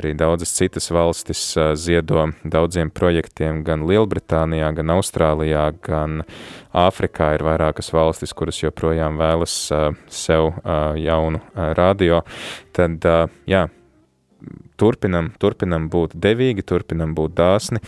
arī 0.00 0.14
daudzas 0.18 0.54
citas 0.56 0.90
valstis 0.94 1.46
uh, 1.58 1.72
ziedo 1.78 2.13
daudziem 2.44 2.90
projektiem 2.94 3.62
gan 3.66 3.84
Lielbritānijā, 3.88 4.70
gan 4.76 4.92
Austrālijā, 4.96 5.68
gan 5.84 6.22
Āfrikā 6.74 7.34
ir 7.36 7.44
vairākas 7.46 7.92
valstis, 7.94 8.34
kuras 8.34 8.58
joprojām 8.62 9.20
vēlas 9.20 9.54
uh, 9.74 9.90
sev 10.10 10.50
uh, 10.50 10.94
jaunu 10.98 11.40
uh, 11.42 11.70
radio, 11.78 12.22
tad, 12.74 13.04
uh, 13.06 13.28
jā, 13.50 13.66
turpinam, 14.80 15.30
turpinam 15.40 15.86
būt 15.92 16.16
devīgi, 16.18 16.64
turpinam 16.66 17.14
būt 17.16 17.36
dāsni. 17.38 17.80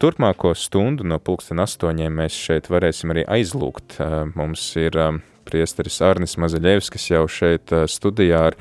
Turpmāko 0.00 0.54
stundu 0.58 1.04
no 1.06 1.18
pulksten 1.22 1.60
astoņiem 1.62 2.22
mēs 2.22 2.38
šeit 2.46 2.70
varēsim 2.72 3.12
arī 3.14 3.26
aizlūgt. 3.36 3.98
Mums 4.34 4.64
ir 4.80 4.98
priesteris 5.46 6.00
Arnis 6.04 6.36
Mazaļevskis 6.40 7.08
jau 7.10 7.24
šeit 7.30 7.72
studijā 7.90 8.44
ar, 8.50 8.56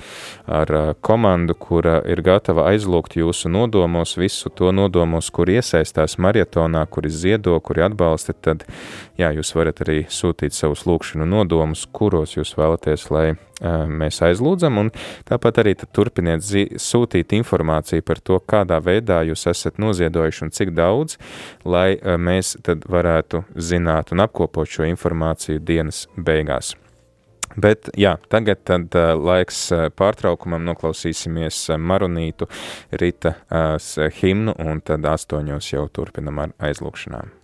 ar 0.47 0.73
komandu, 1.05 1.55
kura 1.57 1.99
ir 2.09 2.23
gatava 2.25 2.67
aizlūgt 2.71 3.17
jūsu 3.19 3.51
nodomos, 3.51 4.17
visu 4.19 4.51
to 4.53 4.73
nodomos, 4.75 5.29
kur 5.33 5.51
iesaistās 5.51 6.17
marietonā, 6.21 6.85
kuri 6.89 7.13
ziedo, 7.13 7.59
kuri 7.63 7.85
atbalsta, 7.89 8.33
tad 8.33 8.65
jā, 9.19 9.31
jūs 9.37 9.53
varat 9.57 9.83
arī 9.85 10.03
sūtīt 10.09 10.57
savus 10.57 10.87
lūkšanu 10.89 11.27
nodomus, 11.29 11.87
kuros 11.91 12.37
jūs 12.37 12.55
vēlaties, 12.59 13.09
lai 13.13 13.31
mēs 13.61 14.21
aizlūdzam, 14.25 14.79
un 14.81 14.91
tāpat 15.29 15.61
arī 15.63 15.75
turpiniet 15.81 16.45
sūtīt 16.81 17.35
informāciju 17.37 18.05
par 18.05 18.21
to, 18.21 18.39
kādā 18.41 18.81
veidā 18.83 19.21
jūs 19.27 19.47
esat 19.51 19.81
noziedojuši 19.81 20.45
un 20.47 20.53
cik 20.55 20.75
daudz, 20.77 21.17
lai 21.65 21.95
mēs 22.01 22.55
tad 22.65 22.87
varētu 22.89 23.45
zināt 23.55 24.13
un 24.15 24.25
apkopot 24.25 24.69
šo 24.69 24.87
informāciju 24.89 25.61
dienas 25.63 26.07
beigās. 26.17 26.75
Bet 27.55 27.89
jā, 27.99 28.15
tagad 28.31 28.63
tad 28.67 28.95
uh, 28.95 29.11
laiks 29.19 29.59
uh, 29.75 29.89
pārtraukumam 29.91 30.63
noklausīsimies 30.69 31.65
uh, 31.71 31.79
Maronītu 31.79 32.47
Rita 32.95 33.35
uh, 33.35 33.75
himnu 34.21 34.55
un 34.63 34.81
tad 34.85 35.05
astoņos 35.11 35.73
jau 35.73 35.85
turpinam 35.91 36.39
ar 36.45 36.55
aizlūkšanām. 36.71 37.40